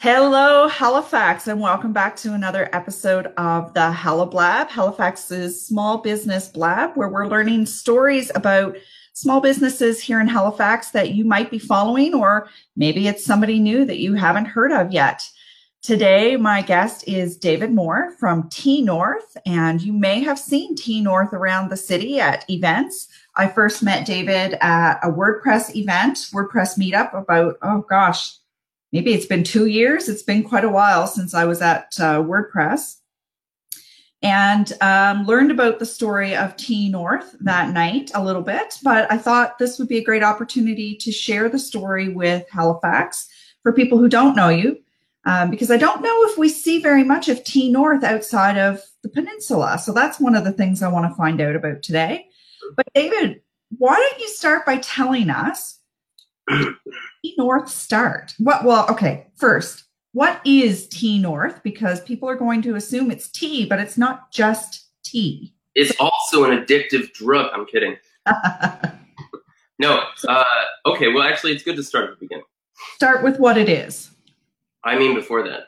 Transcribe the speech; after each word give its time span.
Hello, 0.00 0.68
Halifax, 0.68 1.48
and 1.48 1.60
welcome 1.60 1.92
back 1.92 2.14
to 2.18 2.32
another 2.32 2.70
episode 2.72 3.32
of 3.36 3.74
the 3.74 3.90
Halablab, 3.90 4.68
Halifax's 4.68 5.66
small 5.66 5.98
business 5.98 6.46
blab, 6.46 6.92
where 6.94 7.08
we're 7.08 7.26
learning 7.26 7.66
stories 7.66 8.30
about 8.36 8.76
small 9.12 9.40
businesses 9.40 10.00
here 10.00 10.20
in 10.20 10.28
Halifax 10.28 10.90
that 10.90 11.14
you 11.14 11.24
might 11.24 11.50
be 11.50 11.58
following, 11.58 12.14
or 12.14 12.48
maybe 12.76 13.08
it's 13.08 13.24
somebody 13.24 13.58
new 13.58 13.84
that 13.86 13.98
you 13.98 14.14
haven't 14.14 14.44
heard 14.44 14.70
of 14.70 14.92
yet. 14.92 15.28
Today, 15.82 16.36
my 16.36 16.62
guest 16.62 17.02
is 17.08 17.36
David 17.36 17.72
Moore 17.72 18.12
from 18.20 18.48
T 18.50 18.82
North, 18.82 19.36
and 19.46 19.82
you 19.82 19.92
may 19.92 20.20
have 20.20 20.38
seen 20.38 20.76
T 20.76 21.00
North 21.00 21.32
around 21.32 21.70
the 21.70 21.76
city 21.76 22.20
at 22.20 22.48
events. 22.48 23.08
I 23.34 23.48
first 23.48 23.82
met 23.82 24.06
David 24.06 24.58
at 24.60 25.00
a 25.02 25.10
WordPress 25.10 25.74
event, 25.74 26.18
WordPress 26.32 26.78
meetup, 26.78 27.20
about, 27.20 27.56
oh 27.62 27.84
gosh, 27.90 28.37
maybe 28.92 29.12
it's 29.12 29.26
been 29.26 29.44
two 29.44 29.66
years. 29.66 30.08
It's 30.08 30.22
been 30.22 30.42
quite 30.42 30.64
a 30.64 30.70
while 30.70 31.06
since 31.06 31.34
I 31.34 31.44
was 31.44 31.60
at 31.60 31.94
uh, 31.98 32.22
WordPress. 32.22 32.96
And 34.20 34.72
um, 34.80 35.26
learned 35.26 35.52
about 35.52 35.78
the 35.78 35.86
story 35.86 36.34
of 36.34 36.56
T 36.56 36.88
North 36.88 37.36
that 37.38 37.72
night 37.72 38.10
a 38.14 38.24
little 38.24 38.42
bit, 38.42 38.74
but 38.82 39.10
I 39.12 39.16
thought 39.16 39.58
this 39.58 39.78
would 39.78 39.86
be 39.86 39.98
a 39.98 40.04
great 40.04 40.24
opportunity 40.24 40.96
to 40.96 41.12
share 41.12 41.48
the 41.48 41.58
story 41.58 42.08
with 42.08 42.44
Halifax 42.50 43.28
for 43.62 43.72
people 43.72 43.96
who 43.96 44.08
don't 44.08 44.34
know 44.34 44.48
you, 44.48 44.78
um, 45.24 45.50
because 45.50 45.70
I 45.70 45.76
don't 45.76 46.02
know 46.02 46.24
if 46.24 46.36
we 46.36 46.48
see 46.48 46.82
very 46.82 47.04
much 47.04 47.28
of 47.28 47.44
T 47.44 47.70
North 47.70 48.02
outside 48.02 48.58
of 48.58 48.82
the 49.04 49.08
peninsula. 49.08 49.78
So 49.78 49.92
that's 49.92 50.18
one 50.18 50.34
of 50.34 50.42
the 50.42 50.52
things 50.52 50.82
I 50.82 50.88
want 50.88 51.08
to 51.08 51.14
find 51.16 51.40
out 51.40 51.54
about 51.54 51.84
today. 51.84 52.26
But 52.74 52.86
David, 52.96 53.40
why 53.76 53.94
don't 53.94 54.20
you 54.20 54.28
start 54.30 54.66
by 54.66 54.78
telling 54.78 55.30
us 55.30 55.77
T 56.48 57.34
North 57.38 57.68
start? 57.68 58.34
What? 58.38 58.64
Well, 58.64 58.86
okay. 58.90 59.26
First, 59.36 59.84
what 60.12 60.40
is 60.44 60.88
T 60.88 61.18
North? 61.18 61.62
Because 61.62 62.00
people 62.00 62.28
are 62.28 62.36
going 62.36 62.62
to 62.62 62.76
assume 62.76 63.10
it's 63.10 63.30
tea, 63.30 63.66
but 63.66 63.78
it's 63.78 63.98
not 63.98 64.32
just 64.32 64.88
tea. 65.04 65.54
It's 65.74 65.94
also 66.00 66.44
an 66.44 66.64
addictive 66.64 67.12
drug. 67.12 67.50
I'm 67.52 67.66
kidding. 67.66 67.96
no. 69.78 70.02
Uh, 70.26 70.44
okay. 70.86 71.12
Well, 71.12 71.22
actually, 71.22 71.52
it's 71.52 71.62
good 71.62 71.76
to 71.76 71.82
start 71.82 72.10
at 72.10 72.18
the 72.18 72.26
beginning. 72.26 72.44
Start 72.94 73.22
with 73.22 73.38
what 73.38 73.58
it 73.58 73.68
is. 73.68 74.10
I 74.84 74.98
mean, 74.98 75.14
before 75.14 75.42
that, 75.44 75.64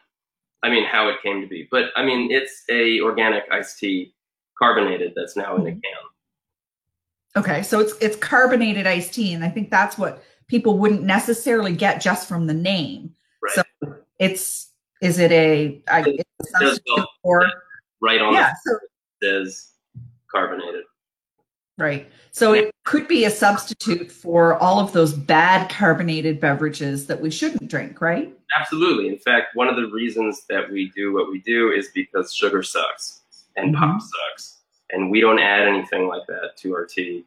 I 0.62 0.70
mean 0.70 0.84
how 0.84 1.09
it 1.09 1.17
came 1.22 1.41
to 1.41 1.47
be. 1.47 1.69
But 1.70 1.87
I 1.97 2.05
mean, 2.05 2.31
it's 2.31 2.62
a 2.70 3.00
organic 3.00 3.44
iced 3.50 3.78
tea, 3.78 4.15
carbonated, 4.59 5.12
that's 5.17 5.37
now 5.37 5.56
in 5.56 5.62
a 5.67 5.72
can. 5.72 5.81
Okay, 7.37 7.62
so 7.62 7.78
it's 7.78 7.92
it's 8.00 8.17
carbonated 8.17 8.87
iced 8.87 9.15
tea, 9.15 9.34
and 9.34 9.44
I 9.44 9.48
think 9.48 9.70
that's 9.70 9.97
what 9.97 10.22
people 10.51 10.77
wouldn't 10.77 11.05
necessarily 11.05 11.73
get 11.75 12.01
just 12.01 12.29
from 12.29 12.47
the 12.48 12.53
name. 12.55 13.15
Right. 13.41 13.55
So 13.55 13.95
it's 14.19 14.70
is 15.01 15.19
it 15.19 15.31
a, 15.33 15.81
I, 15.89 16.01
It 16.01 16.09
a 16.20 16.43
does 16.43 16.51
substitute 16.51 16.83
go- 16.97 17.06
for 17.23 17.51
Right 18.03 18.20
on 18.20 18.34
yeah, 18.34 18.53
so, 18.67 18.78
says 19.23 19.71
carbonated. 20.31 20.84
right. 21.78 22.11
So 22.33 22.53
it 22.55 22.71
could 22.84 23.06
be 23.09 23.25
a 23.27 23.31
substitute 23.31 24.11
for 24.11 24.56
all 24.56 24.78
of 24.81 24.93
those 24.93 25.12
bad 25.12 25.69
carbonated 25.71 26.41
beverages 26.41 27.06
that 27.06 27.21
we 27.21 27.31
shouldn't 27.31 27.69
drink, 27.71 28.01
right? 28.01 28.33
Absolutely. 28.59 29.09
In 29.09 29.19
fact, 29.19 29.55
one 29.55 29.69
of 29.69 29.77
the 29.77 29.87
reasons 29.91 30.45
that 30.48 30.71
we 30.71 30.91
do 30.97 31.12
what 31.12 31.31
we 31.31 31.41
do 31.41 31.73
is 31.73 31.89
because 31.95 32.33
sugar 32.34 32.62
sucks 32.62 33.21
and 33.56 33.75
pop 33.75 33.97
Mhm. 33.97 34.01
sucks, 34.03 34.59
and 34.91 35.11
we 35.11 35.21
don't 35.21 35.39
add 35.39 35.69
anything 35.69 36.06
like 36.09 36.27
that 36.28 36.56
to 36.59 36.75
our 36.75 36.87
tea. 36.87 37.25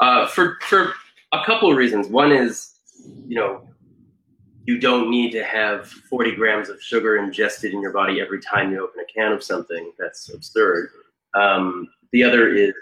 Uh, 0.00 0.26
for 0.26 0.58
for 0.62 0.92
a 1.42 1.46
couple 1.46 1.70
of 1.70 1.76
reasons. 1.76 2.08
One 2.08 2.32
is, 2.32 2.72
you 3.26 3.36
know, 3.36 3.66
you 4.66 4.78
don't 4.78 5.10
need 5.10 5.30
to 5.30 5.44
have 5.44 5.88
40 5.88 6.34
grams 6.34 6.68
of 6.68 6.82
sugar 6.82 7.16
ingested 7.16 7.72
in 7.72 7.80
your 7.80 7.92
body 7.92 8.20
every 8.20 8.40
time 8.40 8.72
you 8.72 8.82
open 8.82 9.00
a 9.00 9.12
can 9.12 9.32
of 9.32 9.42
something. 9.42 9.92
That's 9.98 10.28
absurd. 10.32 10.90
Um, 11.34 11.88
the 12.12 12.24
other 12.24 12.52
is 12.52 12.74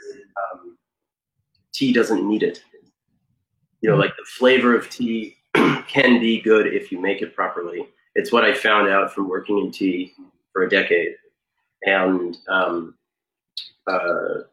um, 0.53 0.78
tea 1.72 1.92
doesn't 1.92 2.26
need 2.26 2.42
it. 2.42 2.62
You 3.82 3.91
know, 3.91 3.97
like 3.97 4.16
the 4.16 4.25
flavor 4.25 4.75
of 4.75 4.88
tea 4.88 5.36
can 5.54 6.21
be 6.21 6.41
good 6.41 6.66
if 6.66 6.91
you 6.91 7.00
make 7.00 7.21
it 7.21 7.34
properly. 7.34 7.86
It's 8.15 8.32
what 8.32 8.44
I 8.44 8.54
found 8.54 8.88
out 8.88 9.12
from 9.12 9.28
working 9.28 9.59
in 9.59 9.71
tea 9.71 10.15
for 10.53 10.62
a 10.62 10.71
decade. 10.71 11.16
And, 11.82 12.38
um, 12.48 12.94
uh, 13.86 14.44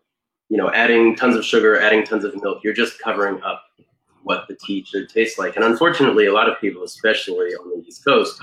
you 0.50 0.58
know, 0.58 0.70
adding 0.72 1.16
tons 1.16 1.38
of 1.38 1.46
sugar, 1.46 1.80
adding 1.80 2.04
tons 2.04 2.26
of 2.26 2.36
milk, 2.44 2.62
you're 2.62 2.74
just 2.74 3.00
covering 3.00 3.42
up 3.42 3.64
what 4.24 4.48
the 4.48 4.56
tea 4.56 4.84
should 4.84 5.10
taste 5.10 5.40
like. 5.40 5.56
And 5.56 5.66
unfortunately, 5.66 6.28
a 6.28 6.34
lot 6.34 6.50
of 6.50 6.60
people, 6.60 6.84
especially 6.84 7.54
on 7.56 7.70
the 7.70 7.88
East 7.88 8.04
Coast, 8.06 8.42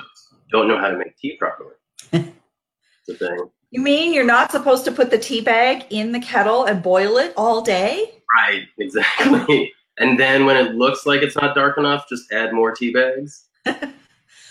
don't 0.50 0.68
know 0.68 0.78
how 0.78 0.88
to 0.88 0.98
make 0.98 1.16
tea 1.16 1.36
properly. 1.36 1.74
a 2.12 3.14
thing. 3.14 3.50
You 3.70 3.80
mean 3.80 4.14
you're 4.14 4.24
not 4.24 4.50
supposed 4.50 4.84
to 4.86 4.92
put 4.92 5.10
the 5.10 5.18
tea 5.18 5.40
bag 5.40 5.84
in 5.90 6.12
the 6.12 6.20
kettle 6.20 6.64
and 6.64 6.82
boil 6.82 7.18
it 7.18 7.34
all 7.36 7.60
day? 7.60 8.22
Right, 8.46 8.66
exactly. 8.78 9.72
and 9.98 10.18
then 10.18 10.46
when 10.46 10.56
it 10.56 10.74
looks 10.74 11.06
like 11.06 11.22
it's 11.22 11.36
not 11.36 11.54
dark 11.54 11.76
enough, 11.78 12.08
just 12.08 12.32
add 12.32 12.52
more 12.52 12.74
tea 12.74 12.92
bags. 12.92 13.46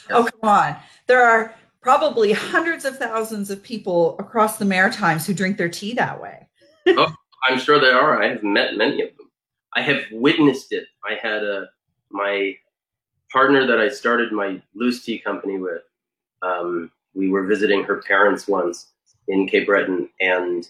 Oh, 0.10 0.24
come 0.24 0.50
on. 0.50 0.76
There 1.08 1.22
are 1.22 1.54
probably 1.82 2.32
hundreds 2.32 2.86
of 2.86 2.98
thousands 2.98 3.50
of 3.50 3.62
people 3.62 4.16
across 4.20 4.58
the 4.58 4.64
Maritimes 4.64 5.28
who 5.28 5.34
drink 5.34 5.58
their 5.58 5.68
tea 5.68 5.94
that 5.96 6.22
way. 6.22 6.48
Oh, 6.88 7.14
I'm 7.48 7.60
sure 7.60 7.78
there 7.78 8.00
are. 8.00 8.24
I 8.24 8.30
have 8.30 8.42
met 8.42 8.78
many 8.78 9.02
of 9.02 9.10
them. 9.18 9.27
I 9.74 9.82
have 9.82 10.04
witnessed 10.12 10.72
it. 10.72 10.86
I 11.08 11.16
had 11.16 11.44
a 11.44 11.70
my 12.10 12.56
partner 13.32 13.68
that 13.68 13.80
I 13.80 13.90
started 13.90 14.32
my 14.32 14.62
loose 14.74 15.04
tea 15.04 15.20
company 15.20 15.58
with. 15.58 15.82
Um, 16.42 16.92
we 17.14 17.30
were 17.30 17.46
visiting 17.46 17.84
her 17.84 18.02
parents 18.04 18.48
once 18.48 18.88
in 19.28 19.48
Cape 19.48 19.68
Breton, 19.68 20.10
and 20.22 20.70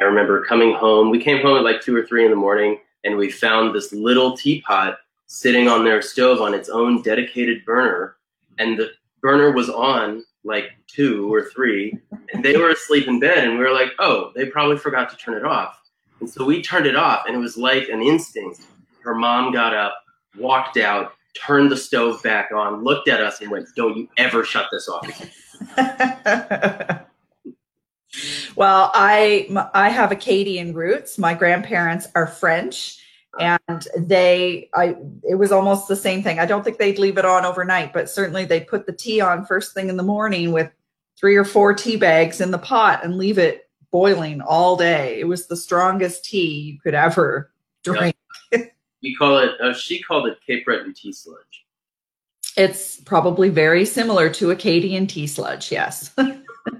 I 0.00 0.04
remember 0.04 0.44
coming 0.44 0.74
home. 0.74 1.10
We 1.10 1.22
came 1.22 1.42
home 1.42 1.58
at 1.58 1.64
like 1.64 1.80
two 1.80 1.96
or 1.96 2.06
three 2.06 2.24
in 2.24 2.30
the 2.30 2.36
morning, 2.36 2.78
and 3.04 3.16
we 3.16 3.30
found 3.30 3.74
this 3.74 3.92
little 3.92 4.36
teapot 4.36 4.98
sitting 5.26 5.68
on 5.68 5.84
their 5.84 6.00
stove 6.00 6.40
on 6.40 6.54
its 6.54 6.68
own 6.68 7.02
dedicated 7.02 7.64
burner, 7.64 8.16
and 8.58 8.78
the 8.78 8.90
burner 9.20 9.50
was 9.52 9.68
on 9.68 10.24
like 10.44 10.70
two 10.86 11.32
or 11.32 11.50
three, 11.50 11.98
and 12.32 12.44
they 12.44 12.56
were 12.56 12.70
asleep 12.70 13.08
in 13.08 13.20
bed, 13.20 13.44
and 13.44 13.58
we 13.58 13.64
were 13.64 13.72
like, 13.72 13.92
"Oh, 13.98 14.32
they 14.34 14.46
probably 14.46 14.78
forgot 14.78 15.10
to 15.10 15.16
turn 15.16 15.36
it 15.36 15.44
off." 15.44 15.78
And 16.20 16.28
so 16.28 16.44
we 16.44 16.62
turned 16.62 16.86
it 16.86 16.96
off, 16.96 17.24
and 17.26 17.36
it 17.36 17.38
was 17.38 17.56
like 17.56 17.88
an 17.88 18.02
instinct. 18.02 18.62
Her 19.02 19.14
mom 19.14 19.52
got 19.52 19.74
up, 19.74 20.02
walked 20.36 20.76
out, 20.76 21.12
turned 21.36 21.70
the 21.70 21.76
stove 21.76 22.22
back 22.22 22.50
on, 22.54 22.82
looked 22.82 23.08
at 23.08 23.22
us, 23.22 23.40
and 23.40 23.50
went, 23.50 23.68
Don't 23.76 23.96
you 23.96 24.08
ever 24.16 24.44
shut 24.44 24.66
this 24.72 24.88
off 24.88 25.06
well, 28.56 28.90
I 28.94 29.46
have 29.74 30.12
Acadian 30.12 30.74
roots. 30.74 31.18
My 31.18 31.34
grandparents 31.34 32.08
are 32.14 32.26
French, 32.26 33.02
and 33.38 33.86
they 33.96 34.68
I 34.74 34.96
it 35.28 35.36
was 35.36 35.52
almost 35.52 35.88
the 35.88 35.96
same 35.96 36.22
thing. 36.22 36.38
I 36.38 36.46
don't 36.46 36.64
think 36.64 36.78
they'd 36.78 36.98
leave 36.98 37.18
it 37.18 37.24
on 37.24 37.44
overnight, 37.44 37.92
but 37.92 38.10
certainly 38.10 38.44
they 38.44 38.60
put 38.60 38.86
the 38.86 38.92
tea 38.92 39.20
on 39.20 39.44
first 39.44 39.74
thing 39.74 39.88
in 39.88 39.96
the 39.96 40.02
morning 40.02 40.52
with 40.52 40.70
three 41.18 41.36
or 41.36 41.44
four 41.44 41.74
tea 41.74 41.96
bags 41.96 42.40
in 42.40 42.50
the 42.50 42.58
pot 42.58 43.04
and 43.04 43.18
leave 43.18 43.38
it 43.38 43.67
boiling 43.90 44.40
all 44.40 44.76
day. 44.76 45.18
It 45.20 45.24
was 45.24 45.46
the 45.46 45.56
strongest 45.56 46.24
tea 46.24 46.60
you 46.60 46.80
could 46.80 46.94
ever 46.94 47.52
drink. 47.82 48.16
We 49.00 49.14
call 49.14 49.38
it, 49.38 49.52
uh, 49.60 49.74
she 49.74 50.02
called 50.02 50.26
it 50.26 50.38
Cape 50.44 50.64
Breton 50.64 50.92
tea 50.92 51.12
sludge. 51.12 51.64
It's 52.56 53.00
probably 53.02 53.48
very 53.48 53.84
similar 53.84 54.28
to 54.30 54.50
Acadian 54.50 55.06
tea 55.06 55.28
sludge, 55.28 55.70
yes. 55.70 56.10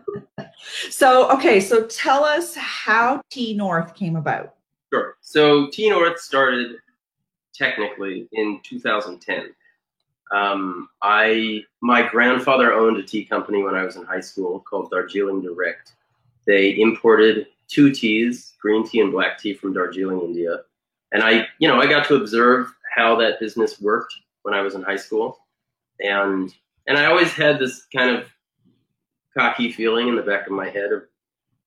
so, 0.91 1.31
okay, 1.31 1.61
so 1.61 1.87
tell 1.87 2.25
us 2.25 2.57
how 2.57 3.23
Tea 3.31 3.55
North 3.55 3.95
came 3.95 4.17
about. 4.17 4.57
Sure. 4.93 5.17
So 5.21 5.69
T 5.71 5.89
North 5.91 6.19
started 6.19 6.77
technically 7.55 8.29
in 8.33 8.61
2010. 8.65 9.55
Um, 10.31 10.89
I 11.03 11.63
my 11.81 12.07
grandfather 12.07 12.73
owned 12.73 12.99
a 12.99 13.03
tea 13.03 13.25
company 13.25 13.63
when 13.63 13.75
I 13.75 13.85
was 13.85 13.97
in 13.97 14.05
high 14.05 14.21
school 14.21 14.61
called 14.61 14.91
Darjeeling 14.91 15.43
Direct. 15.43 15.93
They 16.49 16.81
imported 16.81 17.47
two 17.69 17.93
teas, 17.93 18.55
green 18.61 18.89
tea 18.89 19.01
and 19.01 19.13
black 19.13 19.39
tea 19.39 19.53
from 19.53 19.75
Darjeeling, 19.75 20.23
India. 20.23 20.63
And 21.13 21.23
I, 21.23 21.47
you 21.59 21.69
know, 21.69 21.79
I 21.79 21.87
got 21.87 22.07
to 22.09 22.17
observe 22.17 22.73
how 22.97 23.15
that 23.17 23.39
business 23.39 23.81
worked 23.81 24.15
when 24.43 24.55
I 24.55 24.63
was 24.63 24.75
in 24.75 24.83
high 24.83 24.97
school. 24.97 25.39
And 26.01 26.53
and 26.87 26.97
I 26.97 27.05
always 27.05 27.33
had 27.33 27.59
this 27.59 27.87
kind 27.95 28.17
of 28.17 28.29
cocky 29.37 29.71
feeling 29.71 30.09
in 30.09 30.17
the 30.17 30.23
back 30.23 30.47
of 30.47 30.53
my 30.53 30.71
head 30.71 30.91
of 30.91 31.03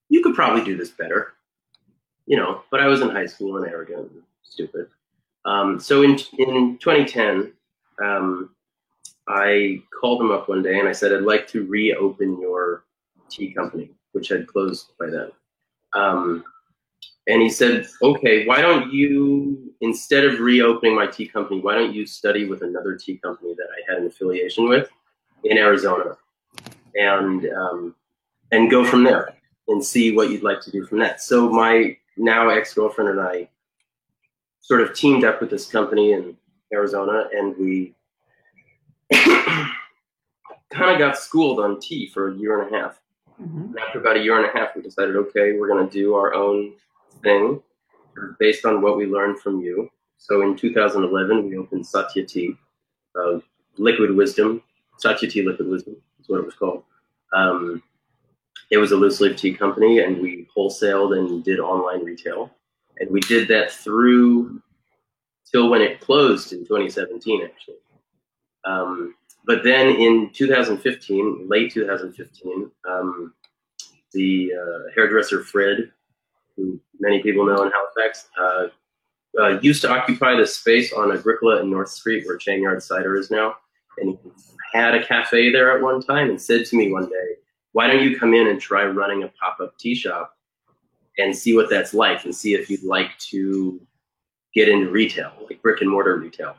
you 0.09 0.23
could 0.23 0.33
probably 0.33 0.63
do 0.63 0.75
this 0.75 0.89
better. 0.89 1.33
You 2.25 2.37
know, 2.37 2.63
but 2.71 2.81
I 2.81 2.87
was 2.87 3.01
in 3.01 3.09
high 3.09 3.27
school 3.27 3.57
and 3.57 3.67
arrogant 3.67 4.11
and 4.11 4.23
stupid. 4.41 4.87
Um, 5.45 5.79
so 5.79 6.01
in 6.01 6.17
in 6.39 6.79
2010, 6.79 7.53
um, 8.03 8.49
I 9.27 9.83
called 9.99 10.21
him 10.21 10.31
up 10.31 10.49
one 10.49 10.63
day 10.63 10.79
and 10.79 10.87
I 10.87 10.91
said, 10.91 11.13
I'd 11.13 11.21
like 11.21 11.47
to 11.49 11.67
reopen 11.67 12.41
your 12.41 12.83
tea 13.29 13.53
company, 13.53 13.91
which 14.13 14.27
had 14.29 14.47
closed 14.47 14.91
by 14.99 15.07
then. 15.09 15.31
Um, 15.93 16.43
and 17.27 17.41
he 17.41 17.49
said, 17.49 17.87
okay, 18.01 18.45
why 18.45 18.61
don't 18.61 18.91
you, 18.91 19.73
instead 19.81 20.25
of 20.25 20.39
reopening 20.39 20.95
my 20.95 21.07
tea 21.07 21.27
company, 21.27 21.59
why 21.59 21.75
don't 21.75 21.93
you 21.93 22.05
study 22.05 22.47
with 22.47 22.61
another 22.63 22.95
tea 22.95 23.17
company 23.17 23.53
that 23.55 23.67
I 23.69 23.91
had 23.91 24.01
an 24.01 24.07
affiliation 24.07 24.67
with 24.67 24.89
in 25.43 25.57
Arizona? 25.57 26.17
and 26.95 27.47
um, 27.53 27.95
and 28.51 28.69
go 28.69 28.83
from 28.83 29.03
there 29.03 29.33
and 29.67 29.83
see 29.83 30.15
what 30.15 30.29
you'd 30.29 30.43
like 30.43 30.61
to 30.61 30.71
do 30.71 30.85
from 30.85 30.99
that. 30.99 31.21
So 31.21 31.49
my 31.49 31.97
now 32.17 32.49
ex 32.49 32.73
girlfriend 32.73 33.11
and 33.11 33.21
I 33.21 33.49
sort 34.59 34.81
of 34.81 34.93
teamed 34.93 35.23
up 35.23 35.41
with 35.41 35.49
this 35.49 35.67
company 35.67 36.13
in 36.13 36.35
Arizona, 36.73 37.27
and 37.33 37.55
we 37.57 37.93
kind 39.13 39.71
of 40.91 40.99
got 40.99 41.17
schooled 41.17 41.59
on 41.59 41.79
tea 41.79 42.07
for 42.07 42.29
a 42.29 42.35
year 42.35 42.61
and 42.61 42.73
a 42.73 42.77
half. 42.77 43.00
Mm-hmm. 43.41 43.77
After 43.77 43.99
about 43.99 44.17
a 44.17 44.19
year 44.19 44.37
and 44.37 44.45
a 44.45 44.57
half, 44.57 44.75
we 44.75 44.81
decided, 44.81 45.15
okay, 45.15 45.53
we're 45.53 45.67
going 45.67 45.87
to 45.87 45.91
do 45.91 46.13
our 46.15 46.33
own 46.33 46.73
thing 47.23 47.61
based 48.39 48.65
on 48.65 48.81
what 48.81 48.97
we 48.97 49.05
learned 49.05 49.39
from 49.39 49.61
you. 49.61 49.89
So 50.17 50.41
in 50.43 50.55
2011, 50.55 51.49
we 51.49 51.57
opened 51.57 51.85
Satya 51.85 52.25
Tea, 52.25 52.55
uh, 53.19 53.39
Liquid 53.77 54.15
Wisdom. 54.15 54.61
Satya 54.97 55.29
Tea 55.29 55.41
Liquid 55.41 55.67
Wisdom 55.67 55.95
is 56.19 56.29
what 56.29 56.39
it 56.39 56.45
was 56.45 56.53
called. 56.53 56.83
Um, 57.33 57.81
it 58.69 58.77
was 58.77 58.91
a 58.91 58.95
loose 58.95 59.19
leaf 59.19 59.35
tea 59.35 59.53
company, 59.53 59.99
and 59.99 60.21
we 60.21 60.47
wholesaled 60.55 61.17
and 61.17 61.43
did 61.43 61.59
online 61.59 62.05
retail. 62.05 62.51
And 62.99 63.09
we 63.09 63.19
did 63.21 63.47
that 63.47 63.71
through 63.71 64.61
till 65.51 65.69
when 65.69 65.81
it 65.81 65.99
closed 65.99 66.53
in 66.53 66.59
2017, 66.59 67.41
actually. 67.43 67.75
Um, 68.63 69.15
but 69.45 69.63
then 69.63 69.87
in 69.87 70.29
2015, 70.33 71.47
late 71.49 71.71
2015, 71.71 72.71
um, 72.87 73.33
the 74.13 74.51
uh, 74.53 74.91
hairdresser 74.95 75.43
Fred, 75.43 75.91
who 76.55 76.79
many 76.99 77.21
people 77.23 77.45
know 77.45 77.63
in 77.63 77.71
Halifax, 77.71 78.27
uh, 78.39 78.67
uh, 79.39 79.59
used 79.61 79.81
to 79.81 79.89
occupy 79.89 80.35
the 80.35 80.45
space 80.45 80.91
on 80.93 81.11
Agricola 81.11 81.61
and 81.61 81.71
North 81.71 81.89
Street 81.89 82.25
where 82.25 82.37
Chain 82.37 82.61
Yard 82.61 82.83
Cider 82.83 83.15
is 83.15 83.31
now. 83.31 83.55
And 83.97 84.17
he 84.23 84.31
had 84.73 84.95
a 84.95 85.05
cafe 85.05 85.51
there 85.51 85.75
at 85.75 85.81
one 85.81 86.01
time 86.01 86.29
and 86.29 86.41
said 86.41 86.65
to 86.65 86.75
me 86.75 86.91
one 86.91 87.09
day, 87.09 87.35
why 87.73 87.87
don't 87.87 88.03
you 88.03 88.19
come 88.19 88.33
in 88.33 88.47
and 88.47 88.59
try 88.59 88.85
running 88.85 89.23
a 89.23 89.29
pop-up 89.29 89.77
tea 89.77 89.95
shop 89.95 90.35
and 91.17 91.35
see 91.35 91.55
what 91.55 91.69
that's 91.69 91.93
like 91.93 92.25
and 92.25 92.35
see 92.35 92.53
if 92.53 92.69
you'd 92.69 92.83
like 92.83 93.17
to 93.19 93.79
get 94.53 94.67
into 94.67 94.89
retail, 94.89 95.31
like 95.49 95.61
brick 95.61 95.81
and 95.81 95.89
mortar 95.89 96.17
retail. 96.17 96.55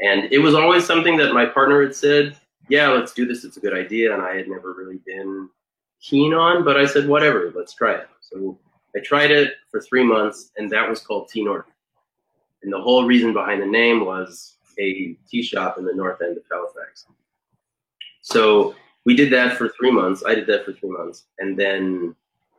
And 0.00 0.32
it 0.32 0.38
was 0.38 0.54
always 0.54 0.84
something 0.84 1.16
that 1.16 1.32
my 1.32 1.46
partner 1.46 1.82
had 1.82 1.94
said, 1.94 2.36
yeah, 2.68 2.88
let's 2.88 3.12
do 3.12 3.26
this. 3.26 3.44
It's 3.44 3.56
a 3.56 3.60
good 3.60 3.74
idea. 3.74 4.14
And 4.14 4.22
I 4.22 4.36
had 4.36 4.48
never 4.48 4.72
really 4.72 5.00
been 5.06 5.48
keen 6.00 6.34
on, 6.34 6.64
but 6.64 6.76
I 6.76 6.86
said, 6.86 7.08
whatever, 7.08 7.52
let's 7.54 7.74
try 7.74 7.94
it. 7.94 8.08
So 8.20 8.58
I 8.94 9.00
tried 9.00 9.30
it 9.30 9.54
for 9.70 9.80
three 9.80 10.04
months, 10.04 10.50
and 10.56 10.70
that 10.70 10.88
was 10.88 11.00
called 11.00 11.28
Tea 11.28 11.44
North. 11.44 11.66
And 12.62 12.72
the 12.72 12.80
whole 12.80 13.04
reason 13.04 13.32
behind 13.32 13.62
the 13.62 13.66
name 13.66 14.04
was 14.04 14.56
a 14.78 15.16
tea 15.28 15.42
shop 15.42 15.78
in 15.78 15.84
the 15.84 15.94
north 15.94 16.22
end 16.22 16.36
of 16.36 16.44
Halifax. 16.50 17.06
So 18.22 18.74
we 19.04 19.16
did 19.16 19.32
that 19.32 19.56
for 19.56 19.70
three 19.70 19.90
months. 19.90 20.22
I 20.26 20.34
did 20.34 20.46
that 20.48 20.64
for 20.64 20.72
three 20.72 20.90
months. 20.90 21.24
And 21.38 21.58
then 21.58 22.14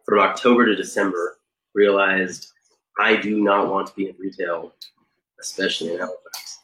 from 0.06 0.19
October 0.19 0.65
to 0.65 0.75
December, 0.75 1.38
realized 1.74 2.51
I 3.00 3.15
do 3.15 3.42
not 3.42 3.69
want 3.69 3.88
to 3.88 3.94
be 3.94 4.09
in 4.09 4.15
retail, 4.18 4.74
especially 5.39 5.94
in 5.94 6.00
Halifax. 6.00 6.58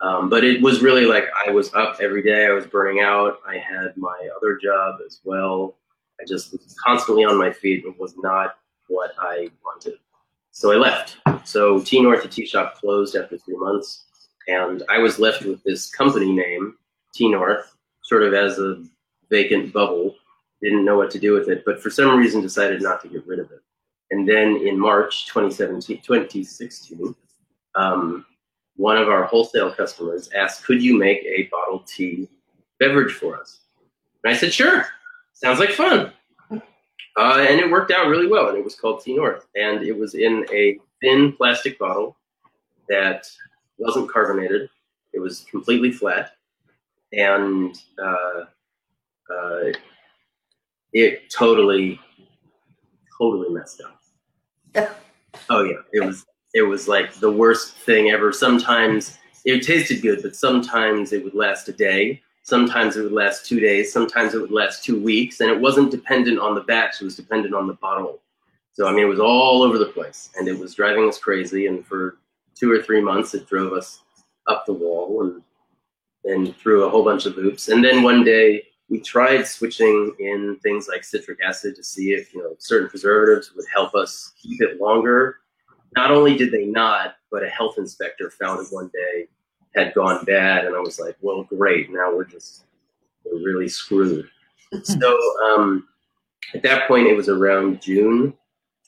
Um, 0.00 0.28
but 0.28 0.44
it 0.44 0.62
was 0.62 0.80
really 0.80 1.06
like 1.06 1.24
I 1.46 1.50
was 1.50 1.74
up 1.74 1.98
every 2.00 2.22
day. 2.22 2.46
I 2.46 2.52
was 2.52 2.66
burning 2.66 3.00
out. 3.00 3.38
I 3.46 3.58
had 3.58 3.96
my 3.96 4.28
other 4.36 4.56
job 4.56 5.00
as 5.04 5.20
well. 5.24 5.76
I 6.20 6.24
just 6.26 6.52
was 6.52 6.76
constantly 6.84 7.24
on 7.24 7.38
my 7.38 7.52
feet. 7.52 7.84
It 7.84 7.98
was 7.98 8.14
not 8.16 8.56
what 8.88 9.12
I 9.18 9.50
wanted. 9.64 9.94
So 10.50 10.72
I 10.72 10.76
left. 10.76 11.16
So 11.44 11.80
T 11.80 12.00
North, 12.00 12.22
the 12.22 12.28
tea 12.28 12.46
shop, 12.46 12.76
closed 12.76 13.16
after 13.16 13.38
three 13.38 13.56
months. 13.56 14.04
And 14.46 14.82
I 14.88 14.98
was 14.98 15.18
left 15.18 15.44
with 15.44 15.62
this 15.64 15.90
company 15.90 16.32
name, 16.32 16.74
T 17.14 17.28
North, 17.28 17.76
sort 18.02 18.22
of 18.22 18.34
as 18.34 18.58
a 18.58 18.82
vacant 19.30 19.72
bubble. 19.72 20.14
Didn't 20.62 20.84
know 20.84 20.96
what 20.96 21.10
to 21.12 21.18
do 21.18 21.32
with 21.32 21.48
it, 21.48 21.64
but 21.64 21.82
for 21.82 21.90
some 21.90 22.18
reason 22.18 22.40
decided 22.40 22.82
not 22.82 23.00
to 23.02 23.08
get 23.08 23.26
rid 23.26 23.38
of 23.38 23.50
it. 23.50 23.60
And 24.10 24.28
then 24.28 24.56
in 24.56 24.78
March 24.78 25.26
2017, 25.26 26.02
2016, 26.02 27.14
um, 27.74 28.24
one 28.78 28.96
of 28.96 29.08
our 29.08 29.24
wholesale 29.24 29.74
customers 29.74 30.30
asked, 30.36 30.64
could 30.64 30.80
you 30.80 30.96
make 30.96 31.18
a 31.24 31.48
bottled 31.50 31.86
tea 31.86 32.28
beverage 32.78 33.12
for 33.12 33.36
us? 33.36 33.58
And 34.22 34.32
I 34.32 34.36
said, 34.36 34.54
sure, 34.54 34.86
sounds 35.34 35.58
like 35.58 35.70
fun. 35.70 36.12
Uh, 36.50 37.44
and 37.48 37.58
it 37.58 37.68
worked 37.68 37.90
out 37.90 38.06
really 38.06 38.28
well, 38.28 38.48
and 38.48 38.56
it 38.56 38.62
was 38.62 38.76
called 38.76 39.02
Tea 39.02 39.16
North. 39.16 39.46
And 39.56 39.82
it 39.82 39.98
was 39.98 40.14
in 40.14 40.46
a 40.52 40.78
thin 41.00 41.32
plastic 41.32 41.76
bottle 41.76 42.16
that 42.88 43.28
wasn't 43.78 44.08
carbonated. 44.08 44.70
It 45.12 45.18
was 45.18 45.40
completely 45.50 45.90
flat. 45.90 46.36
And 47.12 47.76
uh, 48.00 48.44
uh, 49.34 49.72
it 50.92 51.28
totally, 51.30 52.00
totally 53.18 53.50
messed 53.50 53.82
up. 53.82 54.94
Oh 55.50 55.62
yeah, 55.62 55.78
it 55.92 56.04
was 56.04 56.26
it 56.54 56.62
was 56.62 56.88
like 56.88 57.14
the 57.14 57.30
worst 57.30 57.76
thing 57.76 58.10
ever. 58.10 58.32
Sometimes 58.32 59.18
it 59.44 59.62
tasted 59.62 60.02
good, 60.02 60.22
but 60.22 60.36
sometimes 60.36 61.12
it 61.12 61.22
would 61.24 61.34
last 61.34 61.68
a 61.68 61.72
day. 61.72 62.22
Sometimes 62.42 62.96
it 62.96 63.02
would 63.02 63.12
last 63.12 63.46
two 63.46 63.60
days. 63.60 63.92
Sometimes 63.92 64.34
it 64.34 64.40
would 64.40 64.50
last 64.50 64.82
two 64.82 65.00
weeks, 65.00 65.40
and 65.40 65.50
it 65.50 65.60
wasn't 65.60 65.90
dependent 65.90 66.38
on 66.38 66.54
the 66.54 66.62
batch. 66.62 67.00
It 67.00 67.04
was 67.04 67.16
dependent 67.16 67.54
on 67.54 67.66
the 67.66 67.74
bottle. 67.74 68.20
So 68.72 68.86
I 68.86 68.92
mean, 68.92 69.04
it 69.04 69.08
was 69.08 69.20
all 69.20 69.62
over 69.62 69.78
the 69.78 69.86
place, 69.86 70.30
and 70.36 70.48
it 70.48 70.58
was 70.58 70.74
driving 70.74 71.08
us 71.08 71.18
crazy. 71.18 71.66
And 71.66 71.86
for 71.86 72.18
two 72.54 72.70
or 72.70 72.82
three 72.82 73.00
months, 73.00 73.34
it 73.34 73.46
drove 73.46 73.72
us 73.72 74.02
up 74.46 74.64
the 74.66 74.72
wall 74.72 75.22
and 75.22 75.42
and 76.24 76.56
through 76.56 76.84
a 76.84 76.90
whole 76.90 77.04
bunch 77.04 77.26
of 77.26 77.36
loops. 77.36 77.68
And 77.68 77.84
then 77.84 78.02
one 78.02 78.24
day, 78.24 78.64
we 78.88 79.00
tried 79.00 79.46
switching 79.46 80.14
in 80.18 80.58
things 80.62 80.88
like 80.88 81.04
citric 81.04 81.38
acid 81.44 81.76
to 81.76 81.84
see 81.84 82.12
if 82.12 82.32
you 82.32 82.42
know 82.42 82.54
certain 82.58 82.88
preservatives 82.88 83.54
would 83.54 83.66
help 83.72 83.94
us 83.94 84.32
keep 84.40 84.60
it 84.62 84.80
longer. 84.80 85.40
Not 85.96 86.10
only 86.10 86.36
did 86.36 86.52
they 86.52 86.66
not, 86.66 87.16
but 87.30 87.42
a 87.42 87.48
health 87.48 87.76
inspector 87.78 88.30
found 88.30 88.60
it 88.60 88.72
one 88.72 88.90
day 88.92 89.28
had 89.74 89.94
gone 89.94 90.24
bad, 90.24 90.64
and 90.64 90.74
I 90.74 90.80
was 90.80 90.98
like, 90.98 91.16
"Well, 91.20 91.44
great! 91.44 91.90
Now 91.90 92.14
we're 92.14 92.24
just 92.24 92.64
we're 93.24 93.42
really 93.42 93.68
screwed." 93.68 94.28
so 94.82 95.18
um, 95.44 95.88
at 96.54 96.62
that 96.62 96.88
point, 96.88 97.06
it 97.06 97.16
was 97.16 97.28
around 97.28 97.82
June 97.82 98.32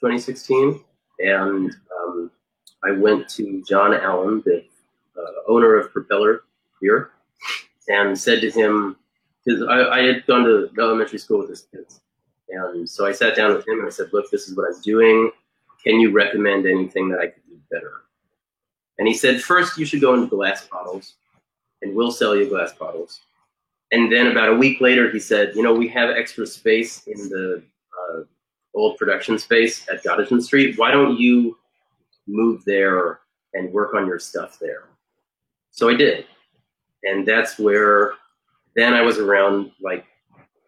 2016, 0.00 0.80
and 1.20 1.74
um, 1.98 2.30
I 2.84 2.92
went 2.92 3.28
to 3.30 3.62
John 3.68 3.94
Allen, 3.94 4.42
the 4.44 4.64
uh, 5.16 5.32
owner 5.48 5.76
of 5.76 5.92
Propeller 5.92 6.42
here, 6.80 7.10
and 7.88 8.18
said 8.18 8.40
to 8.40 8.50
him, 8.50 8.96
because 9.44 9.62
I, 9.62 9.98
I, 9.98 10.02
had 10.02 10.26
gone 10.26 10.44
to 10.44 10.70
elementary 10.78 11.18
school 11.18 11.40
with 11.40 11.50
his 11.50 11.62
kids. 11.62 12.00
And 12.48 12.88
so 12.88 13.06
I 13.06 13.12
sat 13.12 13.36
down 13.36 13.54
with 13.54 13.66
him 13.66 13.78
and 13.78 13.86
I 13.86 13.90
said, 13.90 14.10
look, 14.12 14.30
this 14.30 14.48
is 14.48 14.56
what 14.56 14.66
I'm 14.66 14.80
doing. 14.82 15.30
Can 15.84 16.00
you 16.00 16.10
recommend 16.10 16.66
anything 16.66 17.08
that 17.08 17.20
I 17.20 17.26
could 17.28 17.42
do 17.48 17.58
better? 17.70 17.92
And 18.98 19.08
he 19.08 19.14
said, 19.14 19.40
first, 19.40 19.78
you 19.78 19.86
should 19.86 20.00
go 20.00 20.14
into 20.14 20.26
glass 20.26 20.66
bottles 20.68 21.14
and 21.82 21.94
we'll 21.94 22.12
sell 22.12 22.36
you 22.36 22.48
glass 22.48 22.72
bottles. 22.72 23.20
And 23.92 24.12
then 24.12 24.28
about 24.28 24.50
a 24.50 24.54
week 24.54 24.80
later, 24.80 25.10
he 25.10 25.18
said, 25.18 25.52
you 25.56 25.62
know, 25.62 25.74
we 25.74 25.88
have 25.88 26.10
extra 26.10 26.46
space 26.46 27.06
in 27.06 27.28
the 27.28 27.62
uh, 27.92 28.20
old 28.74 28.98
production 28.98 29.38
space 29.38 29.88
at 29.88 30.04
Gottingen 30.04 30.42
Street. 30.42 30.78
Why 30.78 30.90
don't 30.90 31.18
you 31.18 31.56
move 32.28 32.62
there 32.64 33.20
and 33.54 33.72
work 33.72 33.94
on 33.94 34.06
your 34.06 34.18
stuff 34.18 34.58
there? 34.60 34.90
So 35.70 35.88
I 35.88 35.94
did. 35.94 36.26
And 37.04 37.26
that's 37.26 37.58
where 37.58 38.12
then 38.76 38.94
I 38.94 39.00
was 39.00 39.18
around 39.18 39.72
like 39.80 40.04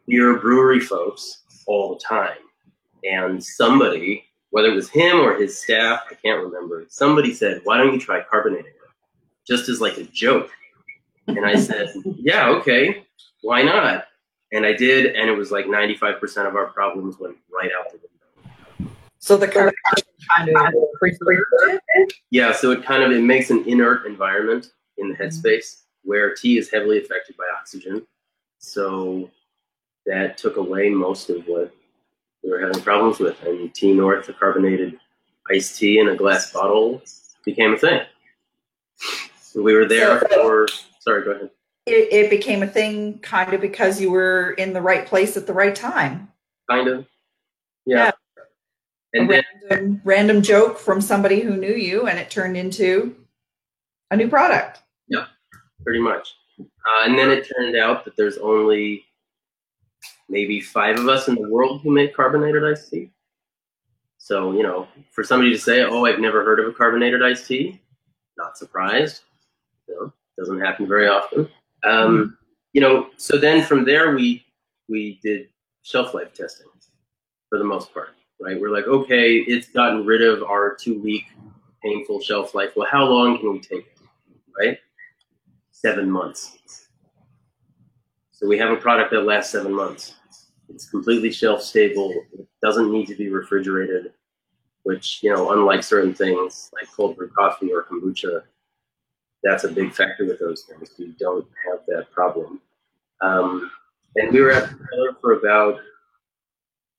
beer 0.06 0.38
brewery 0.38 0.80
folks 0.80 1.42
all 1.66 1.94
the 1.94 2.00
time. 2.00 2.38
And 3.04 3.42
somebody, 3.42 4.24
whether 4.52 4.68
it 4.68 4.74
was 4.74 4.90
him 4.90 5.16
or 5.16 5.34
his 5.34 5.58
staff, 5.58 6.02
I 6.10 6.14
can't 6.14 6.42
remember, 6.42 6.84
somebody 6.88 7.32
said, 7.32 7.62
Why 7.64 7.78
don't 7.78 7.92
you 7.92 7.98
try 7.98 8.22
carbonating 8.22 8.66
it? 8.66 8.76
Just 9.46 9.68
as 9.68 9.80
like 9.80 9.96
a 9.96 10.04
joke. 10.04 10.50
And 11.26 11.44
I 11.44 11.56
said, 11.56 11.90
Yeah, 12.04 12.48
okay, 12.50 13.04
why 13.40 13.62
not? 13.62 14.04
And 14.52 14.66
I 14.66 14.74
did, 14.74 15.16
and 15.16 15.30
it 15.30 15.36
was 15.36 15.50
like 15.50 15.64
95% 15.64 16.46
of 16.46 16.54
our 16.54 16.66
problems 16.66 17.18
went 17.18 17.36
right 17.50 17.70
out 17.78 17.90
the 17.90 17.98
window. 17.98 18.94
So 19.18 19.38
the 19.38 19.48
carbonation 19.48 19.72
kind 20.36 20.50
of 20.50 20.74
Yeah, 22.30 22.52
so 22.52 22.72
it 22.72 22.84
kind 22.84 23.02
of 23.02 23.10
it 23.12 23.22
makes 23.22 23.48
an 23.48 23.66
inert 23.66 24.06
environment 24.06 24.72
in 24.98 25.08
the 25.08 25.14
mm-hmm. 25.14 25.22
headspace 25.22 25.84
where 26.02 26.34
tea 26.34 26.58
is 26.58 26.70
heavily 26.70 26.98
affected 26.98 27.38
by 27.38 27.44
oxygen. 27.58 28.06
So 28.58 29.30
that 30.04 30.36
took 30.36 30.58
away 30.58 30.90
most 30.90 31.30
of 31.30 31.42
what 31.46 31.74
we 32.42 32.50
were 32.50 32.60
having 32.60 32.82
problems 32.82 33.18
with. 33.18 33.42
And 33.44 33.72
Tea 33.74 33.92
North, 33.92 34.26
the 34.26 34.32
carbonated 34.32 34.98
iced 35.50 35.78
tea 35.78 35.98
in 35.98 36.08
a 36.08 36.16
glass 36.16 36.52
bottle, 36.52 37.02
became 37.44 37.74
a 37.74 37.78
thing. 37.78 38.02
We 39.54 39.74
were 39.74 39.86
there 39.86 40.20
so, 40.20 40.42
for, 40.42 40.68
sorry, 41.00 41.24
go 41.24 41.32
ahead. 41.32 41.50
It, 41.86 42.12
it 42.12 42.30
became 42.30 42.62
a 42.62 42.66
thing 42.66 43.18
kind 43.18 43.52
of 43.52 43.60
because 43.60 44.00
you 44.00 44.10
were 44.10 44.52
in 44.52 44.72
the 44.72 44.80
right 44.80 45.06
place 45.06 45.36
at 45.36 45.46
the 45.46 45.52
right 45.52 45.74
time. 45.74 46.30
Kind 46.70 46.88
of. 46.88 47.06
Yeah. 47.84 48.12
yeah. 48.36 48.42
And 49.14 49.30
a 49.30 49.34
then, 49.34 49.44
random, 49.68 50.00
random 50.04 50.42
joke 50.42 50.78
from 50.78 51.00
somebody 51.00 51.40
who 51.40 51.56
knew 51.56 51.74
you, 51.74 52.06
and 52.06 52.18
it 52.18 52.30
turned 52.30 52.56
into 52.56 53.16
a 54.10 54.16
new 54.16 54.28
product. 54.28 54.80
Yeah 55.08 55.26
pretty 55.82 56.00
much. 56.00 56.34
Uh, 56.58 57.04
and 57.04 57.18
then 57.18 57.30
it 57.30 57.48
turned 57.56 57.76
out 57.76 58.04
that 58.04 58.16
there's 58.16 58.38
only 58.38 59.04
maybe 60.32 60.60
five 60.60 60.98
of 60.98 61.08
us 61.08 61.28
in 61.28 61.34
the 61.36 61.48
world 61.48 61.82
who 61.82 61.92
make 61.92 62.16
carbonated 62.16 62.64
iced 62.64 62.90
tea. 62.90 63.10
So, 64.16 64.52
you 64.52 64.62
know, 64.62 64.88
for 65.10 65.22
somebody 65.22 65.52
to 65.52 65.58
say, 65.58 65.82
oh, 65.82 66.06
I've 66.06 66.18
never 66.18 66.42
heard 66.42 66.58
of 66.58 66.66
a 66.66 66.72
carbonated 66.72 67.22
iced 67.22 67.46
tea, 67.46 67.80
not 68.38 68.56
surprised. 68.56 69.20
You 69.86 69.94
know, 69.94 70.12
doesn't 70.38 70.60
happen 70.60 70.88
very 70.88 71.06
often. 71.06 71.48
Um, 71.84 72.38
you 72.72 72.80
know, 72.80 73.10
so 73.18 73.36
then 73.36 73.62
from 73.62 73.84
there 73.84 74.14
we 74.14 74.44
we 74.88 75.20
did 75.22 75.48
shelf 75.82 76.14
life 76.14 76.32
testing 76.32 76.66
for 77.48 77.58
the 77.58 77.64
most 77.64 77.92
part, 77.92 78.10
right? 78.40 78.58
We're 78.58 78.70
like, 78.70 78.86
okay, 78.86 79.36
it's 79.36 79.68
gotten 79.68 80.06
rid 80.06 80.22
of 80.22 80.42
our 80.42 80.74
two 80.74 80.98
week 81.00 81.24
painful 81.82 82.20
shelf 82.20 82.54
life. 82.54 82.70
Well, 82.76 82.88
how 82.90 83.04
long 83.04 83.38
can 83.38 83.52
we 83.52 83.60
take 83.60 83.86
it, 83.86 83.98
right? 84.58 84.78
Seven 85.72 86.10
months. 86.10 86.56
So 88.30 88.46
we 88.46 88.56
have 88.58 88.70
a 88.70 88.76
product 88.76 89.10
that 89.10 89.22
lasts 89.24 89.52
seven 89.52 89.72
months. 89.72 90.14
It's 90.74 90.88
completely 90.88 91.30
shelf 91.30 91.62
stable. 91.62 92.12
It 92.32 92.46
doesn't 92.62 92.90
need 92.90 93.06
to 93.06 93.14
be 93.14 93.28
refrigerated, 93.28 94.12
which, 94.84 95.20
you 95.22 95.32
know, 95.32 95.52
unlike 95.52 95.82
certain 95.82 96.14
things 96.14 96.70
like 96.74 96.90
cold 96.94 97.16
brew 97.16 97.30
coffee 97.30 97.72
or 97.72 97.84
kombucha, 97.84 98.42
that's 99.42 99.64
a 99.64 99.68
big 99.68 99.92
factor 99.92 100.24
with 100.24 100.38
those 100.38 100.62
things. 100.62 100.90
We 100.98 101.14
don't 101.18 101.46
have 101.68 101.80
that 101.88 102.10
problem. 102.12 102.60
Um, 103.20 103.70
and 104.16 104.32
we 104.32 104.40
were 104.40 104.52
at 104.52 104.68
Tyler 104.68 105.16
for 105.20 105.32
about 105.32 105.80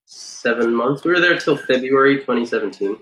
seven 0.05 0.73
months. 0.73 1.03
We 1.03 1.11
were 1.11 1.19
there 1.19 1.37
till 1.37 1.57
February 1.57 2.17
2017. 2.17 2.97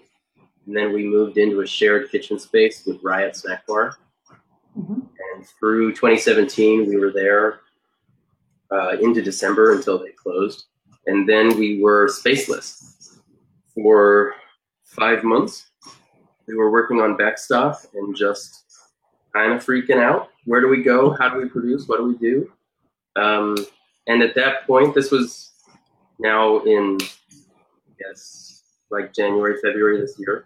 And 0.68 0.76
then 0.76 0.94
we 0.94 1.04
moved 1.04 1.38
into 1.38 1.62
a 1.62 1.68
shared 1.68 2.12
kitchen 2.12 2.38
space 2.38 2.86
with 2.86 3.02
Riot 3.04 3.36
Snack 3.36 3.66
Bar. 3.66 3.98
Mm-hmm. 4.78 4.94
And 4.94 5.48
through 5.60 5.92
2017, 5.92 6.88
we 6.88 6.98
were 6.98 7.12
there 7.12 7.62
uh, 8.72 8.98
into 9.02 9.22
December 9.22 9.74
until 9.74 9.98
they 9.98 10.12
closed. 10.12 10.66
And 11.08 11.28
then 11.28 11.58
we 11.58 11.82
were 11.82 12.08
spaceless 12.08 13.20
for 13.74 14.34
five 14.86 15.24
months. 15.24 15.68
We 16.48 16.56
were 16.56 16.72
working 16.72 17.00
on 17.00 17.18
back 17.18 17.38
stuff 17.38 17.86
and 17.94 18.16
just 18.16 18.66
kind 19.34 19.54
of 19.54 19.66
freaking 19.66 20.02
out. 20.02 20.30
Where 20.46 20.62
do 20.62 20.68
we 20.68 20.84
go? 20.84 21.12
How 21.12 21.30
do 21.30 21.40
we 21.40 21.48
produce? 21.48 21.88
What 21.88 21.98
do 21.98 22.06
we 22.06 22.18
do? 22.18 22.52
Um, 23.16 23.56
and 24.08 24.22
at 24.22 24.36
that 24.36 24.66
point, 24.68 24.96
this 24.96 25.12
was 25.12 25.52
now 26.20 26.60
in, 26.60 26.98
guess, 28.00 28.64
like 28.90 29.14
January, 29.14 29.56
February 29.64 30.00
this 30.02 30.16
year. 30.20 30.46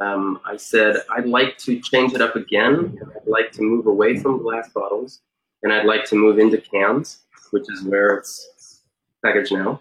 Um, 0.00 0.40
I 0.44 0.56
said, 0.56 0.96
I'd 1.14 1.26
like 1.26 1.56
to 1.58 1.80
change 1.80 2.14
it 2.14 2.20
up 2.20 2.34
again. 2.34 2.98
I'd 3.14 3.28
like 3.28 3.52
to 3.52 3.62
move 3.62 3.86
away 3.86 4.18
from 4.18 4.42
glass 4.42 4.70
bottles 4.72 5.20
and 5.62 5.72
I'd 5.72 5.86
like 5.86 6.04
to 6.06 6.16
move 6.16 6.38
into 6.38 6.58
cans 6.58 7.20
which 7.50 7.64
is 7.68 7.82
where 7.82 8.16
it's 8.16 8.82
packaged 9.24 9.52
now, 9.52 9.80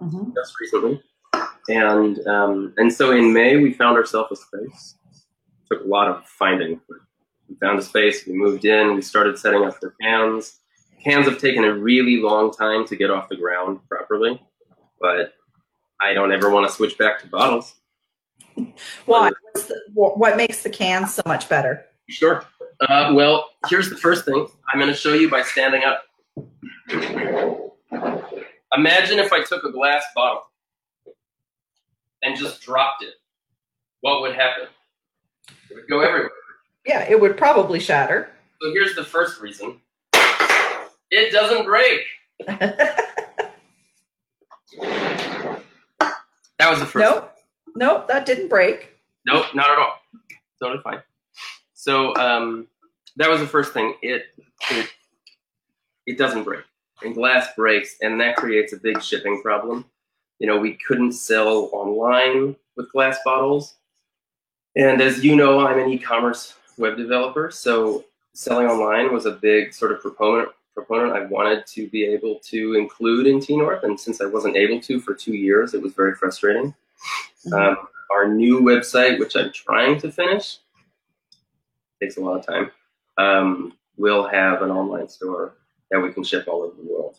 mm-hmm. 0.00 0.30
just 0.34 0.54
recently. 0.60 1.02
And 1.68 2.26
um, 2.26 2.74
and 2.76 2.92
so 2.92 3.12
in 3.12 3.32
May 3.32 3.56
we 3.56 3.72
found 3.72 3.96
ourselves 3.96 4.32
a 4.32 4.36
space. 4.36 4.96
Took 5.70 5.82
a 5.84 5.88
lot 5.88 6.08
of 6.08 6.26
finding. 6.26 6.80
We 7.48 7.56
found 7.56 7.78
a 7.78 7.82
space. 7.82 8.26
We 8.26 8.34
moved 8.34 8.64
in. 8.64 8.94
We 8.94 9.02
started 9.02 9.38
setting 9.38 9.64
up 9.64 9.80
the 9.80 9.92
cans. 10.00 10.60
Cans 11.02 11.26
have 11.26 11.38
taken 11.38 11.64
a 11.64 11.72
really 11.72 12.16
long 12.16 12.52
time 12.52 12.86
to 12.86 12.96
get 12.96 13.10
off 13.10 13.28
the 13.28 13.36
ground 13.36 13.80
properly, 13.88 14.40
but 15.00 15.34
I 16.00 16.14
don't 16.14 16.32
ever 16.32 16.50
want 16.50 16.66
to 16.68 16.74
switch 16.74 16.96
back 16.96 17.20
to 17.20 17.26
bottles. 17.26 17.74
Why? 19.06 19.30
The, 19.54 19.80
what 19.92 20.36
makes 20.36 20.62
the 20.62 20.70
cans 20.70 21.14
so 21.14 21.22
much 21.26 21.48
better? 21.48 21.84
Sure. 22.08 22.44
Uh, 22.88 23.12
well, 23.14 23.50
here's 23.68 23.90
the 23.90 23.96
first 23.96 24.24
thing. 24.24 24.46
I'm 24.72 24.78
going 24.78 24.90
to 24.90 24.96
show 24.96 25.12
you 25.12 25.30
by 25.30 25.42
standing 25.42 25.84
up. 25.84 26.04
Imagine 28.76 29.18
if 29.18 29.32
I 29.32 29.42
took 29.42 29.64
a 29.64 29.72
glass 29.72 30.04
bottle 30.14 30.42
and 32.22 32.36
just 32.36 32.60
dropped 32.62 33.02
it. 33.02 33.14
What 34.00 34.20
would 34.22 34.34
happen? 34.34 34.64
It 35.70 35.74
would 35.74 35.88
go 35.88 36.00
everywhere. 36.00 36.30
Yeah, 36.86 37.06
it 37.08 37.20
would 37.20 37.36
probably 37.36 37.80
shatter. 37.80 38.30
So 38.60 38.72
here's 38.72 38.94
the 38.94 39.04
first 39.04 39.40
reason 39.40 39.80
it 41.10 41.32
doesn't 41.32 41.64
break. 41.64 42.00
that 42.46 42.80
was 46.60 46.80
the 46.80 46.86
first. 46.86 47.04
Nope. 47.04 47.30
Nope, 47.76 48.08
that 48.08 48.26
didn't 48.26 48.48
break. 48.48 48.90
Nope, 49.26 49.46
not 49.54 49.70
at 49.70 49.78
all. 49.78 49.94
Totally 50.62 50.82
fine. 50.82 51.00
So 51.74 52.14
um, 52.16 52.68
that 53.16 53.28
was 53.28 53.40
the 53.40 53.46
first 53.46 53.72
thing. 53.72 53.94
It, 54.02 54.22
it 54.70 54.88
it 56.06 56.18
doesn't 56.18 56.44
break. 56.44 56.64
And 57.02 57.14
glass 57.14 57.48
breaks, 57.56 57.96
and 58.00 58.20
that 58.20 58.36
creates 58.36 58.72
a 58.72 58.78
big 58.78 59.02
shipping 59.02 59.42
problem. 59.42 59.84
You 60.38 60.46
know, 60.46 60.58
we 60.58 60.78
couldn't 60.86 61.12
sell 61.12 61.70
online 61.72 62.56
with 62.76 62.90
glass 62.92 63.18
bottles. 63.24 63.76
And 64.76 65.00
as 65.00 65.24
you 65.24 65.36
know, 65.36 65.66
I'm 65.66 65.78
an 65.78 65.90
e-commerce 65.90 66.54
web 66.78 66.96
developer, 66.96 67.50
so 67.50 68.04
selling 68.32 68.66
online 68.66 69.12
was 69.12 69.26
a 69.26 69.30
big 69.30 69.72
sort 69.72 69.92
of 69.92 70.00
proponent 70.00 70.48
proponent 70.74 71.12
I 71.12 71.26
wanted 71.26 71.66
to 71.68 71.88
be 71.88 72.04
able 72.04 72.40
to 72.46 72.74
include 72.74 73.28
in 73.28 73.40
Tea 73.40 73.56
North, 73.56 73.84
and 73.84 73.98
since 73.98 74.20
I 74.20 74.26
wasn't 74.26 74.56
able 74.56 74.80
to 74.80 75.00
for 75.00 75.14
two 75.14 75.34
years, 75.34 75.72
it 75.72 75.80
was 75.80 75.94
very 75.94 76.16
frustrating. 76.16 76.74
Mm-hmm. 77.46 77.54
Um, 77.54 77.76
our 78.10 78.28
new 78.28 78.60
website, 78.60 79.20
which 79.20 79.36
I'm 79.36 79.52
trying 79.52 80.00
to 80.00 80.10
finish, 80.10 80.58
takes 82.02 82.16
a 82.16 82.20
lot 82.20 82.38
of 82.38 82.46
time. 82.46 82.70
Um, 83.18 83.74
will 83.96 84.26
have 84.26 84.62
an 84.62 84.72
online 84.72 85.08
store 85.08 85.54
that 85.90 86.00
we 86.00 86.12
can 86.12 86.24
ship 86.24 86.46
all 86.48 86.62
over 86.62 86.76
the 86.76 86.88
world. 86.88 87.18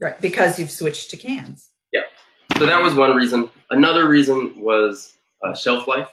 Right, 0.00 0.20
because 0.20 0.58
you've 0.58 0.70
switched 0.70 1.10
to 1.10 1.16
cans. 1.16 1.70
Yeah. 1.92 2.02
So 2.58 2.66
that 2.66 2.82
was 2.82 2.94
one 2.94 3.16
reason. 3.16 3.48
Another 3.70 4.08
reason 4.08 4.60
was 4.60 5.16
uh, 5.42 5.54
shelf 5.54 5.86
life. 5.86 6.08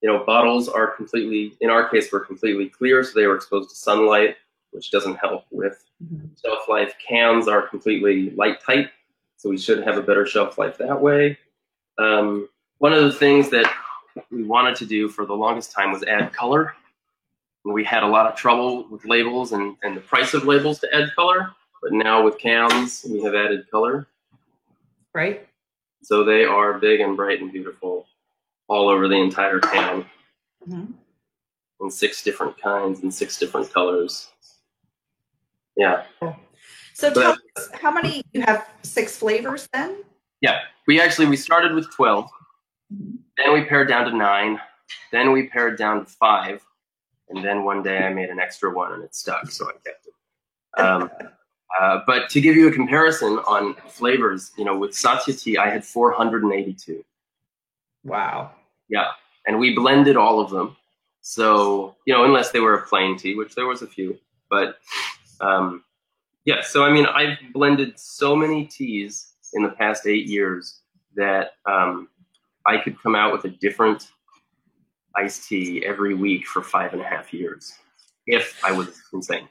You 0.00 0.08
know, 0.08 0.24
bottles 0.24 0.68
are 0.68 0.88
completely, 0.88 1.56
in 1.60 1.70
our 1.70 1.88
case, 1.88 2.10
were 2.10 2.20
completely 2.20 2.68
clear, 2.68 3.04
so 3.04 3.12
they 3.14 3.26
were 3.26 3.36
exposed 3.36 3.70
to 3.70 3.76
sunlight, 3.76 4.36
which 4.72 4.90
doesn't 4.90 5.16
help 5.16 5.44
with 5.50 5.84
mm-hmm. 6.02 6.26
shelf 6.44 6.68
life. 6.68 6.94
Cans 7.06 7.48
are 7.48 7.62
completely 7.62 8.30
light 8.30 8.60
tight, 8.60 8.90
so 9.36 9.48
we 9.48 9.58
should 9.58 9.82
have 9.84 9.96
a 9.96 10.02
better 10.02 10.26
shelf 10.26 10.58
life 10.58 10.76
that 10.78 11.00
way. 11.00 11.38
Um, 11.98 12.48
one 12.78 12.92
of 12.92 13.04
the 13.04 13.12
things 13.12 13.48
that 13.50 13.72
we 14.30 14.42
wanted 14.42 14.76
to 14.76 14.86
do 14.86 15.08
for 15.08 15.24
the 15.24 15.34
longest 15.34 15.72
time 15.72 15.92
was 15.92 16.02
add 16.04 16.32
color 16.32 16.74
we 17.64 17.84
had 17.84 18.02
a 18.02 18.06
lot 18.06 18.26
of 18.26 18.34
trouble 18.34 18.88
with 18.88 19.04
labels 19.04 19.52
and, 19.52 19.76
and 19.82 19.96
the 19.96 20.00
price 20.00 20.34
of 20.34 20.44
labels 20.44 20.80
to 20.80 20.94
add 20.94 21.14
color, 21.14 21.50
but 21.80 21.92
now 21.92 22.22
with 22.22 22.38
cans, 22.38 23.06
we 23.08 23.22
have 23.22 23.34
added 23.34 23.70
color. 23.70 24.06
Right. 25.14 25.46
So 26.02 26.24
they 26.24 26.44
are 26.44 26.78
big 26.78 27.00
and 27.00 27.16
bright 27.16 27.40
and 27.40 27.52
beautiful 27.52 28.06
all 28.68 28.88
over 28.88 29.06
the 29.06 29.16
entire 29.16 29.60
can 29.60 30.04
mm-hmm. 30.68 30.92
in 31.80 31.90
six 31.90 32.22
different 32.22 32.60
kinds 32.60 33.02
and 33.02 33.12
six 33.12 33.38
different 33.38 33.72
colors. 33.72 34.30
Yeah. 35.76 36.04
So 36.94 37.12
tell 37.12 37.36
us, 37.56 37.68
how 37.80 37.90
many 37.90 38.22
you 38.32 38.42
have 38.42 38.68
six 38.82 39.16
flavors 39.16 39.68
then? 39.72 40.02
Yeah, 40.40 40.60
we 40.86 41.00
actually 41.00 41.26
we 41.26 41.36
started 41.36 41.74
with 41.74 41.90
12 41.92 42.24
mm-hmm. 42.24 43.16
then 43.36 43.52
we 43.52 43.64
pared 43.64 43.88
down 43.88 44.10
to 44.10 44.16
nine, 44.16 44.60
then 45.10 45.32
we 45.32 45.48
pared 45.48 45.78
down 45.78 46.04
to 46.04 46.10
five, 46.10 46.62
and 47.34 47.44
then 47.44 47.64
one 47.64 47.82
day 47.82 47.98
I 47.98 48.12
made 48.12 48.30
an 48.30 48.38
extra 48.38 48.70
one 48.70 48.92
and 48.92 49.02
it 49.02 49.14
stuck, 49.14 49.50
so 49.50 49.68
I 49.68 49.72
kept 49.72 50.06
it. 50.06 50.80
Um, 50.80 51.10
uh, 51.80 52.00
but 52.06 52.28
to 52.30 52.40
give 52.40 52.56
you 52.56 52.68
a 52.68 52.72
comparison 52.72 53.38
on 53.46 53.74
flavors, 53.88 54.52
you 54.58 54.64
know, 54.64 54.76
with 54.76 54.94
Satya 54.94 55.34
tea, 55.34 55.56
I 55.56 55.70
had 55.70 55.84
482. 55.84 57.04
Wow. 58.04 58.50
Yeah, 58.88 59.08
and 59.46 59.58
we 59.58 59.74
blended 59.74 60.16
all 60.16 60.40
of 60.40 60.50
them. 60.50 60.76
So 61.22 61.94
you 62.04 62.12
know, 62.12 62.24
unless 62.24 62.50
they 62.50 62.60
were 62.60 62.74
a 62.74 62.86
plain 62.86 63.16
tea, 63.16 63.34
which 63.36 63.54
there 63.54 63.66
was 63.66 63.80
a 63.80 63.86
few, 63.86 64.18
but 64.50 64.78
um, 65.40 65.84
yeah. 66.44 66.62
So 66.62 66.84
I 66.84 66.92
mean, 66.92 67.06
I've 67.06 67.38
blended 67.52 67.98
so 67.98 68.34
many 68.34 68.66
teas 68.66 69.32
in 69.54 69.62
the 69.62 69.70
past 69.70 70.06
eight 70.06 70.26
years 70.26 70.80
that 71.14 71.52
um, 71.64 72.08
I 72.66 72.76
could 72.78 73.00
come 73.00 73.14
out 73.14 73.32
with 73.32 73.44
a 73.44 73.48
different 73.48 74.10
iced 75.16 75.48
tea 75.48 75.84
every 75.84 76.14
week 76.14 76.46
for 76.46 76.62
five 76.62 76.92
and 76.92 77.02
a 77.02 77.06
half 77.06 77.32
years 77.32 77.72
if 78.26 78.60
I 78.64 78.72
was 78.72 79.00
insane. 79.12 79.48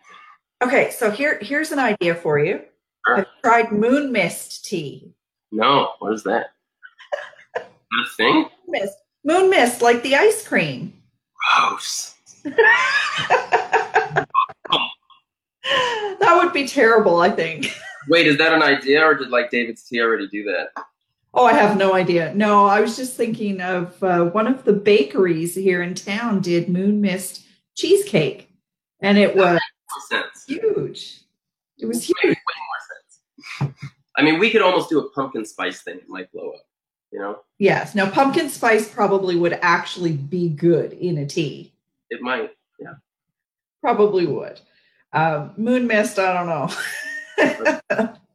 Okay, 0.63 0.91
so 0.91 1.09
here 1.09 1.39
here's 1.41 1.71
an 1.71 1.79
idea 1.79 2.15
for 2.15 2.39
you. 2.39 2.61
Sure. 3.07 3.19
I've 3.19 3.25
tried 3.43 3.71
moon 3.71 4.11
mist 4.11 4.65
tea. 4.65 5.13
No, 5.51 5.91
what 5.99 6.13
is 6.13 6.23
that? 6.23 6.47
that 7.55 7.65
thing? 8.15 8.33
Moon 8.33 8.49
mist. 8.67 8.97
Moon 9.23 9.49
mist, 9.49 9.81
like 9.81 10.01
the 10.03 10.15
ice 10.15 10.47
cream. 10.47 10.93
Gross. 11.57 12.15
that 12.43 14.25
would 16.19 16.53
be 16.53 16.67
terrible, 16.67 17.19
I 17.21 17.29
think. 17.29 17.71
Wait, 18.07 18.25
is 18.25 18.37
that 18.37 18.53
an 18.53 18.63
idea 18.63 19.03
or 19.03 19.13
did 19.15 19.29
like 19.29 19.51
David's 19.51 19.83
tea 19.83 20.01
already 20.01 20.27
do 20.27 20.43
that? 20.43 20.69
Oh, 21.33 21.45
I 21.45 21.53
have 21.53 21.77
no 21.77 21.93
idea. 21.93 22.33
No, 22.35 22.65
I 22.65 22.81
was 22.81 22.97
just 22.97 23.15
thinking 23.15 23.61
of 23.61 24.01
uh, 24.03 24.25
one 24.25 24.47
of 24.47 24.65
the 24.65 24.73
bakeries 24.73 25.55
here 25.55 25.81
in 25.81 25.93
town 25.95 26.41
did 26.41 26.67
Moon 26.67 26.99
Mist 26.99 27.45
cheesecake, 27.75 28.49
and 28.99 29.17
it 29.17 29.35
was 29.35 29.59
huge. 30.47 31.21
It 31.77 31.85
was 31.85 32.03
huge. 32.05 32.17
Way, 32.23 32.29
way 32.29 32.35
more 33.59 33.69
sense. 33.69 33.73
I 34.17 34.23
mean, 34.23 34.39
we 34.39 34.49
could 34.49 34.61
almost 34.61 34.89
do 34.89 34.99
a 34.99 35.09
pumpkin 35.11 35.45
spice 35.45 35.81
thing. 35.81 35.97
It 35.97 36.09
might 36.09 36.31
blow 36.31 36.49
up. 36.49 36.61
You 37.11 37.19
know, 37.19 37.39
Yes. 37.59 37.93
Now, 37.95 38.09
pumpkin 38.09 38.49
spice 38.49 38.89
probably 38.89 39.35
would 39.35 39.57
actually 39.61 40.13
be 40.13 40.47
good 40.49 40.93
in 40.93 41.17
a 41.17 41.25
tea. 41.25 41.73
it 42.09 42.21
might. 42.21 42.51
Yeah. 42.79 42.93
Probably 43.81 44.25
would. 44.25 44.59
Um, 45.13 45.53
moon 45.57 45.87
mist, 45.87 46.19
I 46.19 46.33
don't 46.33 46.47
know. 47.99 48.13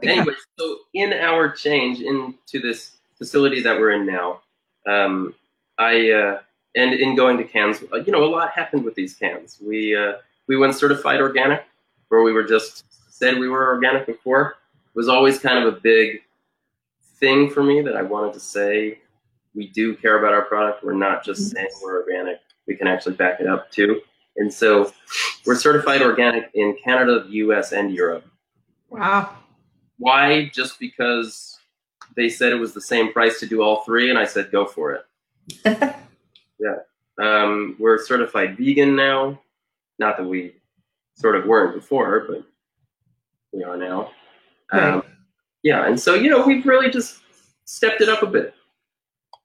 be 0.00 0.06
kind 0.08 0.18
Anyway, 0.20 0.34
so 0.58 0.78
in 0.94 1.12
our 1.12 1.50
change 1.50 2.00
into 2.00 2.60
this 2.60 2.96
facility 3.16 3.62
that 3.62 3.78
we're 3.78 3.92
in 3.92 4.06
now, 4.06 4.40
um, 4.86 5.34
I 5.78 6.10
uh, 6.10 6.40
and 6.76 6.94
in 6.94 7.16
going 7.16 7.38
to 7.38 7.44
cans, 7.44 7.82
uh, 7.92 7.96
you 7.96 8.12
know, 8.12 8.24
a 8.24 8.26
lot 8.26 8.50
happened 8.50 8.84
with 8.84 8.94
these 8.94 9.14
cans. 9.14 9.58
We 9.60 9.96
uh, 9.96 10.14
we 10.46 10.56
went 10.56 10.74
certified 10.74 11.20
organic, 11.20 11.64
where 12.08 12.22
we 12.22 12.32
were 12.32 12.44
just 12.44 12.84
said 13.10 13.38
we 13.38 13.48
were 13.48 13.68
organic 13.68 14.06
before. 14.06 14.56
It 14.94 14.98
was 14.98 15.08
always 15.08 15.38
kind 15.38 15.64
of 15.64 15.74
a 15.74 15.80
big 15.80 16.22
thing 17.18 17.50
for 17.50 17.62
me 17.62 17.80
that 17.82 17.96
I 17.96 18.02
wanted 18.02 18.34
to 18.34 18.40
say 18.40 19.00
we 19.54 19.68
do 19.68 19.96
care 19.96 20.18
about 20.18 20.34
our 20.34 20.42
product. 20.42 20.84
We're 20.84 20.92
not 20.92 21.24
just 21.24 21.50
saying 21.50 21.68
we're 21.82 22.02
organic. 22.02 22.40
We 22.66 22.76
can 22.76 22.86
actually 22.86 23.16
back 23.16 23.40
it 23.40 23.46
up 23.46 23.70
too. 23.70 24.02
And 24.36 24.52
so 24.52 24.92
we're 25.46 25.56
certified 25.56 26.02
organic 26.02 26.50
in 26.54 26.76
Canada, 26.84 27.24
the 27.24 27.30
US, 27.36 27.72
and 27.72 27.90
Europe. 27.92 28.24
wow. 28.90 29.34
Why? 29.98 30.50
Just 30.52 30.78
because 30.78 31.58
they 32.16 32.28
said 32.28 32.52
it 32.52 32.56
was 32.56 32.72
the 32.72 32.80
same 32.80 33.12
price 33.12 33.40
to 33.40 33.46
do 33.46 33.62
all 33.62 33.82
three, 33.84 34.10
and 34.10 34.18
I 34.18 34.24
said 34.24 34.50
go 34.50 34.66
for 34.66 34.92
it. 34.92 35.06
yeah. 36.58 36.76
Um, 37.18 37.76
we're 37.78 38.04
certified 38.04 38.56
vegan 38.58 38.94
now. 38.96 39.40
Not 39.98 40.16
that 40.18 40.24
we 40.24 40.54
sort 41.14 41.36
of 41.36 41.46
weren't 41.46 41.74
before, 41.74 42.26
but 42.28 42.44
we 43.52 43.64
are 43.64 43.76
now. 43.76 44.10
Um, 44.72 45.02
yeah, 45.62 45.86
and 45.86 45.98
so 45.98 46.14
you 46.14 46.28
know 46.30 46.46
we've 46.46 46.66
really 46.66 46.90
just 46.90 47.20
stepped 47.64 48.00
it 48.00 48.08
up 48.08 48.22
a 48.22 48.26
bit. 48.26 48.54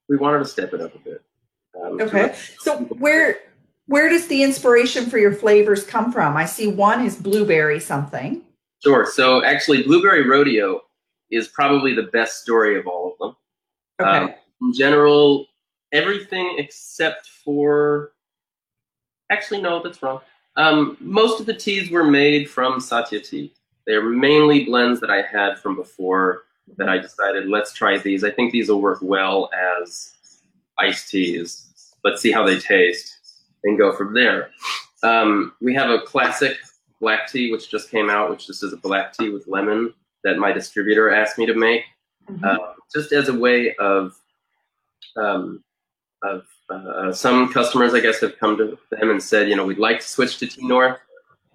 We 0.10 0.17
wanted 0.17 0.39
to 0.39 0.46
step 0.46 0.74
it 0.74 0.81
up 0.81 0.93
a 0.96 1.00
bit. 1.00 1.22
Um, 1.81 2.01
Okay. 2.01 2.36
So 2.60 2.77
where 2.77 3.39
where 3.88 4.10
does 4.10 4.27
the 4.27 4.43
inspiration 4.43 5.10
for 5.10 5.17
your 5.17 5.34
flavors 5.34 5.84
come 5.84 6.12
from? 6.12 6.38
I 6.38 6.46
see 6.46 6.67
one 6.67 7.05
is 7.05 7.15
blueberry 7.15 7.79
something. 7.79 8.41
Sure. 8.84 9.06
So 9.06 9.44
actually, 9.44 9.84
Blueberry 9.84 10.28
Rodeo 10.28 10.82
is 11.30 11.48
probably 11.48 11.94
the 11.94 12.04
best 12.04 12.42
story 12.42 12.78
of 12.78 12.88
all 12.88 13.12
of 13.12 13.18
them. 13.20 13.36
Okay. 14.02 14.26
Um, 14.26 14.34
in 14.62 14.74
general, 14.74 15.48
everything 15.92 16.56
except 16.58 17.28
for. 17.28 18.14
Actually, 19.30 19.62
no, 19.62 19.82
that's 19.82 20.02
wrong. 20.04 20.20
Um, 20.58 20.98
most 21.00 21.40
of 21.40 21.46
the 21.46 21.54
teas 21.54 21.90
were 21.90 22.04
made 22.04 22.50
from 22.50 22.80
Satya 22.80 23.22
tea. 23.22 23.54
They're 23.88 24.04
mainly 24.04 24.66
blends 24.66 25.00
that 25.00 25.10
I 25.10 25.22
had 25.22 25.58
from 25.60 25.76
before 25.76 26.44
that 26.78 26.90
I 26.90 26.98
decided 26.98 27.48
let's 27.48 27.74
try 27.74 27.98
these. 27.98 28.24
I 28.24 28.32
think 28.32 28.52
these 28.52 28.70
will 28.70 28.82
work 28.82 29.00
well 29.02 29.50
as 29.54 30.14
iced 30.78 31.10
teas. 31.10 31.94
Let's 32.04 32.22
see 32.22 32.32
how 32.32 32.46
they 32.46 32.60
taste 32.60 33.18
and 33.64 33.78
go 33.78 33.96
from 33.96 34.14
there. 34.14 34.52
Um, 35.04 35.54
we 35.62 35.74
have 35.74 35.90
a 35.90 36.02
classic 36.02 36.58
black 37.01 37.27
tea 37.29 37.51
which 37.51 37.70
just 37.70 37.91
came 37.91 38.10
out, 38.10 38.29
which 38.29 38.48
just 38.48 38.63
is 38.63 38.72
a 38.72 38.77
black 38.77 39.12
tea 39.13 39.29
with 39.29 39.46
lemon 39.48 39.93
that 40.24 40.38
my 40.38 40.51
distributor 40.53 41.13
asked 41.13 41.38
me 41.38 41.46
to 41.46 41.53
make 41.55 41.84
Mhm. 42.29 42.43
uh, 42.46 42.74
just 42.93 43.12
as 43.12 43.27
a 43.29 43.34
way 43.34 43.75
of 43.75 44.15
um, 45.17 45.63
of 46.24 46.46
uh, 46.70 47.12
some 47.12 47.51
customers, 47.51 47.93
I 47.93 48.00
guess, 48.00 48.22
have 48.22 48.38
come 48.38 48.55
to 48.58 48.77
them 48.91 49.10
and 49.10 49.22
said, 49.22 49.50
you 49.50 49.55
know, 49.58 49.65
we'd 49.65 49.79
like 49.79 50.00
to 50.00 50.08
switch 50.08 50.38
to 50.38 50.48
T 50.48 50.65
North, 50.65 51.00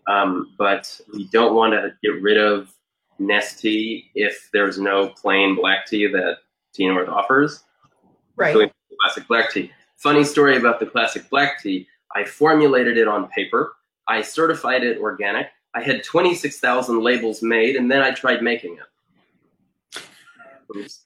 um, 0.08 0.54
but 0.58 1.00
we 1.14 1.26
don't 1.28 1.54
want 1.54 1.72
to 1.72 1.94
get 2.02 2.20
rid 2.20 2.36
of 2.36 2.74
Nestea 3.20 4.04
if 4.14 4.50
there's 4.52 4.78
no 4.78 5.08
plain 5.08 5.54
black 5.54 5.86
tea 5.86 6.06
that 6.08 6.38
T 6.74 6.86
North 6.86 7.08
offers. 7.08 7.62
right. 8.36 8.52
So 8.52 8.58
we 8.58 8.64
made 8.66 8.72
the 8.90 8.96
classic 9.00 9.26
black 9.28 9.50
tea. 9.52 9.70
Funny 9.98 10.24
story 10.24 10.56
about 10.58 10.80
the 10.80 10.86
classic 10.86 11.30
black 11.30 11.62
tea. 11.62 11.86
I 12.14 12.24
formulated 12.24 12.98
it 12.98 13.08
on 13.08 13.28
paper. 13.28 13.74
I 14.08 14.22
certified 14.22 14.84
it 14.84 14.98
organic. 14.98 15.48
I 15.74 15.82
had 15.82 16.02
26,000 16.04 17.02
labels 17.02 17.42
made, 17.42 17.76
and 17.76 17.90
then 17.90 18.02
I 18.02 18.12
tried 18.12 18.42
making 18.42 18.78
it. 18.78 20.02
Oops. 20.74 21.02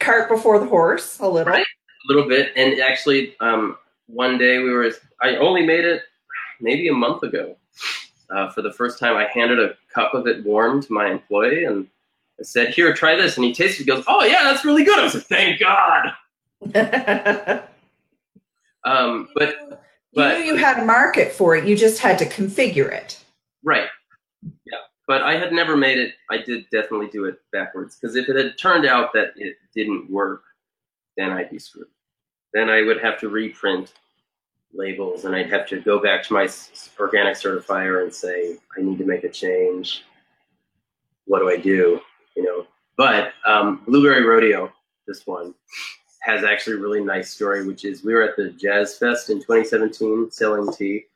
Cart 0.00 0.28
before 0.28 0.58
the 0.58 0.66
horse, 0.66 1.18
a 1.20 1.28
little. 1.28 1.52
Right. 1.52 1.62
a 1.64 2.12
little 2.12 2.28
bit 2.28 2.52
and 2.56 2.80
actually 2.80 3.34
um, 3.40 3.76
one 4.06 4.38
day 4.38 4.58
we 4.58 4.70
were 4.70 4.92
i 5.20 5.36
only 5.36 5.64
made 5.64 5.84
it 5.84 6.02
maybe 6.60 6.88
a 6.88 6.92
month 6.92 7.22
ago 7.22 7.56
uh, 8.30 8.50
for 8.50 8.62
the 8.62 8.72
first 8.72 8.98
time 8.98 9.16
i 9.16 9.26
handed 9.26 9.58
a 9.58 9.74
cup 9.92 10.14
of 10.14 10.26
it 10.26 10.44
warm 10.44 10.80
to 10.82 10.92
my 10.92 11.10
employee 11.10 11.64
and 11.64 11.86
i 12.38 12.42
said 12.42 12.68
here 12.68 12.92
try 12.94 13.16
this 13.16 13.36
and 13.36 13.44
he 13.44 13.52
tasted 13.52 13.80
it 13.82 13.84
he 13.84 13.90
goes 13.90 14.04
oh 14.06 14.24
yeah 14.24 14.44
that's 14.44 14.64
really 14.64 14.84
good 14.84 14.98
i 14.98 15.02
was 15.02 15.14
like 15.14 15.24
thank 15.24 15.60
god 15.60 16.12
um, 18.84 19.28
but 19.34 19.82
you 20.12 20.28
knew 20.28 20.44
you 20.44 20.56
had 20.56 20.78
a 20.78 20.84
market 20.84 21.32
for 21.32 21.56
it. 21.56 21.66
You 21.66 21.76
just 21.76 22.00
had 22.00 22.18
to 22.18 22.26
configure 22.26 22.90
it. 22.92 23.22
right 23.62 23.88
yeah 24.64 24.78
but 25.08 25.22
i 25.22 25.36
had 25.36 25.52
never 25.52 25.76
made 25.76 25.98
it 25.98 26.14
i 26.30 26.38
did 26.38 26.64
definitely 26.70 27.08
do 27.08 27.24
it 27.24 27.40
backwards 27.52 27.96
because 27.96 28.14
if 28.16 28.28
it 28.28 28.36
had 28.36 28.56
turned 28.58 28.86
out 28.86 29.12
that 29.12 29.28
it 29.36 29.56
didn't 29.74 30.08
work 30.10 30.42
then 31.16 31.32
i'd 31.32 31.50
be 31.50 31.58
screwed 31.58 31.88
then 32.54 32.70
i 32.70 32.82
would 32.82 33.00
have 33.00 33.18
to 33.18 33.28
reprint 33.28 33.92
labels 34.76 35.24
and 35.24 35.34
I'd 35.34 35.50
have 35.50 35.66
to 35.68 35.80
go 35.80 35.98
back 36.00 36.22
to 36.24 36.32
my 36.32 36.48
organic 36.98 37.36
certifier 37.36 38.02
and 38.02 38.12
say, 38.12 38.56
I 38.76 38.82
need 38.82 38.98
to 38.98 39.04
make 39.04 39.24
a 39.24 39.28
change. 39.28 40.04
What 41.24 41.40
do 41.40 41.48
I 41.48 41.56
do? 41.56 42.00
You 42.36 42.42
know, 42.44 42.66
but 42.96 43.32
um, 43.46 43.82
Blueberry 43.86 44.24
Rodeo, 44.24 44.72
this 45.06 45.26
one, 45.26 45.54
has 46.26 46.42
actually 46.42 46.76
a 46.76 46.80
really 46.80 47.04
nice 47.04 47.30
story, 47.30 47.64
which 47.64 47.84
is 47.84 48.02
we 48.02 48.12
were 48.12 48.22
at 48.22 48.36
the 48.36 48.50
Jazz 48.50 48.98
Fest 48.98 49.30
in 49.30 49.38
2017 49.38 50.30
selling 50.32 50.72
tea, 50.72 51.06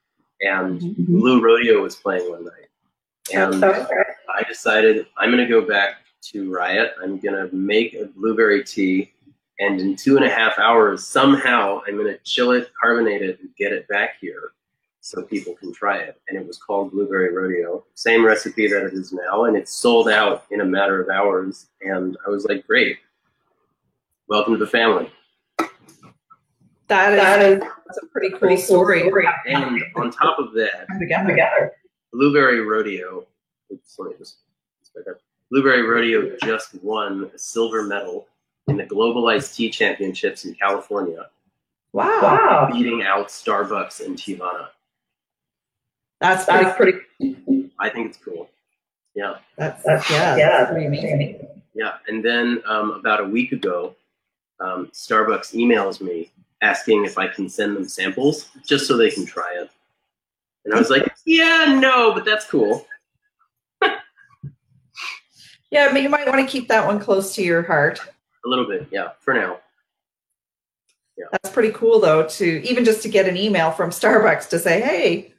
and 0.41 0.81
mm-hmm. 0.81 1.19
Blue 1.19 1.43
Rodeo 1.43 1.83
was 1.83 1.97
playing 1.97 2.31
one 2.31 2.45
night. 2.45 2.69
And 3.35 3.65
I 3.65 4.43
decided 4.49 5.07
I'm 5.19 5.31
going 5.31 5.45
to 5.45 5.51
go 5.51 5.67
back 5.67 5.97
to 6.33 6.53
Riot. 6.53 6.93
I'm 7.03 7.19
going 7.19 7.35
to 7.35 7.55
make 7.55 7.95
a 7.95 8.07
blueberry 8.07 8.63
tea, 8.63 9.13
and 9.59 9.81
in 9.81 9.97
two 9.97 10.17
and 10.17 10.25
a 10.25 10.31
half 10.31 10.59
hours, 10.61 11.05
somehow 11.05 11.81
I'm 11.89 11.97
going 11.97 12.07
to 12.07 12.19
chill 12.23 12.53
it, 12.53 12.71
carbonate 12.81 13.23
it, 13.23 13.41
and 13.41 13.51
get 13.57 13.73
it 13.73 13.89
back 13.89 14.15
here 14.21 14.53
so 15.01 15.23
people 15.23 15.55
can 15.55 15.73
try 15.73 15.99
it. 15.99 16.21
And 16.29 16.39
it 16.39 16.47
was 16.47 16.59
called 16.59 16.93
Blueberry 16.93 17.35
Rodeo. 17.35 17.85
Same 17.95 18.25
recipe 18.25 18.69
that 18.69 18.87
it 18.87 18.93
is 18.93 19.13
now, 19.13 19.47
and 19.47 19.57
it 19.57 19.69
sold 19.69 20.09
out 20.09 20.45
in 20.53 20.61
a 20.61 20.65
matter 20.65 21.03
of 21.03 21.09
hours. 21.09 21.67
And 21.81 22.17
I 22.25 22.31
was 22.31 22.45
like, 22.45 22.65
great. 22.65 22.99
Welcome 24.31 24.53
to 24.55 24.65
the 24.65 24.71
family. 24.71 25.11
That 26.87 27.43
is, 27.43 27.59
that's 27.61 27.99
a 28.01 28.07
pretty 28.13 28.31
cool 28.39 28.57
story. 28.57 29.11
And 29.47 29.83
on 29.97 30.13
top 30.13 30.39
of 30.39 30.53
that, 30.53 30.87
Come 30.89 31.01
together. 31.27 31.73
Blueberry 32.13 32.61
Rodeo. 32.61 33.27
Oops, 33.73 33.99
let 33.99 34.11
me 34.13 34.17
just 34.19 34.37
up. 35.11 35.17
Blueberry 35.51 35.83
Rodeo 35.83 36.37
just 36.45 36.81
won 36.81 37.29
a 37.35 37.39
silver 37.41 37.83
medal 37.83 38.29
in 38.69 38.77
the 38.77 38.87
Global 38.87 39.27
Iced 39.27 39.57
Tea 39.57 39.69
Championships 39.69 40.45
in 40.45 40.55
California, 40.55 41.27
Wow. 41.93 42.21
wow. 42.23 42.69
beating 42.73 43.03
out 43.03 43.27
Starbucks 43.31 44.07
and 44.07 44.17
Teavana. 44.17 44.69
That's 46.21 46.45
pretty, 46.45 46.71
pretty 47.19 47.71
I 47.81 47.89
think 47.89 48.11
it's 48.11 48.19
cool. 48.19 48.49
Yeah, 49.17 49.39
that's, 49.59 49.83
that's 49.83 50.09
yeah, 50.09 50.37
that's 50.37 50.71
pretty 50.71 50.87
amazing. 50.87 51.49
yeah. 51.75 51.95
And 52.07 52.25
then 52.25 52.63
um, 52.65 52.93
about 52.93 53.19
a 53.21 53.25
week 53.25 53.51
ago, 53.51 53.97
um, 54.61 54.91
Starbucks 54.93 55.55
emails 55.55 56.01
me 56.01 56.31
asking 56.63 57.05
if 57.05 57.19
I 57.19 57.27
can 57.27 57.49
send 57.49 57.77
them 57.77 57.89
samples 57.89 58.51
just 58.67 58.87
so 58.87 58.97
they 58.97 59.11
can 59.11 59.25
try 59.25 59.53
it. 59.57 59.71
And 60.65 60.75
I 60.75 60.79
was 60.79 60.91
like, 60.91 61.11
yeah, 61.25 61.79
no, 61.81 62.13
but 62.13 62.25
that's 62.25 62.47
cool. 62.47 62.87
Yeah, 65.73 65.93
but 65.93 66.03
you 66.03 66.09
might 66.09 66.27
want 66.27 66.41
to 66.41 66.51
keep 66.51 66.67
that 66.67 66.85
one 66.85 66.99
close 66.99 67.33
to 67.37 67.45
your 67.45 67.63
heart. 67.63 68.01
A 68.45 68.49
little 68.49 68.67
bit, 68.67 68.89
yeah, 68.91 69.11
for 69.21 69.33
now. 69.33 69.61
That's 71.31 71.51
pretty 71.51 71.71
cool, 71.73 72.01
though, 72.01 72.27
to 72.27 72.69
even 72.69 72.85
just 72.85 73.03
to 73.03 73.09
get 73.09 73.29
an 73.29 73.37
email 73.37 73.71
from 73.71 73.91
Starbucks 73.91 74.49
to 74.49 74.59
say, 74.59 74.81
"Hey, 74.81 75.33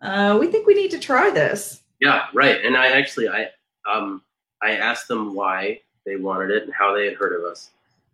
uh, 0.00 0.36
we 0.38 0.48
think 0.48 0.66
we 0.66 0.74
need 0.74 0.90
to 0.90 0.98
try 0.98 1.30
this." 1.30 1.82
Yeah, 2.00 2.26
right. 2.34 2.62
And 2.64 2.76
I 2.76 2.88
actually 2.88 3.28
I 3.28 3.48
um 3.90 4.22
I 4.60 4.72
asked 4.72 5.08
them 5.08 5.34
why 5.34 5.80
they 6.04 6.16
wanted 6.16 6.50
it 6.50 6.64
and 6.64 6.74
how 6.74 6.94
they 6.94 7.04
had 7.06 7.14
heard 7.14 7.38
of 7.38 7.44
us 7.44 7.70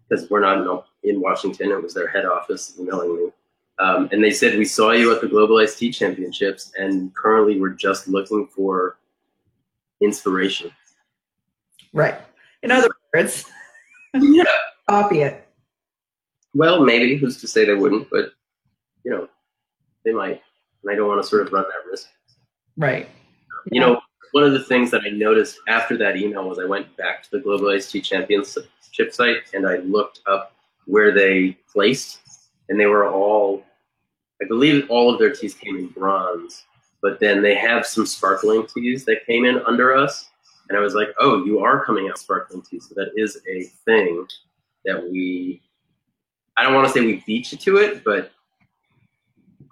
because 0.09 0.29
we're 0.31 0.41
not 0.41 0.59
in, 1.05 1.11
in 1.15 1.21
Washington. 1.21 1.71
It 1.71 1.83
was 1.83 1.95
their 1.95 2.09
head 2.09 2.25
office 2.25 2.75
emailing 2.79 3.17
me, 3.17 3.31
um, 3.79 4.09
and 4.13 4.23
they 4.23 4.31
said 4.31 4.59
we 4.59 4.65
saw 4.65 4.93
you 4.93 5.13
at 5.15 5.21
the 5.21 5.29
Global 5.29 5.59
Iced 5.59 5.93
Championships, 5.93 6.73
and 6.79 7.15
currently 7.15 7.61
we're 7.61 7.71
just 7.71 8.09
looking 8.09 8.47
for 8.47 8.99
inspiration. 10.01 10.71
Right. 11.93 12.21
In 12.63 12.71
other 12.71 12.91
words, 13.15 13.45
Yeah. 14.15 14.45
copy 14.89 15.21
it. 15.21 15.47
Well, 16.55 16.85
maybe 16.85 17.17
who's 17.17 17.41
to 17.41 17.49
say 17.49 17.65
they 17.65 17.75
wouldn't, 17.75 18.09
but 18.11 18.33
you 19.05 19.11
know, 19.11 19.29
they 20.05 20.13
might, 20.13 20.43
and 20.83 20.93
I 20.93 20.95
don't 20.95 21.09
want 21.09 21.23
to 21.23 21.29
sort 21.29 21.47
of 21.47 21.53
run 21.53 21.65
that 21.65 21.91
risk. 21.91 22.09
Right. 22.77 23.09
You 23.71 23.81
know, 23.81 24.01
one 24.33 24.45
of 24.45 24.53
the 24.53 24.65
things 24.65 24.91
that 24.91 25.03
I 25.07 25.11
noticed 25.11 25.59
after 25.69 25.97
that 25.99 26.17
email 26.17 26.49
was 26.49 26.59
I 26.59 26.65
went 26.65 26.95
back 26.97 27.23
to 27.25 27.31
the 27.31 27.41
Global 27.41 27.71
Iced 27.71 27.93
Tea 27.93 28.01
Championship 28.99 29.15
site 29.15 29.55
and 29.55 29.67
I 29.67 29.77
looked 29.79 30.21
up 30.27 30.53
where 30.87 31.13
they 31.13 31.57
placed, 31.71 32.21
and 32.69 32.79
they 32.81 32.87
were 32.87 33.09
all, 33.09 33.63
I 34.43 34.47
believe, 34.47 34.89
all 34.89 35.13
of 35.13 35.19
their 35.19 35.31
teas 35.33 35.55
came 35.55 35.77
in 35.77 35.89
bronze. 35.89 36.65
But 37.03 37.21
then 37.21 37.43
they 37.43 37.55
have 37.55 37.87
some 37.87 38.07
sparkling 38.07 38.67
teas 38.67 39.05
that 39.05 39.27
came 39.27 39.45
in 39.45 39.61
under 39.67 39.95
us, 39.95 40.31
and 40.69 40.77
I 40.77 40.81
was 40.81 40.95
like, 40.95 41.09
oh, 41.21 41.45
you 41.45 41.61
are 41.61 41.85
coming 41.85 42.09
out 42.09 42.19
sparkling 42.19 42.63
tea, 42.63 42.81
so 42.81 42.95
that 42.97 43.13
is 43.17 43.41
a 43.49 43.65
thing 43.85 44.27
that 44.85 45.03
we. 45.03 45.63
I 46.57 46.65
don't 46.65 46.75
want 46.75 46.89
to 46.89 46.93
say 46.93 47.01
we 47.01 47.23
beat 47.25 47.53
you 47.53 47.59
to 47.59 47.77
it, 47.77 48.03
but 48.03 48.33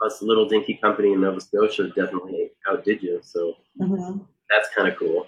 us 0.04 0.22
little 0.22 0.48
dinky 0.48 0.74
company 0.74 1.14
in 1.14 1.20
Nova 1.22 1.40
Scotia 1.40 1.88
definitely 1.88 2.50
outdid 2.68 3.02
you. 3.02 3.18
So 3.22 3.56
Mhm. 3.80 4.24
that's 4.50 4.68
kind 4.74 4.86
of 4.86 4.96
cool. 4.96 5.26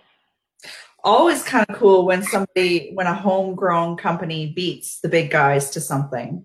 Always 1.05 1.43
kind 1.43 1.65
of 1.69 1.77
cool 1.77 2.05
when 2.07 2.23
somebody, 2.23 2.91
when 2.95 3.07
a 3.07 3.15
homegrown 3.15 3.97
company 3.97 4.53
beats 4.55 5.01
the 5.01 5.09
big 5.09 5.31
guys 5.31 5.71
to 5.71 5.81
something. 5.81 6.45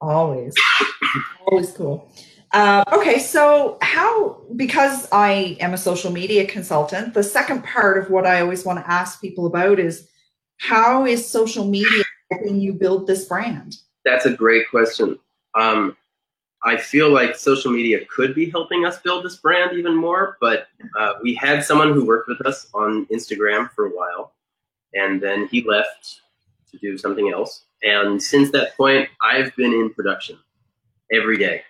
Always, 0.00 0.54
always 1.46 1.72
cool. 1.72 2.10
Uh, 2.52 2.84
okay, 2.92 3.18
so 3.18 3.78
how, 3.82 4.40
because 4.54 5.08
I 5.10 5.56
am 5.58 5.74
a 5.74 5.78
social 5.78 6.12
media 6.12 6.46
consultant, 6.46 7.14
the 7.14 7.22
second 7.22 7.64
part 7.64 7.98
of 7.98 8.10
what 8.10 8.26
I 8.26 8.40
always 8.40 8.64
want 8.64 8.78
to 8.78 8.88
ask 8.88 9.20
people 9.20 9.46
about 9.46 9.80
is 9.80 10.08
how 10.58 11.04
is 11.04 11.28
social 11.28 11.64
media 11.64 12.04
helping 12.30 12.60
you 12.60 12.72
build 12.72 13.08
this 13.08 13.24
brand? 13.24 13.76
That's 14.04 14.26
a 14.26 14.32
great 14.32 14.70
question. 14.70 15.18
Um, 15.54 15.96
I 16.64 16.78
feel 16.78 17.10
like 17.10 17.36
social 17.36 17.70
media 17.70 18.04
could 18.06 18.34
be 18.34 18.48
helping 18.48 18.86
us 18.86 18.98
build 19.00 19.24
this 19.24 19.36
brand 19.36 19.76
even 19.76 19.94
more, 19.94 20.38
but 20.40 20.68
uh, 20.98 21.14
we 21.22 21.34
had 21.34 21.62
someone 21.62 21.92
who 21.92 22.06
worked 22.06 22.28
with 22.28 22.44
us 22.46 22.68
on 22.72 23.06
Instagram 23.06 23.70
for 23.72 23.86
a 23.86 23.90
while, 23.90 24.32
and 24.94 25.20
then 25.20 25.46
he 25.48 25.62
left 25.62 26.22
to 26.70 26.78
do 26.78 26.96
something 26.96 27.30
else. 27.30 27.66
And 27.82 28.22
since 28.22 28.50
that 28.52 28.76
point, 28.78 29.10
I've 29.22 29.54
been 29.56 29.74
in 29.74 29.92
production 29.92 30.38
every 31.12 31.36
day, 31.36 31.62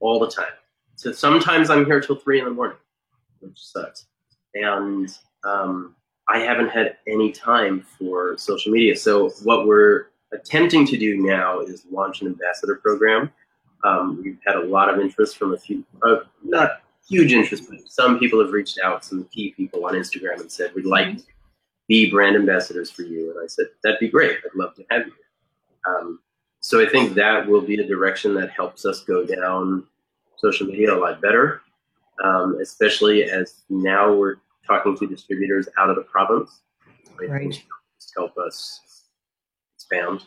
all 0.00 0.18
the 0.18 0.30
time. 0.30 0.52
So 0.96 1.12
sometimes 1.12 1.68
I'm 1.68 1.84
here 1.84 2.00
till 2.00 2.16
three 2.16 2.38
in 2.38 2.46
the 2.46 2.50
morning, 2.50 2.78
which 3.40 3.58
sucks. 3.58 4.06
And 4.54 5.14
um, 5.44 5.94
I 6.30 6.38
haven't 6.38 6.68
had 6.68 6.96
any 7.06 7.30
time 7.30 7.84
for 7.98 8.38
social 8.38 8.72
media. 8.72 8.96
So 8.96 9.30
what 9.42 9.66
we're 9.66 10.06
attempting 10.32 10.86
to 10.86 10.96
do 10.96 11.18
now 11.18 11.60
is 11.60 11.84
launch 11.90 12.22
an 12.22 12.28
ambassador 12.28 12.76
program 12.76 13.30
um, 13.84 14.20
we've 14.22 14.38
had 14.46 14.56
a 14.56 14.64
lot 14.64 14.92
of 14.92 15.00
interest 15.00 15.36
from 15.36 15.54
a 15.54 15.56
few, 15.58 15.84
uh, 16.06 16.16
not 16.44 16.82
huge 17.08 17.32
interest, 17.32 17.64
but 17.68 17.80
some 17.88 18.18
people 18.18 18.40
have 18.42 18.52
reached 18.52 18.78
out, 18.82 19.04
some 19.04 19.24
key 19.24 19.52
people 19.56 19.84
on 19.86 19.94
Instagram, 19.94 20.40
and 20.40 20.50
said, 20.50 20.72
We'd 20.74 20.86
like 20.86 21.18
to 21.18 21.24
be 21.88 22.10
brand 22.10 22.36
ambassadors 22.36 22.90
for 22.90 23.02
you. 23.02 23.30
And 23.30 23.40
I 23.42 23.46
said, 23.46 23.66
That'd 23.82 24.00
be 24.00 24.08
great. 24.08 24.38
I'd 24.44 24.54
love 24.56 24.74
to 24.76 24.84
have 24.90 25.06
you. 25.06 25.12
Um, 25.88 26.20
so 26.60 26.84
I 26.84 26.88
think 26.88 27.14
that 27.14 27.46
will 27.46 27.62
be 27.62 27.80
a 27.80 27.86
direction 27.86 28.34
that 28.34 28.50
helps 28.50 28.84
us 28.84 29.02
go 29.04 29.24
down 29.24 29.84
social 30.36 30.66
media 30.66 30.94
a 30.94 30.98
lot 30.98 31.20
better, 31.20 31.62
um, 32.22 32.58
especially 32.60 33.24
as 33.24 33.62
now 33.70 34.12
we're 34.12 34.36
talking 34.66 34.96
to 34.98 35.06
distributors 35.06 35.68
out 35.78 35.90
of 35.90 35.96
the 35.96 36.02
province. 36.02 36.60
I 37.20 37.24
Right. 37.24 37.62
help 38.16 38.36
us 38.38 38.80
expand. 39.76 40.22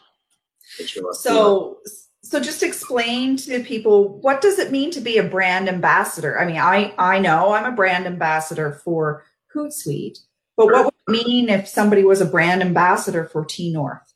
So, 1.14 1.78
so 2.24 2.40
just 2.40 2.64
explain 2.64 3.36
to 3.38 3.64
people 3.64 4.20
what 4.22 4.42
does 4.42 4.58
it 4.58 4.72
mean 4.72 4.92
to 4.92 5.02
be 5.02 5.18
a 5.18 5.24
brand 5.24 5.68
ambassador? 5.68 6.40
I 6.40 6.46
mean, 6.46 6.58
I 6.58 6.94
I 6.98 7.20
know 7.20 7.54
I'm 7.54 7.72
a 7.72 7.76
brand 7.76 8.08
ambassador 8.08 8.72
for 8.84 9.26
Hootsuite, 9.54 10.18
but 10.56 10.68
what 10.68 10.86
would 10.86 10.94
it 11.08 11.28
mean 11.28 11.50
if 11.50 11.68
somebody 11.68 12.04
was 12.04 12.22
a 12.22 12.26
brand 12.26 12.62
ambassador 12.62 13.26
for 13.26 13.44
T 13.46 13.72
North? 13.72 14.14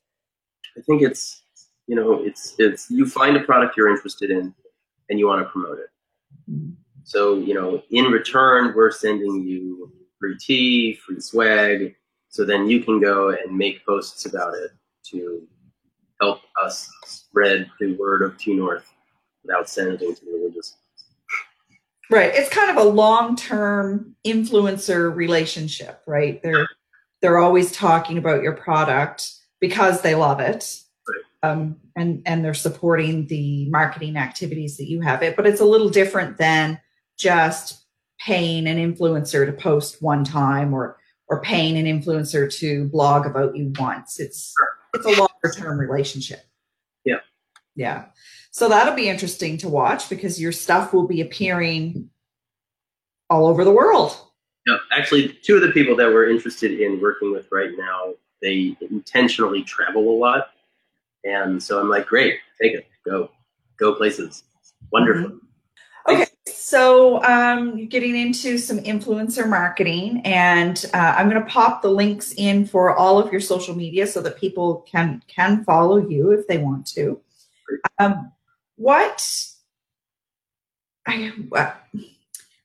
I 0.78 0.82
think 0.82 1.02
it's 1.02 1.44
you 1.88 1.96
know 1.96 2.24
it's 2.24 2.56
it's 2.58 2.90
you 2.90 3.06
find 3.06 3.36
a 3.36 3.42
product 3.42 3.76
you're 3.76 3.90
interested 3.90 4.32
in 4.32 4.56
and 5.10 5.20
you 5.20 5.28
want 5.28 5.46
to 5.46 5.52
promote 5.52 5.80
it. 5.80 5.90
Mm-hmm. 6.50 6.72
So 7.04 7.36
you 7.36 7.54
know 7.54 7.84
in 7.92 8.06
return 8.06 8.74
we're 8.74 8.92
sending 8.92 9.46
you 9.46 9.92
free 10.18 10.38
tea, 10.40 10.94
free 10.94 11.20
swag, 11.20 11.96
so 12.30 12.46
then 12.46 12.70
you 12.70 12.82
can 12.82 13.02
go 13.02 13.30
and 13.30 13.56
make 13.56 13.86
posts 13.86 14.26
about 14.26 14.54
it 14.54 14.72
to 15.12 15.46
help 16.22 16.42
us 16.62 16.90
spread 17.06 17.70
the 17.80 17.96
word 17.96 18.22
of 18.22 18.38
T 18.38 18.54
North 18.54 18.92
without 19.44 19.70
sounding 19.70 20.16
too 20.16 20.28
religious. 20.32 20.78
Right. 22.10 22.32
It's 22.34 22.50
kind 22.50 22.72
of 22.72 22.78
a 22.78 22.90
long-term 22.90 24.16
influencer 24.26 25.14
relationship, 25.14 26.02
right? 26.08 26.42
They're 26.42 26.68
they're 27.22 27.40
always 27.40 27.72
talking 27.72 28.18
about 28.18 28.44
your 28.44 28.54
product 28.54 29.34
because 29.60 30.02
they 30.02 30.16
love 30.16 30.40
it. 30.40 30.82
Um, 31.44 31.78
and 31.96 32.22
and 32.26 32.44
they're 32.44 32.54
supporting 32.54 33.28
the 33.28 33.70
marketing 33.70 34.18
activities 34.18 34.78
that 34.78 34.90
you 34.90 35.02
have 35.02 35.22
it, 35.22 35.36
but 35.36 35.46
it's 35.46 35.62
a 35.62 35.66
little 35.66 35.90
different 35.90 36.38
than 36.38 36.80
just 37.18 37.86
paying 38.20 38.68
an 38.68 38.78
influencer 38.78 39.46
to 39.46 39.52
post 39.52 40.02
one 40.02 40.24
time 40.24 40.74
or 40.74 40.98
or 41.30 41.42
paying 41.42 41.78
an 41.78 41.86
influencer 41.86 42.52
to 42.60 42.86
blog 42.86 43.26
about 43.26 43.56
you 43.56 43.72
once. 43.78 44.20
It's 44.20 44.54
it's 44.98 45.18
a 45.18 45.20
longer 45.20 45.52
term 45.56 45.80
relationship. 45.80 46.42
Yeah. 47.06 47.20
Yeah. 47.76 48.06
So 48.52 48.70
that'll 48.70 48.96
be 48.96 49.10
interesting 49.10 49.58
to 49.60 49.70
watch 49.70 50.10
because 50.10 50.42
your 50.42 50.52
stuff 50.52 50.94
will 50.94 51.08
be 51.08 51.22
appearing 51.22 52.10
all 53.30 53.48
over 53.48 53.64
the 53.64 53.72
world. 53.72 54.18
No, 54.66 54.78
actually, 54.92 55.30
two 55.44 55.56
of 55.56 55.62
the 55.62 55.72
people 55.72 55.96
that 55.96 56.08
we're 56.08 56.30
interested 56.30 56.80
in 56.82 57.00
working 57.00 57.32
with 57.32 57.48
right 57.52 57.72
now, 57.78 58.14
they 58.42 58.76
intentionally 58.82 59.64
travel 59.64 60.10
a 60.10 60.18
lot, 60.18 60.50
and 61.24 61.62
so 61.62 61.80
I'm 61.80 61.90
like, 61.90 62.06
great, 62.06 62.40
take 62.62 62.74
it, 62.74 62.86
go, 63.06 63.32
go 63.78 63.96
places, 63.96 64.44
wonderful. 64.92 65.26
Okay, 65.26 65.47
so 66.68 67.24
um, 67.24 67.88
getting 67.88 68.18
into 68.18 68.58
some 68.58 68.80
influencer 68.80 69.48
marketing, 69.48 70.20
and 70.26 70.84
uh, 70.94 71.16
I'm 71.18 71.30
going 71.30 71.42
to 71.42 71.50
pop 71.50 71.82
the 71.82 71.90
links 71.90 72.34
in 72.36 72.68
for 72.68 72.94
all 72.94 73.18
of 73.18 73.32
your 73.32 73.40
social 73.40 73.74
media 73.74 74.06
so 74.06 74.20
that 74.20 74.38
people 74.38 74.86
can 74.86 75.24
can 75.30 75.64
follow 75.64 75.96
you 75.96 76.32
if 76.32 76.46
they 76.48 76.58
want 76.58 76.86
to. 76.88 77.22
Um, 78.00 78.34
what, 78.76 79.46
I, 81.06 81.32
what 81.48 81.82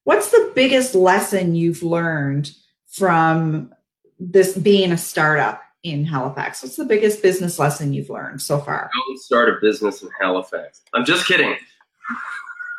what's 0.02 0.32
the 0.32 0.50
biggest 0.52 0.96
lesson 0.96 1.54
you've 1.54 1.84
learned 1.84 2.50
from 2.88 3.72
this 4.18 4.58
being 4.58 4.90
a 4.90 4.98
startup 4.98 5.62
in 5.84 6.04
Halifax? 6.04 6.64
What's 6.64 6.74
the 6.74 6.86
biggest 6.86 7.22
business 7.22 7.56
lesson 7.56 7.92
you've 7.92 8.10
learned 8.10 8.42
so 8.42 8.58
far? 8.58 8.90
Don't 8.92 9.20
start 9.20 9.48
a 9.48 9.60
business 9.60 10.02
in 10.02 10.08
Halifax. 10.20 10.82
I'm 10.92 11.04
just 11.04 11.24
kidding. 11.28 11.54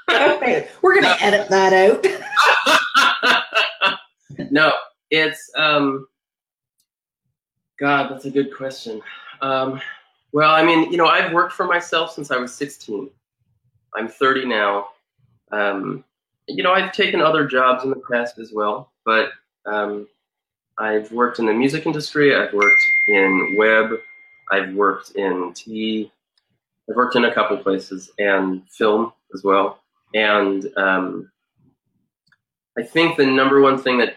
Okay, 0.09 0.69
we're 0.81 1.01
going 1.01 1.17
to 1.17 1.23
edit 1.23 1.49
that 1.49 1.73
out. 1.73 2.05
no, 4.51 4.73
it's 5.09 5.49
um, 5.55 6.07
God, 7.79 8.09
that's 8.11 8.25
a 8.25 8.31
good 8.31 8.55
question. 8.55 9.01
Um, 9.41 9.81
well, 10.31 10.51
I 10.51 10.63
mean, 10.63 10.91
you 10.91 10.97
know, 10.97 11.07
I've 11.07 11.31
worked 11.31 11.53
for 11.53 11.65
myself 11.65 12.13
since 12.13 12.31
I 12.31 12.37
was 12.37 12.53
16. 12.53 13.09
I'm 13.95 14.07
30 14.07 14.45
now. 14.45 14.87
Um, 15.51 16.03
you 16.47 16.63
know, 16.63 16.73
I've 16.73 16.91
taken 16.91 17.21
other 17.21 17.45
jobs 17.45 17.83
in 17.83 17.89
the 17.89 18.01
past 18.11 18.39
as 18.39 18.51
well, 18.51 18.91
but 19.05 19.29
um, 19.65 20.07
I've 20.79 21.11
worked 21.11 21.39
in 21.39 21.45
the 21.45 21.53
music 21.53 21.85
industry. 21.85 22.35
I've 22.35 22.53
worked 22.53 22.81
in 23.07 23.55
web. 23.57 23.91
I've 24.51 24.73
worked 24.73 25.11
in 25.11 25.51
TV. 25.53 26.09
I've 26.89 26.95
worked 26.95 27.15
in 27.15 27.25
a 27.25 27.33
couple 27.33 27.57
places 27.57 28.09
and 28.17 28.63
film 28.69 29.13
as 29.33 29.43
well. 29.43 29.82
And 30.13 30.69
um, 30.77 31.31
I 32.77 32.83
think 32.83 33.17
the 33.17 33.25
number 33.25 33.61
one 33.61 33.77
thing 33.77 33.97
that 33.99 34.15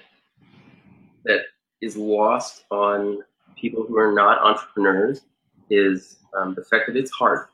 that 1.25 1.41
is 1.81 1.97
lost 1.97 2.65
on 2.71 3.23
people 3.57 3.85
who 3.87 3.99
are 3.99 4.13
not 4.13 4.41
entrepreneurs 4.41 5.23
is 5.71 6.19
um, 6.37 6.55
the 6.55 6.63
fact 6.63 6.85
that 6.87 6.97
it's 6.97 7.11
hard. 7.11 7.49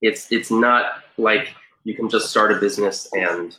It's 0.00 0.30
it's 0.32 0.50
not 0.50 1.02
like 1.18 1.54
you 1.84 1.94
can 1.94 2.08
just 2.08 2.30
start 2.30 2.52
a 2.52 2.56
business 2.56 3.08
and 3.12 3.56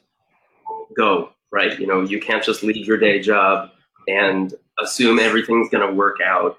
go 0.95 1.31
right. 1.51 1.79
You 1.79 1.87
know, 1.87 2.01
you 2.01 2.19
can't 2.19 2.43
just 2.43 2.63
leave 2.63 2.87
your 2.87 2.97
day 2.97 3.19
job 3.19 3.71
and 4.07 4.53
assume 4.81 5.19
everything's 5.19 5.69
going 5.69 5.87
to 5.87 5.93
work 5.93 6.17
out 6.25 6.57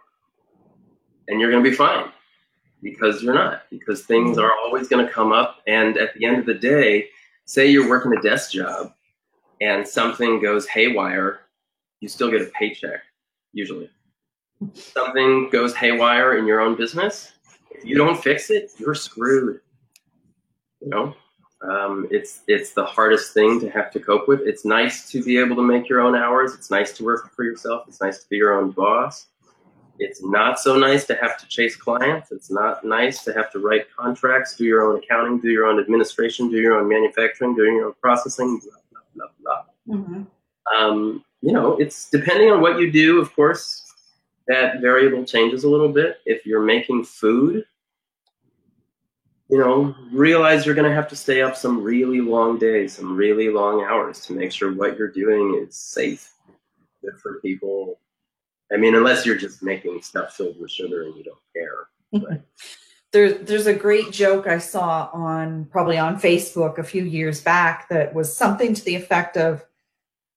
and 1.29 1.41
you're 1.41 1.51
going 1.51 1.63
to 1.63 1.69
be 1.69 1.75
fine 1.75 2.11
because 2.85 3.23
you're 3.23 3.35
not 3.35 3.63
because 3.71 4.05
things 4.05 4.39
are 4.39 4.53
always 4.65 4.87
going 4.89 5.05
to 5.05 5.13
come 5.13 5.33
up 5.33 5.57
and 5.67 5.97
at 5.97 6.15
the 6.15 6.25
end 6.25 6.39
of 6.39 6.47
the 6.47 6.55
day 6.55 7.09
say 7.47 7.67
you're 7.67 7.89
working 7.89 8.13
a 8.17 8.23
desk 8.23 8.53
job 8.53 8.93
and 9.61 9.89
something 9.89 10.41
goes 10.41 10.69
haywire 10.69 11.41
you 12.01 12.09
still 12.09 12.31
get 12.31 12.43
a 12.43 12.51
paycheck 12.59 13.01
usually 13.53 13.91
something 14.75 15.49
goes 15.51 15.75
haywire 15.75 16.37
in 16.39 16.47
your 16.47 16.61
own 16.61 16.77
business 16.77 17.33
if 17.73 17.85
you 17.85 17.97
don't 17.97 18.23
fix 18.23 18.51
it 18.51 18.71
you're 18.79 18.95
screwed 18.95 19.61
you 20.81 20.91
know 20.91 21.15
Um, 21.65 22.07
it's 22.11 22.43
it's 22.47 22.75
the 22.75 22.85
hardest 22.85 23.33
thing 23.33 23.59
to 23.61 23.71
have 23.71 23.91
to 23.93 24.01
cope 24.01 24.29
with. 24.29 24.41
It's 24.45 24.65
nice 24.67 25.09
to 25.13 25.23
be 25.25 25.39
able 25.39 25.57
to 25.57 25.63
make 25.63 25.89
your 25.89 26.01
own 26.07 26.15
hours. 26.15 26.53
It's 26.53 26.71
nice 26.71 26.93
to 26.99 27.05
work 27.05 27.33
for 27.35 27.43
yourself. 27.43 27.89
It's 27.89 28.03
nice 28.03 28.19
to 28.23 28.29
be 28.29 28.37
your 28.37 28.53
own 28.59 28.73
boss. 28.73 29.29
It's 29.99 30.23
not 30.23 30.59
so 30.59 30.77
nice 30.77 31.05
to 31.07 31.15
have 31.17 31.39
to 31.39 31.47
chase 31.47 31.77
clients. 31.77 32.33
It's 32.33 32.51
not 32.51 32.85
nice 32.85 33.23
to 33.25 33.33
have 33.33 33.53
to 33.53 33.61
write 33.61 33.87
contracts, 33.97 34.57
do 34.57 34.65
your 34.65 34.83
own 34.83 34.99
accounting, 34.99 35.41
do 35.41 35.51
your 35.51 35.67
own 35.67 35.79
administration, 35.79 36.51
do 36.51 36.57
your 36.57 36.81
own 36.81 36.89
manufacturing, 36.89 37.55
do 37.55 37.63
your 37.63 37.87
own 37.87 37.95
processing, 38.01 38.61
blah 38.61 39.01
blah 39.15 39.27
blah 39.41 39.63
blah. 39.87 39.97
Mm-hmm. 39.97 40.23
Um, 40.77 41.25
you 41.43 41.53
know, 41.53 41.77
it's 41.77 42.11
depending 42.11 42.51
on 42.51 42.61
what 42.61 42.79
you 42.79 42.91
do. 42.91 43.21
Of 43.21 43.35
course, 43.37 43.83
that 44.49 44.81
variable 44.81 45.25
changes 45.25 45.65
a 45.65 45.69
little 45.69 45.91
bit. 45.91 46.19
If 46.27 46.45
you're 46.45 46.63
making 46.63 47.05
food, 47.05 47.65
you 49.49 49.59
know, 49.59 49.95
realize 50.11 50.67
you're 50.67 50.75
going 50.75 50.89
to 50.89 50.95
have 50.95 51.09
to 51.09 51.17
stay 51.17 51.43
up 51.43 51.55
some 51.57 51.83
really 51.83 52.21
long 52.21 52.59
days, 52.59 52.95
some 52.95 53.15
really 53.15 53.51
long 53.51 53.85
hours 53.85 54.21
to 54.27 54.33
make 54.33 54.51
sure 54.51 54.73
what 54.73 54.97
you're 54.99 55.13
doing 55.13 55.63
is 55.63 55.77
safe, 55.77 56.33
good 57.03 57.19
for 57.23 57.41
people. 57.41 58.01
I 58.73 58.77
mean, 58.77 58.95
unless 58.95 59.25
you're 59.25 59.37
just 59.37 59.63
making 59.63 60.03
stuff 60.03 60.35
filled 60.35 60.59
with 60.61 60.71
sugar 60.71 61.03
and 61.03 61.17
you 61.17 61.25
don't 61.25 61.39
care. 61.55 61.89
But. 62.13 62.45
There's 63.13 63.47
there's 63.47 63.69
a 63.69 63.75
great 63.75 64.11
joke 64.11 64.49
I 64.49 64.59
saw 64.59 65.09
on 65.13 65.67
probably 65.67 65.97
on 65.97 66.21
Facebook 66.21 66.79
a 66.79 66.83
few 66.83 67.05
years 67.05 67.41
back 67.41 67.89
that 67.89 68.13
was 68.13 68.37
something 68.37 68.75
to 68.75 68.85
the 68.85 68.97
effect 68.97 69.37
of 69.37 69.65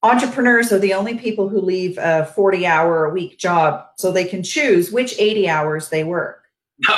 entrepreneurs 0.03 0.71
are 0.71 0.77
the 0.77 0.93
only 0.93 1.17
people 1.17 1.49
who 1.49 1.59
leave 1.59 1.97
a 1.97 2.31
40 2.35 2.67
hour 2.67 3.05
a 3.05 3.09
week 3.09 3.39
job 3.39 3.87
so 3.95 4.11
they 4.11 4.25
can 4.25 4.43
choose 4.43 4.91
which 4.91 5.15
80 5.17 5.49
hours 5.49 5.89
they 5.89 6.03
work. 6.03 6.43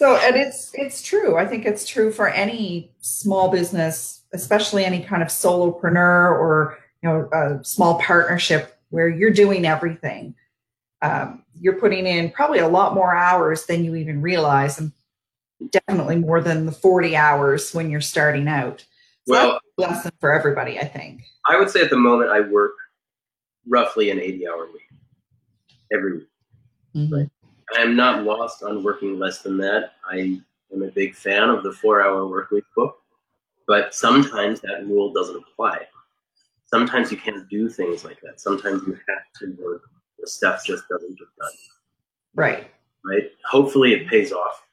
So, 0.00 0.16
and 0.16 0.34
it's 0.34 0.70
it's 0.72 1.02
true. 1.02 1.36
I 1.36 1.44
think 1.44 1.66
it's 1.66 1.86
true 1.86 2.10
for 2.10 2.26
any 2.26 2.90
small 3.00 3.50
business, 3.50 4.22
especially 4.32 4.86
any 4.86 5.02
kind 5.02 5.22
of 5.22 5.28
solopreneur 5.28 6.30
or 6.30 6.78
you 7.02 7.10
know 7.10 7.28
a 7.34 7.62
small 7.62 8.00
partnership 8.00 8.79
where 8.90 9.08
you're 9.08 9.30
doing 9.30 9.64
everything. 9.64 10.34
Um, 11.02 11.44
you're 11.58 11.80
putting 11.80 12.06
in 12.06 12.30
probably 12.30 12.58
a 12.58 12.68
lot 12.68 12.94
more 12.94 13.14
hours 13.14 13.66
than 13.66 13.84
you 13.84 13.94
even 13.94 14.20
realize, 14.20 14.78
and 14.78 14.92
definitely 15.70 16.16
more 16.16 16.40
than 16.40 16.66
the 16.66 16.72
40 16.72 17.16
hours 17.16 17.72
when 17.72 17.90
you're 17.90 18.00
starting 18.00 18.48
out. 18.48 18.84
So 19.26 19.34
well, 19.34 19.60
lesson 19.78 20.12
for 20.20 20.32
everybody, 20.32 20.78
I 20.78 20.84
think. 20.84 21.22
I 21.46 21.58
would 21.58 21.70
say 21.70 21.80
at 21.80 21.90
the 21.90 21.96
moment 21.96 22.30
I 22.30 22.40
work 22.40 22.74
roughly 23.66 24.10
an 24.10 24.20
80 24.20 24.48
hour 24.48 24.66
week 24.72 24.82
every 25.92 26.18
week. 26.18 26.28
Mm-hmm. 26.94 27.14
Right? 27.14 27.28
I 27.76 27.82
am 27.82 27.96
not 27.96 28.24
lost 28.24 28.62
on 28.62 28.82
working 28.82 29.18
less 29.18 29.42
than 29.42 29.56
that. 29.58 29.92
I 30.08 30.40
am 30.72 30.82
a 30.82 30.88
big 30.88 31.14
fan 31.14 31.48
of 31.48 31.62
the 31.62 31.72
four 31.72 32.02
hour 32.02 32.22
workweek 32.22 32.64
book, 32.76 32.98
but 33.66 33.94
sometimes 33.94 34.60
that 34.62 34.86
rule 34.86 35.12
doesn't 35.12 35.36
apply. 35.36 35.86
Sometimes 36.72 37.10
you 37.10 37.16
can't 37.16 37.48
do 37.48 37.68
things 37.68 38.04
like 38.04 38.20
that. 38.22 38.40
Sometimes 38.40 38.82
you 38.86 38.92
have 38.92 39.24
to 39.40 39.56
work 39.62 39.82
the 40.20 40.26
stuff 40.26 40.64
just 40.64 40.88
doesn't 40.88 41.18
get 41.18 41.28
done. 41.38 41.50
Right. 42.34 42.70
Right. 43.04 43.30
Hopefully 43.44 43.92
it 43.94 44.08
pays 44.08 44.32
off. 44.32 44.66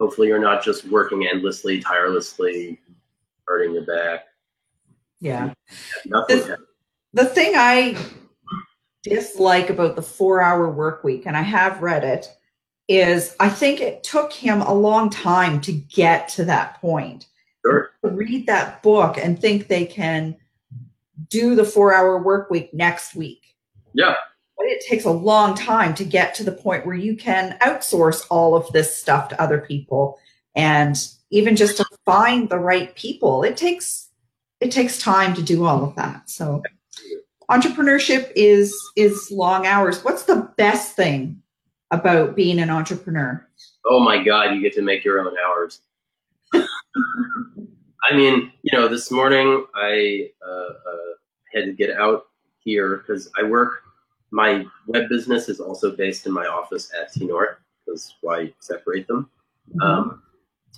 Hopefully 0.00 0.28
you're 0.28 0.38
not 0.38 0.62
just 0.62 0.86
working 0.86 1.26
endlessly, 1.26 1.80
tirelessly, 1.80 2.80
hurting 3.46 3.74
your 3.74 3.84
back. 3.84 4.26
Yeah. 5.20 5.52
Nothing. 6.04 6.38
The, 6.38 6.58
the 7.14 7.24
thing 7.24 7.54
I 7.56 7.96
dislike 9.02 9.70
about 9.70 9.96
the 9.96 10.02
four 10.02 10.40
hour 10.40 10.70
work 10.70 11.02
week, 11.02 11.26
and 11.26 11.36
I 11.36 11.42
have 11.42 11.82
read 11.82 12.04
it, 12.04 12.28
is 12.88 13.34
I 13.40 13.48
think 13.48 13.80
it 13.80 14.04
took 14.04 14.32
him 14.32 14.60
a 14.62 14.74
long 14.74 15.10
time 15.10 15.60
to 15.62 15.72
get 15.72 16.28
to 16.30 16.44
that 16.44 16.80
point. 16.80 17.26
Sure. 17.64 17.90
Read 18.02 18.46
that 18.46 18.82
book 18.82 19.16
and 19.18 19.40
think 19.40 19.66
they 19.66 19.86
can 19.86 20.36
do 21.28 21.54
the 21.54 21.64
four 21.64 21.94
hour 21.94 22.22
work 22.22 22.50
week 22.50 22.72
next 22.72 23.14
week. 23.14 23.56
Yeah. 23.94 24.14
But 24.56 24.66
it 24.66 24.84
takes 24.86 25.04
a 25.04 25.10
long 25.10 25.54
time 25.54 25.94
to 25.94 26.04
get 26.04 26.34
to 26.36 26.44
the 26.44 26.52
point 26.52 26.86
where 26.86 26.96
you 26.96 27.16
can 27.16 27.58
outsource 27.60 28.26
all 28.30 28.54
of 28.54 28.70
this 28.72 28.94
stuff 28.94 29.28
to 29.28 29.40
other 29.40 29.60
people 29.60 30.18
and 30.54 30.96
even 31.30 31.56
just 31.56 31.76
to 31.76 31.86
find 32.04 32.48
the 32.48 32.58
right 32.58 32.94
people. 32.94 33.42
It 33.42 33.56
takes 33.56 34.08
it 34.60 34.70
takes 34.70 34.98
time 34.98 35.34
to 35.34 35.42
do 35.42 35.64
all 35.66 35.84
of 35.84 35.94
that. 35.96 36.30
So 36.30 36.62
entrepreneurship 37.50 38.32
is 38.34 38.74
is 38.96 39.30
long 39.30 39.66
hours. 39.66 40.02
What's 40.02 40.24
the 40.24 40.50
best 40.56 40.96
thing 40.96 41.42
about 41.90 42.34
being 42.34 42.58
an 42.58 42.70
entrepreneur? 42.70 43.46
Oh 43.84 44.00
my 44.00 44.22
God, 44.22 44.54
you 44.54 44.62
get 44.62 44.72
to 44.74 44.82
make 44.82 45.04
your 45.04 45.20
own 45.20 45.34
hours. 45.46 45.80
I 48.08 48.16
mean, 48.16 48.52
you 48.62 48.78
know, 48.78 48.88
this 48.88 49.10
morning 49.10 49.66
I 49.74 50.30
uh, 50.46 50.50
uh, 50.50 51.14
had 51.52 51.64
to 51.64 51.72
get 51.72 51.96
out 51.96 52.26
here 52.58 52.98
because 52.98 53.30
I 53.38 53.42
work. 53.42 53.82
My 54.30 54.64
web 54.86 55.08
business 55.08 55.48
is 55.48 55.60
also 55.60 55.94
based 55.96 56.26
in 56.26 56.32
my 56.32 56.46
office 56.46 56.92
at 57.00 57.12
T 57.12 57.26
North. 57.26 57.56
Because 57.84 58.14
why 58.20 58.52
separate 58.60 59.06
them? 59.06 59.30
Mm-hmm. 59.70 59.80
Um, 59.82 60.22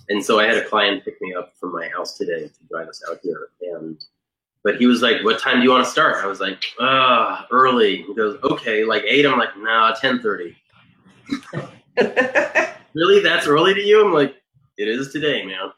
and 0.09 0.23
so 0.23 0.39
I 0.39 0.45
had 0.45 0.57
a 0.57 0.65
client 0.65 1.03
pick 1.05 1.21
me 1.21 1.33
up 1.33 1.53
from 1.59 1.71
my 1.71 1.87
house 1.89 2.17
today 2.17 2.47
to 2.47 2.63
drive 2.69 2.87
us 2.87 3.03
out 3.09 3.19
here, 3.21 3.49
and 3.61 4.03
but 4.63 4.77
he 4.77 4.87
was 4.87 5.01
like, 5.01 5.23
"What 5.23 5.39
time 5.39 5.57
do 5.57 5.63
you 5.63 5.71
want 5.71 5.85
to 5.85 5.91
start?" 5.91 6.23
I 6.23 6.27
was 6.27 6.39
like, 6.39 6.63
"Ah, 6.79 7.47
early." 7.51 8.03
He 8.03 8.15
goes, 8.15 8.39
"Okay, 8.43 8.83
like 8.83 9.03
eight. 9.07 9.25
I'm 9.25 9.37
like, 9.37 9.55
"Nah, 9.57 9.93
ten 9.93 10.19
30. 10.19 10.55
really? 12.93 13.21
That's 13.21 13.47
early 13.47 13.73
to 13.73 13.81
you? 13.81 14.05
I'm 14.05 14.13
like, 14.13 14.35
"It 14.77 14.87
is 14.87 15.11
today, 15.11 15.45
man." 15.45 15.71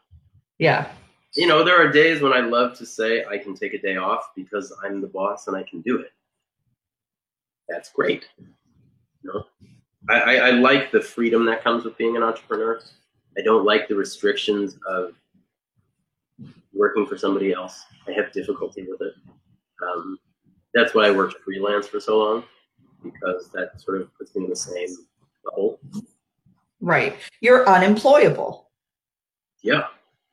Yeah. 0.58 0.90
You 1.34 1.46
know, 1.46 1.64
there 1.64 1.80
are 1.80 1.90
days 1.90 2.20
when 2.20 2.32
I 2.32 2.40
love 2.40 2.76
to 2.78 2.86
say 2.86 3.24
I 3.24 3.38
can 3.38 3.54
take 3.54 3.72
a 3.72 3.80
day 3.80 3.96
off 3.96 4.32
because 4.36 4.72
I'm 4.84 5.00
the 5.00 5.06
boss 5.06 5.48
and 5.48 5.56
I 5.56 5.62
can 5.62 5.80
do 5.80 5.98
it. 5.98 6.12
That's 7.68 7.90
great. 7.90 8.28
You 8.38 9.32
know, 9.32 9.44
I, 10.10 10.20
I, 10.20 10.34
I 10.34 10.50
like 10.50 10.90
the 10.90 11.00
freedom 11.00 11.46
that 11.46 11.64
comes 11.64 11.84
with 11.84 11.96
being 11.96 12.16
an 12.16 12.22
entrepreneur. 12.22 12.80
I 13.38 13.40
don't 13.40 13.64
like 13.64 13.88
the 13.88 13.94
restrictions 13.94 14.76
of 14.86 15.14
working 16.74 17.06
for 17.06 17.16
somebody 17.16 17.52
else. 17.52 17.82
I 18.06 18.12
have 18.12 18.32
difficulty 18.32 18.86
with 18.88 19.00
it. 19.00 19.14
Um, 19.82 20.18
that's 20.74 20.94
why 20.94 21.06
I 21.06 21.10
worked 21.10 21.42
freelance 21.42 21.86
for 21.86 22.00
so 22.00 22.18
long 22.18 22.44
because 23.02 23.48
that 23.52 23.80
sort 23.80 24.00
of 24.00 24.14
puts 24.16 24.34
me 24.34 24.44
in 24.44 24.50
the 24.50 24.56
same 24.56 24.88
level. 25.44 25.80
Right. 26.80 27.16
You're 27.40 27.68
unemployable. 27.68 28.70
Yeah. 29.62 29.86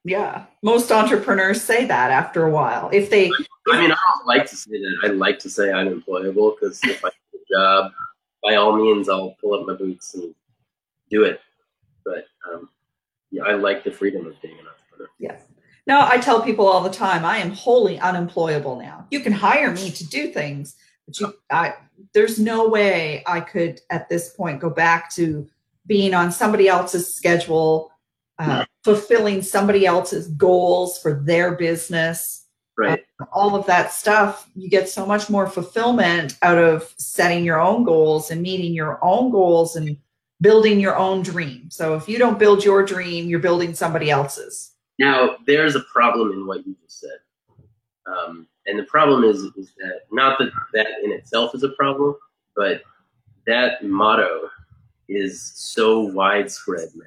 Yeah. 0.09 0.45
Most 0.63 0.91
entrepreneurs 0.91 1.61
say 1.61 1.85
that 1.85 2.09
after 2.09 2.43
a 2.47 2.49
while. 2.49 2.89
If 2.91 3.11
they. 3.11 3.29
I 3.71 3.79
mean, 3.79 3.91
I 3.91 3.97
don't 4.15 4.25
like 4.25 4.49
to 4.49 4.55
say 4.55 4.71
that. 4.71 4.97
I 5.03 5.07
like 5.09 5.37
to 5.39 5.51
say 5.51 5.71
unemployable 5.71 6.55
because 6.59 6.83
if 6.83 7.05
I 7.05 7.09
get 7.09 7.41
a 7.41 7.53
job, 7.53 7.91
by 8.41 8.55
all 8.55 8.75
means, 8.75 9.07
I'll 9.07 9.35
pull 9.39 9.53
up 9.53 9.67
my 9.67 9.75
boots 9.75 10.15
and 10.15 10.33
do 11.11 11.25
it. 11.25 11.39
But 12.03 12.25
um, 12.51 12.69
yeah, 13.29 13.43
I 13.43 13.53
like 13.53 13.83
the 13.83 13.91
freedom 13.91 14.25
of 14.25 14.41
being 14.41 14.55
an 14.55 14.65
entrepreneur. 14.65 15.11
Yes. 15.19 15.43
No, 15.85 16.01
I 16.01 16.17
tell 16.17 16.41
people 16.41 16.65
all 16.65 16.81
the 16.81 16.89
time, 16.89 17.23
I 17.23 17.37
am 17.37 17.51
wholly 17.51 17.99
unemployable 17.99 18.77
now. 18.77 19.05
You 19.11 19.19
can 19.19 19.31
hire 19.31 19.69
me 19.69 19.91
to 19.91 20.07
do 20.07 20.31
things, 20.31 20.75
but 21.05 21.19
you, 21.19 21.33
I, 21.51 21.75
there's 22.15 22.39
no 22.39 22.67
way 22.67 23.23
I 23.27 23.41
could 23.41 23.81
at 23.91 24.09
this 24.09 24.29
point 24.29 24.59
go 24.59 24.71
back 24.71 25.11
to 25.13 25.47
being 25.85 26.15
on 26.15 26.31
somebody 26.31 26.67
else's 26.67 27.13
schedule, 27.13 27.91
uh, 28.39 28.65
fulfilling 28.83 29.41
somebody 29.41 29.85
else's 29.85 30.27
goals 30.29 30.99
for 30.99 31.13
their 31.13 31.55
business. 31.55 32.45
Right. 32.77 33.03
Uh, 33.19 33.25
all 33.33 33.55
of 33.55 33.65
that 33.65 33.91
stuff, 33.91 34.49
you 34.55 34.69
get 34.69 34.87
so 34.87 35.05
much 35.05 35.29
more 35.29 35.47
fulfillment 35.47 36.37
out 36.41 36.57
of 36.57 36.93
setting 36.97 37.43
your 37.43 37.59
own 37.59 37.83
goals 37.83 38.31
and 38.31 38.41
meeting 38.41 38.73
your 38.73 39.03
own 39.03 39.31
goals 39.31 39.75
and 39.75 39.97
building 40.41 40.79
your 40.79 40.95
own 40.95 41.21
dream. 41.21 41.69
So 41.69 41.95
if 41.95 42.07
you 42.07 42.17
don't 42.17 42.39
build 42.39 42.63
your 42.63 42.83
dream, 42.85 43.27
you're 43.27 43.39
building 43.39 43.73
somebody 43.73 44.09
else's. 44.09 44.71
Now, 44.97 45.37
there's 45.45 45.75
a 45.75 45.81
problem 45.81 46.31
in 46.31 46.47
what 46.47 46.65
you 46.65 46.75
just 46.81 47.01
said. 47.01 47.19
Um, 48.05 48.47
and 48.65 48.79
the 48.79 48.83
problem 48.83 49.23
is, 49.23 49.43
is 49.57 49.73
that 49.77 50.01
not 50.11 50.39
that 50.39 50.51
that 50.73 50.87
in 51.03 51.11
itself 51.11 51.55
is 51.55 51.63
a 51.63 51.69
problem, 51.69 52.15
but 52.55 52.83
that 53.45 53.83
motto 53.83 54.49
is 55.07 55.51
so 55.55 56.01
widespread 56.01 56.89
now 56.95 57.05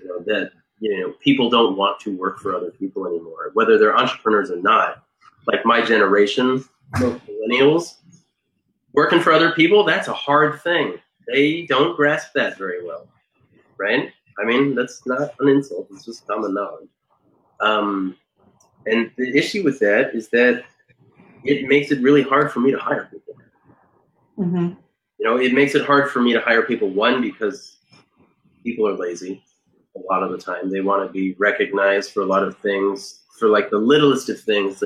you 0.00 0.08
know, 0.08 0.18
that 0.26 0.52
you 0.80 1.00
know 1.00 1.12
people 1.20 1.48
don't 1.48 1.76
want 1.76 2.00
to 2.00 2.16
work 2.16 2.40
for 2.40 2.54
other 2.54 2.70
people 2.70 3.06
anymore, 3.06 3.50
whether 3.54 3.78
they're 3.78 3.96
entrepreneurs 3.96 4.50
or 4.50 4.56
not. 4.56 5.04
Like 5.46 5.64
my 5.64 5.80
generation, 5.80 6.64
millennials, 6.96 7.96
working 8.92 9.20
for 9.20 9.32
other 9.32 9.52
people, 9.52 9.84
that's 9.84 10.08
a 10.08 10.12
hard 10.12 10.60
thing. 10.62 10.96
They 11.32 11.62
don't 11.62 11.96
grasp 11.96 12.32
that 12.34 12.58
very 12.58 12.84
well, 12.84 13.08
right? 13.78 14.10
I 14.38 14.44
mean, 14.44 14.74
that's 14.74 15.06
not 15.06 15.34
an 15.38 15.48
insult; 15.48 15.88
it's 15.90 16.04
just 16.04 16.26
common 16.26 16.54
knowledge. 16.54 16.88
Um, 17.60 18.16
and 18.86 19.10
the 19.16 19.36
issue 19.36 19.62
with 19.62 19.78
that 19.80 20.14
is 20.14 20.28
that 20.30 20.64
it 21.44 21.68
makes 21.68 21.90
it 21.90 22.02
really 22.02 22.22
hard 22.22 22.50
for 22.50 22.60
me 22.60 22.70
to 22.70 22.78
hire 22.78 23.08
people. 23.10 23.34
Mm-hmm. 24.38 24.72
You 25.18 25.26
know, 25.26 25.36
it 25.36 25.52
makes 25.52 25.74
it 25.74 25.84
hard 25.84 26.10
for 26.10 26.20
me 26.20 26.32
to 26.32 26.40
hire 26.40 26.62
people. 26.62 26.88
One 26.88 27.20
because 27.20 27.76
people 28.64 28.88
are 28.88 28.96
lazy. 28.96 29.44
A 29.96 30.00
lot 30.10 30.22
of 30.22 30.30
the 30.30 30.38
time. 30.38 30.70
They 30.70 30.80
want 30.80 31.06
to 31.06 31.12
be 31.12 31.34
recognized 31.38 32.12
for 32.12 32.20
a 32.22 32.26
lot 32.26 32.42
of 32.42 32.56
things, 32.58 33.22
for 33.38 33.48
like 33.48 33.70
the 33.70 33.78
littlest 33.78 34.28
of 34.28 34.40
things. 34.40 34.82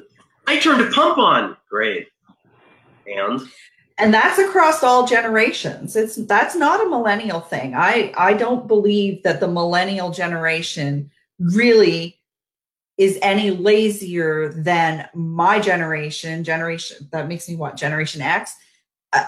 I 0.46 0.58
turned 0.58 0.80
a 0.80 0.90
pump 0.90 1.18
on. 1.18 1.56
Great. 1.68 2.08
And 3.06 3.40
and 3.98 4.12
that's 4.12 4.38
across 4.38 4.82
all 4.82 5.06
generations 5.06 5.94
it's 5.94 6.16
that's 6.26 6.56
not 6.56 6.84
a 6.84 6.88
millennial 6.88 7.40
thing 7.40 7.74
i 7.74 8.12
i 8.16 8.34
don't 8.34 8.66
believe 8.66 9.22
that 9.22 9.40
the 9.40 9.48
millennial 9.48 10.10
generation 10.10 11.10
really 11.38 12.18
is 12.96 13.18
any 13.22 13.50
lazier 13.50 14.48
than 14.52 15.08
my 15.14 15.60
generation 15.60 16.44
generation 16.44 17.08
that 17.12 17.28
makes 17.28 17.48
me 17.48 17.56
what 17.56 17.76
generation 17.76 18.20
x 18.20 18.56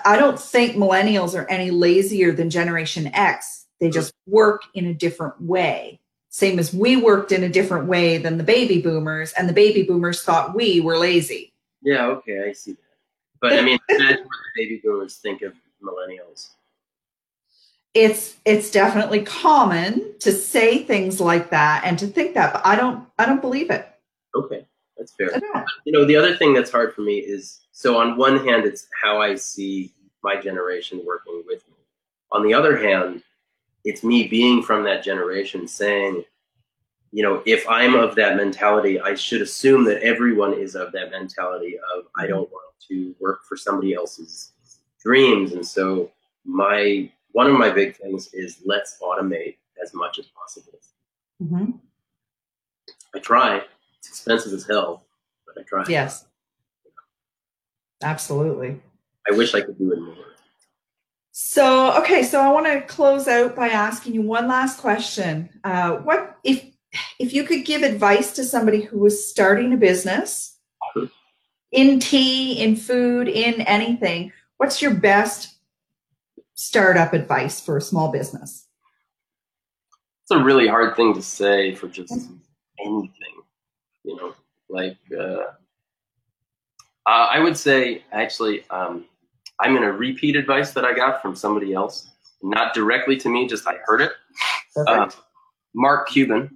i 0.05 0.17
don't 0.17 0.41
think 0.41 0.77
millennials 0.77 1.39
are 1.39 1.49
any 1.49 1.71
lazier 1.71 2.33
than 2.33 2.51
generation 2.51 3.09
x 3.15 3.66
they 3.81 3.91
just 3.91 4.13
work 4.27 4.63
in 4.75 4.87
a 4.87 4.95
different 4.95 5.41
way 5.41 6.01
same 6.29 6.59
as 6.59 6.75
we 6.75 6.97
worked 6.97 7.33
in 7.33 7.45
a 7.45 7.49
different 7.49 7.87
way 7.87 8.19
than 8.19 8.37
the 8.37 8.45
baby 8.45 8.81
boomers 8.81 9.33
and 9.33 9.49
the 9.49 9.53
baby 9.53 9.83
boomers 9.83 10.23
thought 10.23 10.55
we 10.55 10.81
were 10.81 10.99
lazy 10.99 11.53
yeah 11.83 12.07
okay 12.07 12.49
i 12.49 12.53
see 12.53 12.73
that 12.73 12.87
but 13.41 13.53
I 13.53 13.63
mean, 13.63 13.79
imagine 13.89 14.25
what 14.25 14.39
the 14.55 14.63
baby 14.63 14.81
boomers 14.83 15.17
think 15.17 15.43
of 15.43 15.55
millennials. 15.83 16.51
It's 17.95 18.37
it's 18.45 18.71
definitely 18.71 19.23
common 19.23 20.19
to 20.21 20.33
say 20.33 20.83
things 20.83 21.21
like 21.21 21.51
that 21.51 21.83
and 21.85 21.99
to 21.99 22.07
think 22.07 22.35
that, 22.35 22.53
but 22.53 22.67
I 22.67 22.77
don't 22.77 23.07
I 23.19 23.25
don't 23.25 23.41
believe 23.41 23.71
it. 23.71 23.89
Okay, 24.35 24.67
that's 24.99 25.13
fair. 25.13 25.31
You 25.85 25.93
know, 25.93 26.05
the 26.05 26.17
other 26.17 26.37
thing 26.37 26.53
that's 26.53 26.71
hard 26.71 26.95
for 26.95 27.01
me 27.01 27.19
is 27.19 27.61
so 27.73 27.97
on 27.99 28.17
one 28.17 28.45
hand, 28.47 28.65
it's 28.65 28.87
how 29.01 29.21
I 29.21 29.35
see 29.35 29.95
my 30.23 30.37
generation 30.37 31.03
working 31.07 31.43
with 31.47 31.67
me. 31.69 31.75
On 32.33 32.43
the 32.43 32.53
other 32.53 32.77
hand, 32.77 33.23
it's 33.87 34.03
me 34.03 34.27
being 34.27 34.63
from 34.63 34.83
that 34.83 35.03
generation 35.05 35.67
saying, 35.69 36.25
you 37.13 37.23
know, 37.23 37.41
if 37.47 37.67
I'm 37.69 37.95
of 37.95 38.17
that 38.17 38.37
mentality, 38.37 39.01
I 39.01 39.15
should 39.15 39.41
assume 39.41 39.85
that 39.85 40.03
everyone 40.03 40.53
is 40.53 40.75
of 40.75 40.91
that 40.93 41.13
mentality 41.13 41.79
of 41.95 42.07
I 42.17 42.25
mm-hmm. 42.25 42.33
don't 42.33 42.51
want 42.51 42.75
to 42.89 43.15
work 43.21 43.45
for 43.49 43.57
somebody 43.57 43.95
else's 43.95 44.53
dreams. 45.01 45.53
And 45.53 45.65
so 45.65 46.11
my 46.45 47.11
one 47.31 47.47
of 47.47 47.57
my 47.57 47.71
big 47.71 47.97
things 47.97 48.35
is 48.35 48.61
let's 48.67 48.99
automate 49.01 49.57
as 49.83 49.95
much 49.95 50.19
as 50.19 50.27
possible. 50.27 50.81
Mm-hmm. 51.41 51.71
I 53.15 53.19
try. 53.21 53.63
It's 53.99 54.09
expensive 54.09 54.53
as 54.53 54.67
hell, 54.67 55.05
but 55.47 55.61
I 55.61 55.65
try. 55.65 55.85
Yes. 55.89 56.27
Absolutely. 58.03 58.81
I 59.31 59.33
wish 59.33 59.55
I 59.55 59.61
could 59.61 59.79
do 59.79 59.93
it 59.93 60.01
more. 60.01 60.17
So, 61.39 61.93
okay, 61.99 62.23
so 62.23 62.41
I 62.41 62.51
want 62.51 62.65
to 62.65 62.81
close 62.81 63.29
out 63.29 63.55
by 63.55 63.69
asking 63.69 64.15
you 64.15 64.23
one 64.23 64.49
last 64.49 64.81
question. 64.81 65.51
Uh, 65.65 65.97
what 65.97 66.39
if 66.43 66.65
if 67.21 67.35
you 67.35 67.45
could 67.45 67.67
give 67.67 67.83
advice 67.83 68.33
to 68.37 68.43
somebody 68.43 68.81
who 68.81 68.99
was 68.99 69.29
starting 69.29 69.71
a 69.75 69.77
business 69.77 70.57
in 71.73 72.01
tea, 72.01 72.55
in 72.55 72.75
food, 72.75 73.29
in 73.29 73.61
anything, 73.61 74.33
what's 74.57 74.81
your 74.81 74.95
best 74.95 75.59
startup 76.55 77.13
advice 77.13 77.61
for 77.61 77.77
a 77.77 77.83
small 77.83 78.11
business? 78.11 78.67
It's 80.23 80.31
a 80.31 80.43
really 80.43 80.67
hard 80.67 80.97
thing 80.97 81.13
to 81.13 81.21
say 81.21 81.75
for 81.75 81.87
just 81.87 82.31
anything, 82.81 83.43
you 84.05 84.17
know, 84.17 84.35
like, 84.71 84.97
uh, 85.15 85.53
uh, 87.05 87.29
I 87.31 87.41
would 87.41 87.59
say 87.59 88.05
actually, 88.11 88.65
um, 88.71 89.05
I'm 89.61 89.73
going 89.73 89.83
to 89.83 89.93
repeat 89.93 90.37
advice 90.37 90.73
that 90.73 90.85
I 90.85 90.93
got 90.93 91.23
from 91.23 91.35
somebody 91.35 91.73
else, 91.73 92.09
not 92.43 92.75
directly 92.75 93.17
to 93.19 93.29
me, 93.29 93.47
just 93.47 93.67
I 93.67 93.77
heard 93.85 94.01
it. 94.03 94.13
Uh, 94.77 95.09
Mark 95.75 96.09
Cuban 96.09 96.55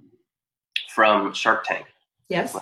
from 0.93 1.33
Shark 1.33 1.65
Tank. 1.65 1.87
Yes 2.29 2.55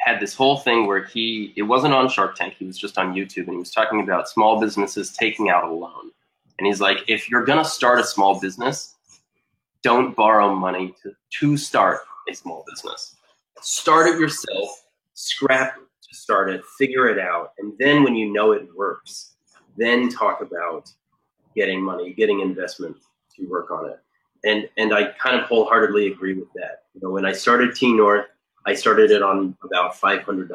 had 0.00 0.18
this 0.18 0.34
whole 0.34 0.56
thing 0.56 0.86
where 0.86 1.04
he 1.04 1.52
it 1.56 1.62
wasn't 1.62 1.92
on 1.92 2.08
Shark 2.08 2.34
Tank, 2.34 2.54
he 2.58 2.64
was 2.64 2.78
just 2.78 2.98
on 2.98 3.14
YouTube 3.14 3.44
and 3.44 3.52
he 3.52 3.58
was 3.58 3.70
talking 3.70 4.00
about 4.00 4.28
small 4.28 4.58
businesses 4.58 5.12
taking 5.12 5.50
out 5.50 5.64
a 5.64 5.72
loan. 5.72 6.10
And 6.58 6.66
he's 6.66 6.80
like, 6.80 6.98
if 7.06 7.30
you're 7.30 7.44
gonna 7.44 7.64
start 7.64 8.00
a 8.00 8.04
small 8.04 8.40
business, 8.40 8.94
don't 9.82 10.16
borrow 10.16 10.54
money 10.54 10.94
to, 11.02 11.12
to 11.40 11.56
start 11.56 12.00
a 12.28 12.34
small 12.34 12.64
business. 12.68 13.16
Start 13.60 14.06
it 14.08 14.18
yourself, 14.18 14.70
scrap 15.14 15.74
to 15.76 16.16
start 16.16 16.50
it, 16.50 16.62
figure 16.78 17.08
it 17.08 17.18
out, 17.18 17.52
and 17.58 17.74
then 17.78 18.02
when 18.02 18.16
you 18.16 18.32
know 18.32 18.52
it 18.52 18.66
works, 18.74 19.36
then 19.76 20.08
talk 20.08 20.40
about 20.40 20.90
getting 21.54 21.82
money, 21.82 22.12
getting 22.12 22.40
investment 22.40 22.96
to 23.36 23.46
work 23.46 23.70
on 23.70 23.86
it. 23.86 24.00
And 24.44 24.68
and 24.76 24.94
I 24.94 25.12
kind 25.12 25.40
of 25.40 25.46
wholeheartedly 25.46 26.08
agree 26.08 26.34
with 26.34 26.52
that. 26.54 26.84
You 26.94 27.00
know, 27.02 27.10
when 27.10 27.26
I 27.26 27.32
started 27.32 27.74
T 27.74 27.92
North, 27.92 28.26
I 28.66 28.74
started 28.74 29.10
it 29.10 29.22
on 29.22 29.56
about 29.62 29.94
$500. 29.94 30.50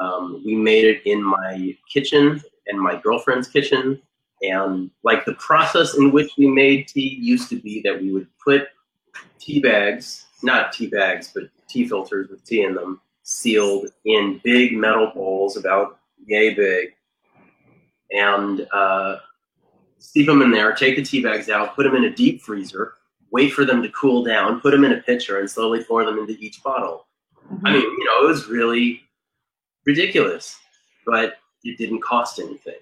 Um, 0.00 0.42
we 0.44 0.54
made 0.54 0.84
it 0.84 1.02
in 1.04 1.22
my 1.22 1.76
kitchen 1.92 2.40
and 2.66 2.80
my 2.80 3.00
girlfriend's 3.00 3.48
kitchen. 3.48 4.00
And 4.42 4.90
like 5.02 5.24
the 5.26 5.34
process 5.34 5.96
in 5.96 6.10
which 6.12 6.32
we 6.38 6.48
made 6.48 6.88
tea 6.88 7.18
used 7.20 7.50
to 7.50 7.60
be 7.60 7.82
that 7.82 8.00
we 8.00 8.12
would 8.12 8.26
put 8.42 8.68
tea 9.38 9.60
bags, 9.60 10.26
not 10.42 10.72
tea 10.72 10.86
bags, 10.86 11.30
but 11.34 11.44
tea 11.68 11.86
filters 11.86 12.30
with 12.30 12.44
tea 12.44 12.62
in 12.62 12.74
them, 12.74 13.00
sealed 13.22 13.88
in 14.06 14.40
big 14.42 14.76
metal 14.76 15.12
bowls 15.14 15.56
about 15.58 15.98
yay 16.24 16.54
big, 16.54 16.94
and 18.12 18.66
uh, 18.72 19.16
steep 19.98 20.26
them 20.26 20.42
in 20.42 20.50
there, 20.50 20.72
take 20.72 20.96
the 20.96 21.02
tea 21.02 21.22
bags 21.22 21.48
out, 21.48 21.74
put 21.74 21.84
them 21.84 21.96
in 21.96 22.04
a 22.04 22.10
deep 22.10 22.42
freezer, 22.42 22.94
wait 23.30 23.52
for 23.52 23.64
them 23.64 23.82
to 23.82 23.88
cool 23.90 24.24
down, 24.24 24.60
put 24.60 24.72
them 24.72 24.84
in 24.84 24.92
a 24.92 24.98
pitcher, 24.98 25.38
and 25.38 25.50
slowly 25.50 25.84
pour 25.84 26.04
them 26.04 26.18
into 26.18 26.32
each 26.38 26.62
bottle. 26.62 27.06
Mm-hmm. 27.52 27.66
I 27.66 27.72
mean, 27.72 27.82
you 27.82 28.04
know, 28.04 28.26
it 28.26 28.28
was 28.28 28.48
really 28.48 29.02
ridiculous, 29.84 30.58
but 31.06 31.36
it 31.64 31.78
didn't 31.78 32.02
cost 32.02 32.38
anything. 32.38 32.78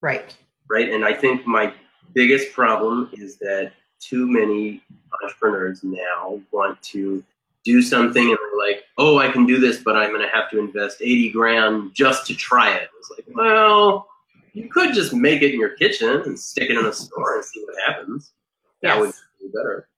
Right. 0.00 0.36
Right. 0.68 0.90
And 0.90 1.04
I 1.04 1.12
think 1.12 1.46
my 1.46 1.72
biggest 2.14 2.52
problem 2.52 3.10
is 3.12 3.36
that 3.38 3.72
too 4.00 4.30
many 4.30 4.82
entrepreneurs 5.22 5.82
now 5.82 6.40
want 6.52 6.80
to 6.82 7.24
do 7.64 7.80
something 7.80 8.22
and 8.22 8.38
they're 8.38 8.68
like, 8.68 8.84
oh, 8.98 9.18
I 9.18 9.30
can 9.30 9.46
do 9.46 9.58
this, 9.58 9.82
but 9.82 9.96
I'm 9.96 10.10
going 10.10 10.22
to 10.22 10.28
have 10.28 10.50
to 10.50 10.58
invest 10.58 10.98
80 11.00 11.30
grand 11.30 11.94
just 11.94 12.26
to 12.26 12.34
try 12.34 12.74
it. 12.74 12.88
It's 12.98 13.10
like, 13.10 13.24
well, 13.34 14.06
you 14.54 14.68
could 14.68 14.94
just 14.94 15.12
make 15.12 15.42
it 15.42 15.52
in 15.52 15.60
your 15.60 15.70
kitchen 15.70 16.22
and 16.24 16.38
stick 16.38 16.70
it 16.70 16.78
in 16.78 16.86
a 16.86 16.92
store 16.92 17.36
and 17.36 17.44
see 17.44 17.64
what 17.64 17.74
happens. 17.86 18.32
That 18.82 18.96
yes. 18.96 19.00
would 19.00 19.14
be 19.40 19.48
better. 19.52 19.88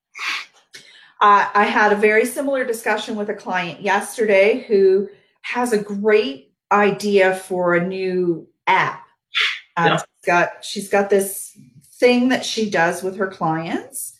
Uh, 1.20 1.48
I 1.54 1.64
had 1.64 1.92
a 1.92 1.96
very 1.96 2.26
similar 2.26 2.64
discussion 2.64 3.16
with 3.16 3.28
a 3.28 3.34
client 3.34 3.82
yesterday 3.82 4.64
who 4.66 5.08
has 5.42 5.72
a 5.72 5.82
great 5.82 6.54
idea 6.72 7.36
for 7.36 7.74
a 7.74 7.86
new 7.86 8.48
app. 8.66 9.06
Um, 9.76 9.86
yeah. 9.86 9.96
she's 9.96 10.26
got 10.26 10.64
she's 10.64 10.88
got 10.88 11.10
this 11.10 11.56
thing 11.94 12.30
that 12.30 12.44
she 12.44 12.68
does 12.68 13.02
with 13.02 13.16
her 13.16 13.28
clients 13.28 14.18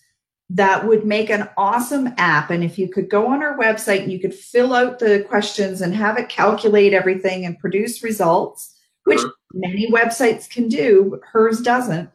that 0.51 0.87
would 0.87 1.05
make 1.05 1.31
an 1.31 1.49
awesome 1.57 2.15
app. 2.19 2.51
And 2.51 2.63
if 2.63 2.79
you 2.79 2.89
could 2.89 3.11
go 3.11 3.27
on 3.27 3.41
her 3.41 3.59
website 3.59 4.03
and 4.03 4.13
you 4.13 4.21
could 4.21 4.35
fill 4.35 4.75
out 4.75 4.99
the 4.99 5.25
questions 5.29 5.81
and 5.81 5.95
have 5.95 6.19
it 6.19 6.29
calculate 6.29 6.93
everything 6.93 7.45
and 7.45 7.59
produce 7.59 8.03
results, 8.03 8.76
which 9.07 9.21
uh-huh. 9.21 9.31
many 9.55 9.91
websites 9.91 10.49
can 10.51 10.69
do, 10.69 11.21
hers 11.33 11.61
doesn't. 11.61 12.11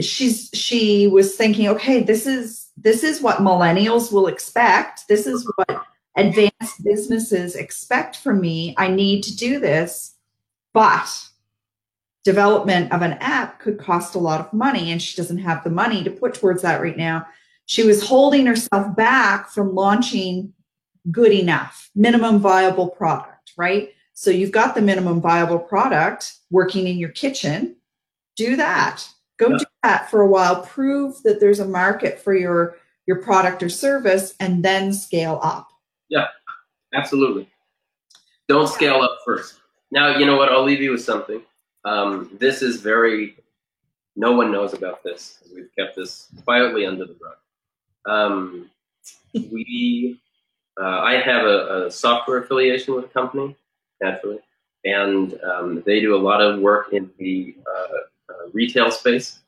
She's 0.00 0.48
she 0.54 1.06
was 1.06 1.36
thinking 1.36 1.68
okay 1.68 2.02
this 2.02 2.26
is 2.26 2.70
this 2.78 3.02
is 3.04 3.20
what 3.20 3.38
millennials 3.38 4.12
will 4.12 4.26
expect. 4.26 5.06
This 5.08 5.26
is 5.26 5.50
what 5.56 5.84
advanced 6.16 6.82
businesses 6.82 7.56
expect 7.56 8.16
from 8.16 8.40
me. 8.40 8.74
I 8.78 8.88
need 8.88 9.22
to 9.24 9.36
do 9.36 9.58
this. 9.58 10.14
But 10.72 11.10
development 12.24 12.92
of 12.92 13.02
an 13.02 13.14
app 13.14 13.58
could 13.58 13.78
cost 13.78 14.14
a 14.14 14.18
lot 14.18 14.40
of 14.40 14.52
money 14.52 14.90
and 14.90 15.02
she 15.02 15.16
doesn't 15.16 15.38
have 15.38 15.64
the 15.64 15.70
money 15.70 16.02
to 16.04 16.10
put 16.10 16.34
towards 16.34 16.62
that 16.62 16.80
right 16.80 16.96
now. 16.96 17.26
She 17.66 17.84
was 17.84 18.06
holding 18.06 18.46
herself 18.46 18.94
back 18.96 19.50
from 19.50 19.74
launching 19.74 20.52
good 21.10 21.32
enough 21.32 21.90
minimum 21.94 22.38
viable 22.38 22.88
product 22.88 23.52
right 23.56 23.90
so 24.14 24.30
you've 24.30 24.52
got 24.52 24.74
the 24.74 24.82
minimum 24.82 25.20
viable 25.20 25.58
product 25.58 26.34
working 26.50 26.86
in 26.86 26.98
your 26.98 27.10
kitchen 27.10 27.76
do 28.36 28.56
that 28.56 29.06
Go 29.42 29.50
yeah. 29.50 29.58
do 29.58 29.64
that 29.82 30.10
for 30.10 30.20
a 30.20 30.26
while. 30.26 30.62
Prove 30.62 31.20
that 31.24 31.40
there's 31.40 31.58
a 31.58 31.66
market 31.66 32.20
for 32.20 32.34
your 32.34 32.76
your 33.06 33.16
product 33.16 33.62
or 33.62 33.68
service, 33.68 34.34
and 34.38 34.64
then 34.64 34.92
scale 34.92 35.40
up. 35.42 35.68
Yeah, 36.08 36.26
absolutely. 36.94 37.48
Don't 38.48 38.68
scale 38.68 39.00
up 39.00 39.18
first. 39.24 39.60
Now, 39.90 40.16
you 40.16 40.26
know 40.26 40.36
what? 40.36 40.50
I'll 40.50 40.62
leave 40.62 40.80
you 40.80 40.92
with 40.92 41.02
something. 41.02 41.42
Um, 41.84 42.36
this 42.38 42.62
is 42.62 42.80
very. 42.80 43.36
No 44.14 44.32
one 44.32 44.52
knows 44.52 44.74
about 44.74 45.02
this. 45.02 45.38
We've 45.52 45.70
kept 45.76 45.96
this 45.96 46.28
quietly 46.44 46.86
under 46.86 47.06
the 47.06 47.16
rug. 47.20 47.36
Um, 48.04 48.70
we, 49.34 50.20
uh, 50.78 51.00
I 51.00 51.14
have 51.14 51.46
a, 51.46 51.86
a, 51.86 51.90
software 51.90 52.38
affiliation 52.38 52.94
with 52.94 53.06
a 53.06 53.08
company, 53.08 53.56
naturally, 54.02 54.40
and 54.84 55.38
um, 55.44 55.82
they 55.86 56.00
do 56.00 56.14
a 56.14 56.18
lot 56.18 56.42
of 56.42 56.60
work 56.60 56.92
in 56.92 57.10
the 57.18 57.54
uh, 57.66 58.32
uh, 58.32 58.50
retail 58.52 58.90
space. 58.90 59.38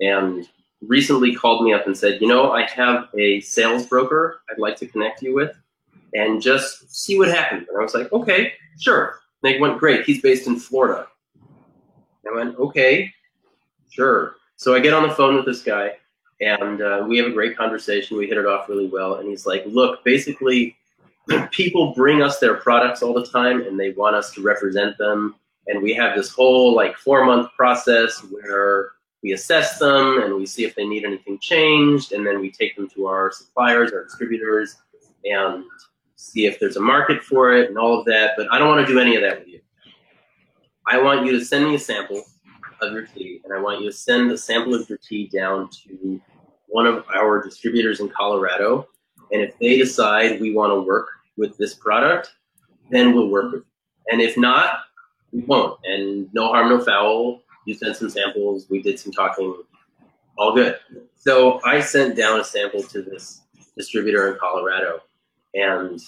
And 0.00 0.48
recently 0.86 1.34
called 1.34 1.64
me 1.64 1.72
up 1.72 1.86
and 1.86 1.96
said, 1.96 2.20
you 2.20 2.26
know, 2.26 2.52
I 2.52 2.66
have 2.66 3.08
a 3.16 3.40
sales 3.40 3.86
broker 3.86 4.40
I'd 4.50 4.58
like 4.58 4.76
to 4.78 4.86
connect 4.86 5.22
you 5.22 5.34
with 5.34 5.56
and 6.14 6.42
just 6.42 6.94
see 6.94 7.18
what 7.18 7.28
happens. 7.28 7.68
And 7.68 7.78
I 7.78 7.82
was 7.82 7.94
like, 7.94 8.12
okay, 8.12 8.52
sure. 8.80 9.20
And 9.42 9.52
they 9.52 9.60
went, 9.60 9.78
great. 9.78 10.04
He's 10.04 10.20
based 10.20 10.46
in 10.46 10.58
Florida. 10.58 11.06
I 12.28 12.34
went, 12.34 12.58
okay, 12.58 13.12
sure. 13.90 14.36
So 14.56 14.74
I 14.74 14.80
get 14.80 14.92
on 14.92 15.08
the 15.08 15.14
phone 15.14 15.36
with 15.36 15.46
this 15.46 15.62
guy 15.62 15.92
and 16.40 16.82
uh, 16.82 17.04
we 17.06 17.16
have 17.18 17.26
a 17.26 17.32
great 17.32 17.56
conversation. 17.56 18.16
We 18.16 18.26
hit 18.26 18.38
it 18.38 18.46
off 18.46 18.68
really 18.68 18.88
well. 18.88 19.16
And 19.16 19.28
he's 19.28 19.46
like, 19.46 19.64
look, 19.66 20.04
basically, 20.04 20.76
people 21.50 21.92
bring 21.94 22.22
us 22.22 22.38
their 22.38 22.54
products 22.54 23.02
all 23.02 23.14
the 23.14 23.26
time 23.26 23.62
and 23.62 23.78
they 23.78 23.90
want 23.90 24.16
us 24.16 24.32
to 24.32 24.42
represent 24.42 24.98
them. 24.98 25.36
And 25.66 25.82
we 25.82 25.94
have 25.94 26.16
this 26.16 26.30
whole 26.30 26.74
like 26.74 26.96
four 26.96 27.24
month 27.24 27.50
process 27.56 28.18
where 28.30 28.90
we 29.22 29.32
assess 29.32 29.78
them 29.78 30.22
and 30.22 30.34
we 30.34 30.46
see 30.46 30.64
if 30.64 30.74
they 30.74 30.86
need 30.86 31.04
anything 31.04 31.38
changed. 31.40 32.12
And 32.12 32.26
then 32.26 32.40
we 32.40 32.50
take 32.50 32.76
them 32.76 32.88
to 32.90 33.06
our 33.06 33.30
suppliers, 33.30 33.92
our 33.92 34.04
distributors, 34.04 34.76
and 35.24 35.64
see 36.16 36.46
if 36.46 36.58
there's 36.58 36.76
a 36.76 36.80
market 36.80 37.22
for 37.22 37.52
it 37.52 37.68
and 37.68 37.78
all 37.78 37.98
of 37.98 38.04
that. 38.06 38.32
But 38.36 38.52
I 38.52 38.58
don't 38.58 38.68
want 38.68 38.86
to 38.86 38.92
do 38.92 38.98
any 38.98 39.16
of 39.16 39.22
that 39.22 39.40
with 39.40 39.48
you. 39.48 39.60
I 40.86 41.00
want 41.00 41.24
you 41.24 41.32
to 41.38 41.44
send 41.44 41.66
me 41.66 41.76
a 41.76 41.78
sample 41.78 42.22
of 42.80 42.92
your 42.92 43.06
tea, 43.06 43.40
and 43.44 43.52
I 43.54 43.60
want 43.60 43.80
you 43.80 43.90
to 43.90 43.96
send 43.96 44.30
a 44.32 44.38
sample 44.38 44.74
of 44.74 44.88
your 44.88 44.98
tea 44.98 45.28
down 45.28 45.70
to 45.84 46.20
one 46.68 46.86
of 46.86 47.04
our 47.14 47.42
distributors 47.42 48.00
in 48.00 48.08
Colorado. 48.08 48.88
And 49.32 49.40
if 49.40 49.58
they 49.58 49.76
decide 49.76 50.40
we 50.40 50.54
want 50.54 50.70
to 50.72 50.80
work 50.80 51.08
with 51.36 51.56
this 51.56 51.74
product, 51.74 52.34
then 52.90 53.14
we'll 53.14 53.28
work 53.28 53.52
with 53.52 53.62
you. 53.62 53.66
And 54.10 54.20
if 54.20 54.36
not, 54.36 54.80
we 55.32 55.40
won't. 55.40 55.78
And 55.84 56.32
no 56.34 56.48
harm, 56.48 56.68
no 56.68 56.84
foul. 56.84 57.42
You 57.64 57.74
sent 57.74 57.96
some 57.96 58.10
samples. 58.10 58.66
We 58.68 58.82
did 58.82 58.98
some 58.98 59.12
talking. 59.12 59.62
All 60.36 60.54
good. 60.54 60.78
So 61.16 61.60
I 61.64 61.80
sent 61.80 62.16
down 62.16 62.40
a 62.40 62.44
sample 62.44 62.82
to 62.84 63.02
this 63.02 63.40
distributor 63.76 64.32
in 64.32 64.38
Colorado. 64.38 65.00
And 65.54 66.00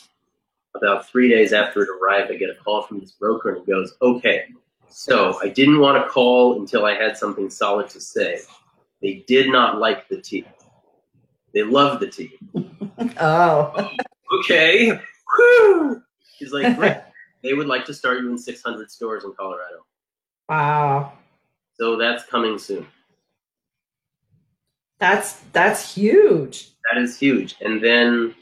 about 0.74 1.08
three 1.08 1.28
days 1.28 1.52
after 1.52 1.82
it 1.82 1.88
arrived, 1.88 2.30
I 2.30 2.36
get 2.36 2.50
a 2.50 2.54
call 2.54 2.82
from 2.82 3.00
this 3.00 3.12
broker 3.12 3.50
and 3.50 3.64
he 3.64 3.72
goes, 3.72 3.94
okay, 4.02 4.46
so 4.88 5.38
I 5.42 5.48
didn't 5.48 5.80
want 5.80 6.02
to 6.02 6.08
call 6.08 6.60
until 6.60 6.84
I 6.84 6.94
had 6.94 7.16
something 7.16 7.48
solid 7.50 7.88
to 7.90 8.00
say. 8.00 8.40
They 9.02 9.24
did 9.26 9.50
not 9.50 9.78
like 9.78 10.08
the 10.08 10.20
tea. 10.20 10.44
They 11.54 11.62
love 11.62 12.00
the 12.00 12.08
tea. 12.08 12.38
Oh. 13.20 13.90
okay. 14.40 14.90
Whew. 15.36 16.02
He's 16.38 16.52
like, 16.52 16.76
great. 16.76 16.96
they 17.42 17.54
would 17.54 17.68
like 17.68 17.84
to 17.86 17.94
start 17.94 18.20
you 18.20 18.30
in 18.30 18.38
600 18.38 18.90
stores 18.90 19.24
in 19.24 19.32
Colorado. 19.32 19.86
Wow. 20.48 21.12
So 21.78 21.96
that's 21.96 22.24
coming 22.26 22.58
soon. 22.58 22.86
That's 24.98 25.40
that's 25.52 25.94
huge. 25.94 26.70
That 26.90 27.02
is 27.02 27.18
huge. 27.18 27.56
And 27.60 27.82
then 27.82 28.34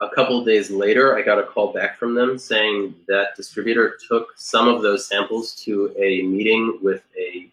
a 0.00 0.08
couple 0.10 0.44
days 0.44 0.70
later, 0.70 1.16
I 1.16 1.22
got 1.22 1.38
a 1.38 1.42
call 1.42 1.72
back 1.72 1.98
from 1.98 2.14
them 2.14 2.38
saying 2.38 2.94
that 3.08 3.34
distributor 3.36 3.98
took 4.08 4.34
some 4.36 4.68
of 4.68 4.82
those 4.82 5.06
samples 5.06 5.54
to 5.64 5.94
a 5.98 6.22
meeting 6.22 6.78
with 6.82 7.02
a, 7.18 7.50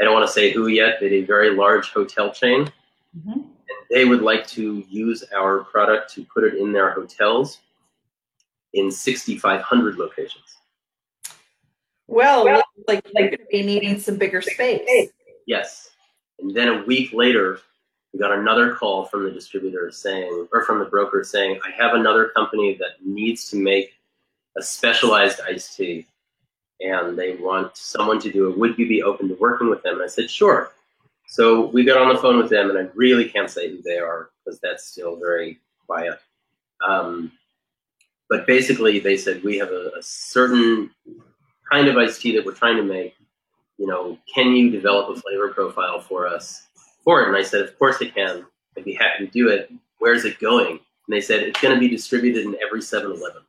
I 0.00 0.04
don't 0.04 0.14
want 0.14 0.26
to 0.26 0.32
say 0.32 0.50
who 0.50 0.68
yet, 0.68 0.96
but 1.00 1.12
a 1.12 1.24
very 1.24 1.54
large 1.54 1.90
hotel 1.90 2.32
chain. 2.32 2.72
Mm-hmm. 3.16 3.40
And 3.94 4.00
they 4.00 4.04
would 4.04 4.22
like 4.22 4.46
to 4.48 4.84
use 4.88 5.24
our 5.34 5.64
product 5.64 6.12
to 6.14 6.24
put 6.24 6.44
it 6.44 6.54
in 6.54 6.72
their 6.72 6.90
hotels 6.90 7.60
in 8.72 8.90
6,500 8.90 9.96
locations. 9.96 10.56
Well, 12.06 12.44
well 12.44 12.62
like 12.88 13.04
they 13.14 13.28
could 13.28 13.48
be 13.50 13.62
needing 13.62 13.98
some 13.98 14.16
bigger 14.16 14.42
space. 14.42 15.10
Yes. 15.46 15.90
And 16.40 16.54
then 16.54 16.68
a 16.68 16.84
week 16.84 17.12
later, 17.12 17.60
we 18.12 18.18
got 18.18 18.36
another 18.36 18.74
call 18.74 19.06
from 19.06 19.24
the 19.24 19.30
distributor 19.30 19.90
saying, 19.90 20.48
or 20.52 20.64
from 20.64 20.80
the 20.80 20.84
broker 20.86 21.24
saying, 21.24 21.60
I 21.64 21.70
have 21.70 21.94
another 21.94 22.28
company 22.28 22.76
that 22.80 23.04
needs 23.04 23.48
to 23.50 23.56
make 23.56 23.94
a 24.56 24.62
specialized 24.62 25.40
iced 25.48 25.76
tea 25.76 26.06
and 26.80 27.16
they 27.18 27.36
want 27.36 27.76
someone 27.76 28.20
to 28.20 28.30
do 28.30 28.50
it. 28.50 28.58
Would 28.58 28.78
you 28.78 28.88
be 28.88 29.02
open 29.02 29.28
to 29.28 29.34
working 29.34 29.70
with 29.70 29.82
them? 29.82 29.94
And 29.94 30.02
I 30.02 30.08
said, 30.08 30.30
sure. 30.30 30.72
So 31.26 31.66
we 31.68 31.84
got 31.84 32.00
on 32.00 32.14
the 32.14 32.20
phone 32.20 32.38
with 32.38 32.50
them, 32.50 32.70
and 32.70 32.78
I 32.78 32.90
really 32.94 33.28
can't 33.28 33.50
say 33.50 33.70
who 33.70 33.82
they 33.82 33.98
are 33.98 34.30
because 34.44 34.60
that's 34.60 34.86
still 34.86 35.16
very 35.16 35.58
quiet. 35.86 36.18
Um, 36.86 37.32
but 38.28 38.46
basically, 38.46 38.98
they 39.00 39.16
said 39.16 39.42
we 39.42 39.58
have 39.58 39.70
a, 39.70 39.92
a 39.98 40.02
certain 40.02 40.90
kind 41.70 41.88
of 41.88 41.96
iced 41.96 42.20
tea 42.20 42.36
that 42.36 42.44
we're 42.44 42.52
trying 42.52 42.76
to 42.76 42.82
make. 42.82 43.14
You 43.78 43.86
know, 43.86 44.18
can 44.32 44.52
you 44.52 44.70
develop 44.70 45.16
a 45.16 45.20
flavor 45.20 45.48
profile 45.48 46.00
for 46.00 46.28
us 46.28 46.68
for 47.02 47.22
it? 47.22 47.28
And 47.28 47.36
I 47.36 47.42
said, 47.42 47.62
of 47.62 47.78
course 47.78 47.96
I 48.00 48.06
can. 48.06 48.44
I'd 48.76 48.84
be 48.84 48.94
happy 48.94 49.26
to 49.26 49.32
do 49.32 49.48
it. 49.48 49.72
Where's 49.98 50.24
it 50.24 50.38
going? 50.38 50.72
And 50.72 50.80
they 51.08 51.20
said, 51.20 51.42
it's 51.42 51.60
going 51.60 51.74
to 51.74 51.80
be 51.80 51.88
distributed 51.88 52.44
in 52.44 52.56
every 52.64 52.80
7-Eleven. 52.80 53.42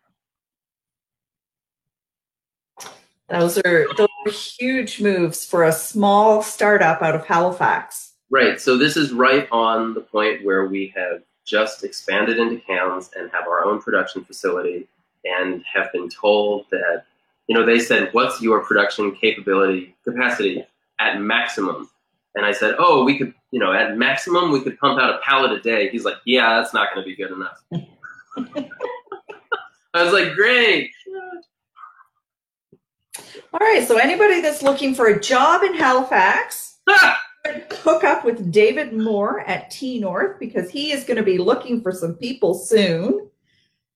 Those 3.30 3.58
are 3.60 3.88
those 3.98 4.08
huge 4.32 5.02
moves 5.02 5.46
for 5.46 5.64
a 5.64 5.72
small 5.72 6.42
startup 6.42 7.02
out 7.02 7.16
of 7.16 7.26
Halifax. 7.26 8.14
Right. 8.30 8.60
So 8.60 8.78
this 8.78 8.98
is 8.98 9.14
right 9.14 9.48
on 9.52 9.94
the 9.94 10.02
point 10.02 10.44
where 10.44 10.66
we 10.66 10.94
have 10.96 11.22
just 11.46 11.84
expanded 11.84 12.40
into 12.40 12.60
cans 12.62 13.12
and 13.16 13.30
have 13.32 13.48
our 13.48 13.64
own 13.64 13.82
production 13.82 14.24
facility 14.24 14.88
and 15.24 15.64
have 15.72 15.92
been 15.92 16.10
told 16.10 16.66
that 16.72 17.06
you 17.48 17.56
know 17.56 17.64
they 17.64 17.80
said 17.80 18.10
what's 18.14 18.42
your 18.42 18.66
production 18.66 19.16
capability 19.16 19.96
capacity 20.04 20.66
at 21.00 21.22
maximum 21.22 21.88
and 22.36 22.46
I 22.46 22.52
said, 22.52 22.76
"Oh, 22.78 23.04
we 23.04 23.18
could, 23.18 23.34
you 23.52 23.60
know, 23.60 23.74
at 23.74 23.98
maximum 23.98 24.52
we 24.52 24.62
could 24.62 24.78
pump 24.78 25.00
out 25.00 25.16
a 25.16 25.20
pallet 25.20 25.54
a 25.54 25.60
day." 25.62 25.90
He's 25.90 26.06
like, 26.06 26.18
"Yeah, 26.26 26.60
that's 26.60 26.74
not 26.74 26.94
going 26.94 27.04
to 27.04 27.10
be 27.10 27.16
good 27.16 27.32
enough." 27.32 27.64
I 29.94 30.04
was 30.04 30.14
like, 30.14 30.34
"Great." 30.36 30.92
All 33.56 33.66
right, 33.66 33.88
so 33.88 33.98
anybody 33.98 34.42
that's 34.42 34.62
looking 34.62 34.94
for 34.94 35.08
a 35.08 35.18
job 35.18 35.64
in 35.64 35.76
Halifax, 35.76 36.80
hook 37.72 38.04
up 38.04 38.26
with 38.26 38.52
David 38.52 38.92
Moore 38.92 39.48
at 39.48 39.72
T 39.72 39.98
North 39.98 40.38
because 40.42 40.70
he 40.70 40.92
is 40.92 41.06
going 41.06 41.16
to 41.16 41.24
be 41.24 41.38
looking 41.38 41.82
for 41.82 41.94
some 41.94 42.16
people 42.16 42.54
soon 42.54 43.30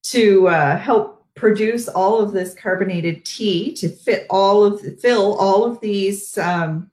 to 0.03 0.47
uh, 0.47 0.77
help 0.77 1.25
produce 1.35 1.89
all 1.89 2.21
of 2.21 2.31
this 2.31 2.53
carbonated 2.53 3.25
tea 3.25 3.73
to 3.73 3.89
fit 3.89 4.27
all 4.29 4.63
of 4.63 4.81
fill 5.01 5.37
all 5.37 5.65
of 5.65 5.81
these 5.81 6.37
um, 6.37 6.89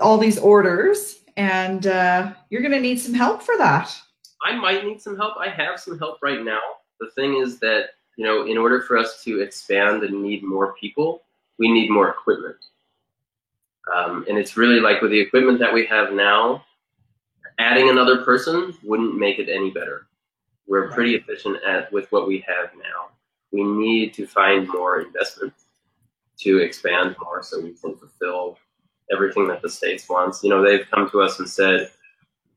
all 0.00 0.18
these 0.18 0.36
orders, 0.36 1.20
and 1.36 1.86
uh, 1.86 2.32
you're 2.50 2.60
going 2.60 2.72
to 2.72 2.80
need 2.80 2.98
some 2.98 3.14
help 3.14 3.40
for 3.40 3.56
that. 3.56 3.96
I 4.44 4.56
might 4.56 4.84
need 4.84 5.00
some 5.00 5.16
help. 5.16 5.34
I 5.38 5.48
have 5.48 5.78
some 5.78 5.96
help 6.00 6.18
right 6.22 6.42
now. 6.42 6.60
The 6.98 7.08
thing 7.14 7.36
is 7.36 7.60
that 7.60 7.90
you 8.22 8.28
know, 8.28 8.46
in 8.46 8.56
order 8.56 8.80
for 8.82 8.96
us 8.96 9.20
to 9.24 9.40
expand 9.40 10.04
and 10.04 10.22
need 10.22 10.44
more 10.44 10.74
people, 10.74 11.24
we 11.58 11.72
need 11.72 11.90
more 11.90 12.10
equipment. 12.10 12.54
Um, 13.92 14.24
and 14.28 14.38
it's 14.38 14.56
really 14.56 14.78
like 14.78 15.02
with 15.02 15.10
the 15.10 15.18
equipment 15.18 15.58
that 15.58 15.74
we 15.74 15.86
have 15.86 16.12
now, 16.12 16.64
adding 17.58 17.90
another 17.90 18.24
person 18.24 18.74
wouldn't 18.84 19.18
make 19.18 19.40
it 19.40 19.48
any 19.48 19.72
better. 19.72 20.06
We're 20.68 20.92
pretty 20.92 21.16
efficient 21.16 21.56
at 21.66 21.92
with 21.92 22.12
what 22.12 22.28
we 22.28 22.44
have 22.46 22.70
now. 22.76 23.10
We 23.50 23.64
need 23.64 24.14
to 24.14 24.26
find 24.28 24.68
more 24.68 25.00
investment 25.00 25.52
to 26.42 26.58
expand 26.58 27.16
more 27.20 27.42
so 27.42 27.60
we 27.60 27.72
can 27.72 27.96
fulfill 27.96 28.56
everything 29.12 29.48
that 29.48 29.62
the 29.62 29.68
states 29.68 30.08
wants. 30.08 30.44
You 30.44 30.50
know, 30.50 30.62
they've 30.62 30.88
come 30.88 31.10
to 31.10 31.22
us 31.22 31.40
and 31.40 31.50
said, 31.50 31.90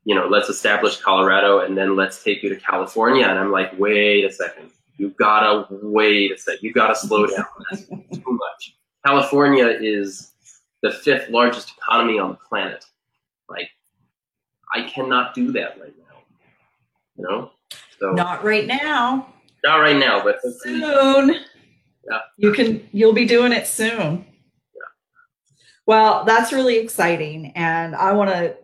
you 0.04 0.14
know, 0.14 0.28
let's 0.28 0.50
establish 0.50 0.98
Colorado 1.02 1.62
and 1.62 1.76
then 1.76 1.96
let's 1.96 2.24
take 2.24 2.44
you 2.44 2.50
to 2.50 2.56
California. 2.56 3.26
And 3.26 3.40
I'm 3.40 3.52
like, 3.52 3.72
wait 3.80 4.26
a 4.26 4.32
second. 4.32 4.70
You 4.98 5.10
gotta 5.20 5.68
wait 5.72 6.32
a 6.32 6.38
second. 6.38 6.60
You've 6.62 6.76
gotta 6.76 6.96
slow 6.96 7.28
down. 7.28 7.46
That's 7.70 7.86
too 7.86 8.04
much. 8.12 8.78
California 9.06 9.68
is 9.68 10.32
the 10.82 10.92
fifth 10.92 11.30
largest 11.30 11.74
economy 11.78 12.20
on 12.20 12.30
the 12.32 12.38
planet. 12.48 12.86
Like, 13.50 13.70
I 14.74 14.84
cannot 14.84 15.34
do 15.34 15.52
that 15.52 15.80
right 15.80 15.94
now. 15.98 16.18
You 17.18 17.24
know? 17.24 17.52
So 18.00 18.12
not 18.12 18.44
right 18.44 18.66
now. 18.68 19.34
Not 19.64 19.78
right 19.78 19.98
now, 19.98 20.24
but 20.24 20.38
soon. 20.62 21.30
Yeah. 22.10 22.20
You 22.38 22.54
can 22.54 22.88
you'll 22.92 23.14
be 23.14 23.26
doing 23.26 23.52
it 23.52 23.68
soon. 23.68 24.26
Well, 25.88 26.24
that's 26.24 26.52
really 26.52 26.78
exciting. 26.78 27.52
And 27.56 27.96
I 27.96 28.12
want 28.14 28.30
to 28.32 28.56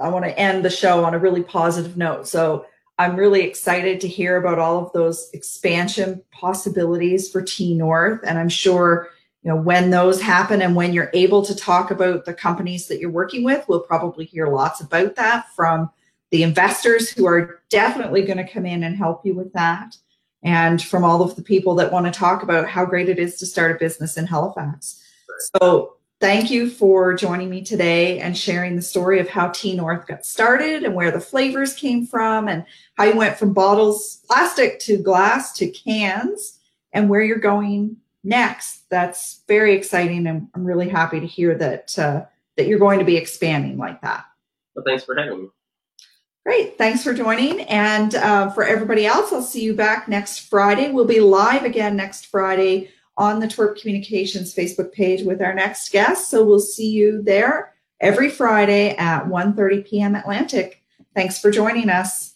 I 0.00 0.08
want 0.08 0.24
to 0.24 0.38
end 0.38 0.64
the 0.64 0.70
show 0.70 1.04
on 1.04 1.14
a 1.14 1.18
really 1.18 1.42
positive 1.42 1.96
note. 1.96 2.26
So 2.26 2.66
I'm 2.98 3.16
really 3.16 3.42
excited 3.42 4.00
to 4.00 4.08
hear 4.08 4.36
about 4.36 4.58
all 4.58 4.84
of 4.84 4.92
those 4.92 5.30
expansion 5.32 6.22
possibilities 6.30 7.30
for 7.30 7.42
T 7.42 7.74
North. 7.74 8.20
And 8.24 8.38
I'm 8.38 8.48
sure, 8.48 9.10
you 9.42 9.50
know, 9.50 9.56
when 9.56 9.90
those 9.90 10.20
happen 10.20 10.62
and 10.62 10.76
when 10.76 10.92
you're 10.92 11.10
able 11.12 11.44
to 11.44 11.56
talk 11.56 11.90
about 11.90 12.24
the 12.24 12.34
companies 12.34 12.86
that 12.88 13.00
you're 13.00 13.10
working 13.10 13.42
with, 13.42 13.68
we'll 13.68 13.80
probably 13.80 14.24
hear 14.24 14.46
lots 14.46 14.80
about 14.80 15.16
that 15.16 15.46
from 15.56 15.90
the 16.30 16.42
investors 16.42 17.10
who 17.10 17.26
are 17.26 17.62
definitely 17.68 18.22
going 18.22 18.38
to 18.38 18.52
come 18.52 18.66
in 18.66 18.84
and 18.84 18.96
help 18.96 19.24
you 19.26 19.34
with 19.34 19.52
that. 19.52 19.96
And 20.42 20.82
from 20.82 21.04
all 21.04 21.22
of 21.22 21.36
the 21.36 21.42
people 21.42 21.74
that 21.76 21.90
want 21.90 22.06
to 22.06 22.12
talk 22.12 22.42
about 22.42 22.68
how 22.68 22.84
great 22.84 23.08
it 23.08 23.18
is 23.18 23.36
to 23.38 23.46
start 23.46 23.70
a 23.74 23.78
business 23.78 24.16
in 24.16 24.26
Halifax. 24.26 25.02
So 25.56 25.96
thank 26.24 26.50
you 26.50 26.70
for 26.70 27.12
joining 27.12 27.50
me 27.50 27.62
today 27.62 28.18
and 28.18 28.34
sharing 28.34 28.76
the 28.76 28.80
story 28.80 29.20
of 29.20 29.28
how 29.28 29.48
T 29.48 29.76
North 29.76 30.06
got 30.06 30.24
started 30.24 30.82
and 30.82 30.94
where 30.94 31.10
the 31.10 31.20
flavors 31.20 31.74
came 31.74 32.06
from 32.06 32.48
and 32.48 32.64
how 32.94 33.04
you 33.04 33.14
went 33.14 33.36
from 33.36 33.52
bottles, 33.52 34.22
plastic 34.26 34.78
to 34.80 34.96
glass 34.96 35.52
to 35.58 35.68
cans 35.68 36.58
and 36.94 37.10
where 37.10 37.20
you're 37.20 37.36
going 37.36 37.98
next. 38.22 38.88
That's 38.88 39.42
very 39.46 39.74
exciting. 39.74 40.26
And 40.26 40.48
I'm 40.54 40.64
really 40.64 40.88
happy 40.88 41.20
to 41.20 41.26
hear 41.26 41.54
that, 41.58 41.98
uh, 41.98 42.24
that 42.56 42.68
you're 42.68 42.78
going 42.78 43.00
to 43.00 43.04
be 43.04 43.18
expanding 43.18 43.76
like 43.76 44.00
that. 44.00 44.24
Well, 44.74 44.84
thanks 44.86 45.04
for 45.04 45.14
having 45.14 45.42
me. 45.42 45.48
Great. 46.46 46.78
Thanks 46.78 47.04
for 47.04 47.12
joining. 47.12 47.60
And 47.64 48.14
uh, 48.14 48.48
for 48.48 48.64
everybody 48.64 49.04
else, 49.04 49.30
I'll 49.30 49.42
see 49.42 49.62
you 49.62 49.74
back 49.74 50.08
next 50.08 50.48
Friday. 50.48 50.90
We'll 50.90 51.04
be 51.04 51.20
live 51.20 51.64
again 51.64 51.96
next 51.96 52.28
Friday 52.28 52.92
on 53.16 53.40
the 53.40 53.46
Twerp 53.46 53.80
Communications 53.80 54.54
Facebook 54.54 54.92
page 54.92 55.22
with 55.22 55.40
our 55.40 55.54
next 55.54 55.90
guest. 55.92 56.30
So 56.30 56.44
we'll 56.44 56.58
see 56.58 56.90
you 56.90 57.22
there 57.22 57.74
every 58.00 58.28
Friday 58.28 58.96
at 58.96 59.24
1.30 59.26 59.86
p.m. 59.88 60.14
Atlantic. 60.14 60.82
Thanks 61.14 61.38
for 61.38 61.50
joining 61.50 61.90
us. 61.90 62.33